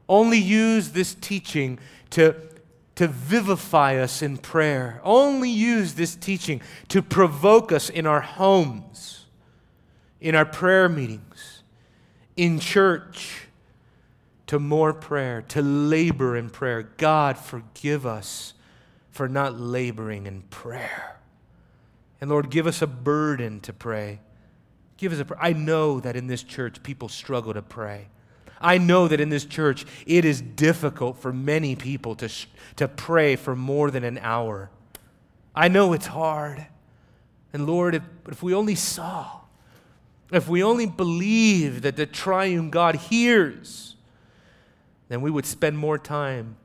Only 0.08 0.38
use 0.38 0.92
this 0.92 1.16
teaching 1.16 1.80
to, 2.12 2.36
to 2.96 3.08
vivify 3.08 3.98
us 3.98 4.22
in 4.22 4.38
prayer. 4.38 5.02
Only 5.04 5.50
use 5.50 5.96
this 5.96 6.16
teaching 6.16 6.62
to 6.90 7.02
provoke 7.02 7.72
us 7.72 7.90
in 7.90 8.06
our 8.06 8.22
homes 8.22 9.25
in 10.20 10.36
our 10.36 10.46
prayer 10.46 10.90
meetings, 10.90 11.64
in 12.36 12.60
church, 12.60 13.48
to 14.48 14.60
more 14.60 14.94
prayer, 14.94 15.42
to 15.42 15.62
labor 15.62 16.38
in 16.38 16.50
prayer. 16.50 16.84
God, 16.98 17.38
forgive 17.38 18.06
us 18.06 18.54
for 19.12 19.28
not 19.28 19.60
laboring 19.60 20.28
in 20.28 20.42
prayer. 20.44 21.20
And 22.22 22.30
Lord, 22.30 22.50
give 22.50 22.68
us 22.68 22.82
a 22.82 22.88
burden 22.88 23.60
to 23.62 23.74
pray. 23.74 24.20
Give 24.98 25.12
us 25.12 25.20
a 25.20 25.38
I 25.40 25.54
know 25.54 26.00
that 26.00 26.16
in 26.16 26.28
this 26.28 26.44
church 26.44 26.84
people 26.84 27.10
struggle 27.10 27.54
to 27.54 27.62
pray. 27.62 28.08
I 28.62 28.78
know 28.78 29.08
that 29.08 29.20
in 29.20 29.30
this 29.30 29.46
church 29.46 29.86
it 30.06 30.26
is 30.26 30.42
difficult 30.42 31.18
for 31.18 31.34
many 31.34 31.76
people 31.76 32.16
to, 32.16 32.30
to 32.78 32.88
pray 32.88 33.36
for 33.36 33.56
more 33.56 33.92
than 33.92 34.04
an 34.04 34.18
hour. 34.20 34.70
I 35.54 35.68
know 35.68 35.94
it's 35.94 36.08
hard. 36.08 36.66
And 37.54 37.66
Lord, 37.66 37.96
if, 37.96 38.04
if 38.28 38.44
we 38.44 38.54
only 38.54 38.76
saw 38.76 39.42
if 40.36 40.48
we 40.48 40.64
only 40.64 40.86
believe 40.86 41.82
that 41.84 41.96
the 41.96 42.06
triune 42.06 42.70
God 42.70 42.96
hears, 42.96 43.96
then 45.08 45.22
we 45.22 45.32
would 45.32 45.46
spend 45.46 45.78
more 45.78 45.98
time 45.98 46.58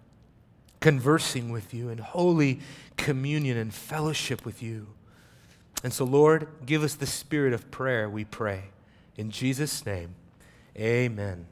conversing 0.80 1.50
with 1.50 1.74
you 1.74 1.88
in 1.88 1.98
holy 1.98 2.60
communion 2.96 3.56
and 3.56 3.72
fellowship 3.72 4.44
with 4.44 4.62
you. 4.62 4.86
And 5.84 5.92
so, 5.92 6.04
Lord, 6.04 6.48
give 6.66 6.82
us 6.82 6.94
the 6.94 7.06
spirit 7.06 7.52
of 7.52 7.70
prayer, 7.70 8.08
we 8.08 8.24
pray. 8.24 8.64
In 9.16 9.30
Jesus' 9.30 9.84
name, 9.84 10.14
amen. 10.76 11.46